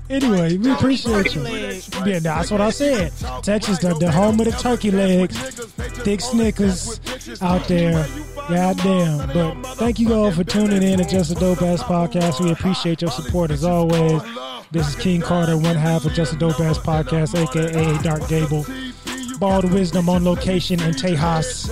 Anyway, 0.09 0.57
we 0.57 0.71
appreciate 0.73 1.35
you. 1.35 1.43
Yeah, 2.05 2.19
that's 2.21 2.51
what 2.51 2.61
I 2.61 2.71
said. 2.71 3.13
Texas, 3.43 3.79
the, 3.79 3.95
the 3.95 4.11
home 4.11 4.39
of 4.41 4.47
the 4.47 4.53
turkey 4.53 4.91
legs, 4.91 5.37
thick 6.03 6.21
Snickers 6.21 7.01
out 7.43 7.67
there. 7.69 8.07
Goddamn. 8.49 9.29
But 9.29 9.75
thank 9.77 9.99
you 10.01 10.13
all 10.15 10.33
for 10.33 10.45
tuning 10.45 10.83
in 10.83 10.99
to 10.99 11.05
Just 11.05 11.31
a 11.31 11.35
Dope 11.35 11.63
Ass 11.63 11.83
Podcast. 11.83 12.43
We 12.43 12.51
appreciate 12.51 13.01
your 13.03 13.11
support 13.11 13.51
as 13.51 13.65
always. 13.65 14.23
This 14.73 14.89
is 14.89 14.97
King 15.11 15.21
Carter, 15.21 15.57
one 15.57 15.75
half 15.75 16.05
of 16.05 16.13
Just 16.13 16.35
a 16.35 16.37
Dope 16.37 16.61
Ass 16.61 16.79
Podcast, 16.79 17.35
aka 17.35 18.01
Dark 18.01 18.29
Gable. 18.29 18.65
Bald 19.41 19.69
Wisdom 19.73 20.09
on 20.09 20.23
location 20.23 20.81
in 20.83 20.93
Tejas, 20.93 21.67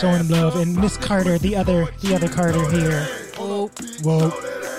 showing 0.00 0.20
him 0.20 0.28
love, 0.28 0.54
and 0.54 0.76
Miss 0.76 0.96
Carter, 0.96 1.36
the 1.36 1.56
other, 1.56 1.88
the 2.02 2.14
other 2.14 2.28
Carter 2.28 2.64
here, 2.70 3.08
well, 4.04 4.30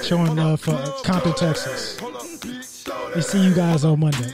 showing 0.02 0.34
love 0.34 0.62
for 0.62 0.82
Compton, 1.04 1.34
Texas. 1.34 2.00
We 3.14 3.22
see 3.22 3.44
you 3.44 3.54
guys 3.54 3.84
on 3.84 4.00
Monday. 4.00 4.32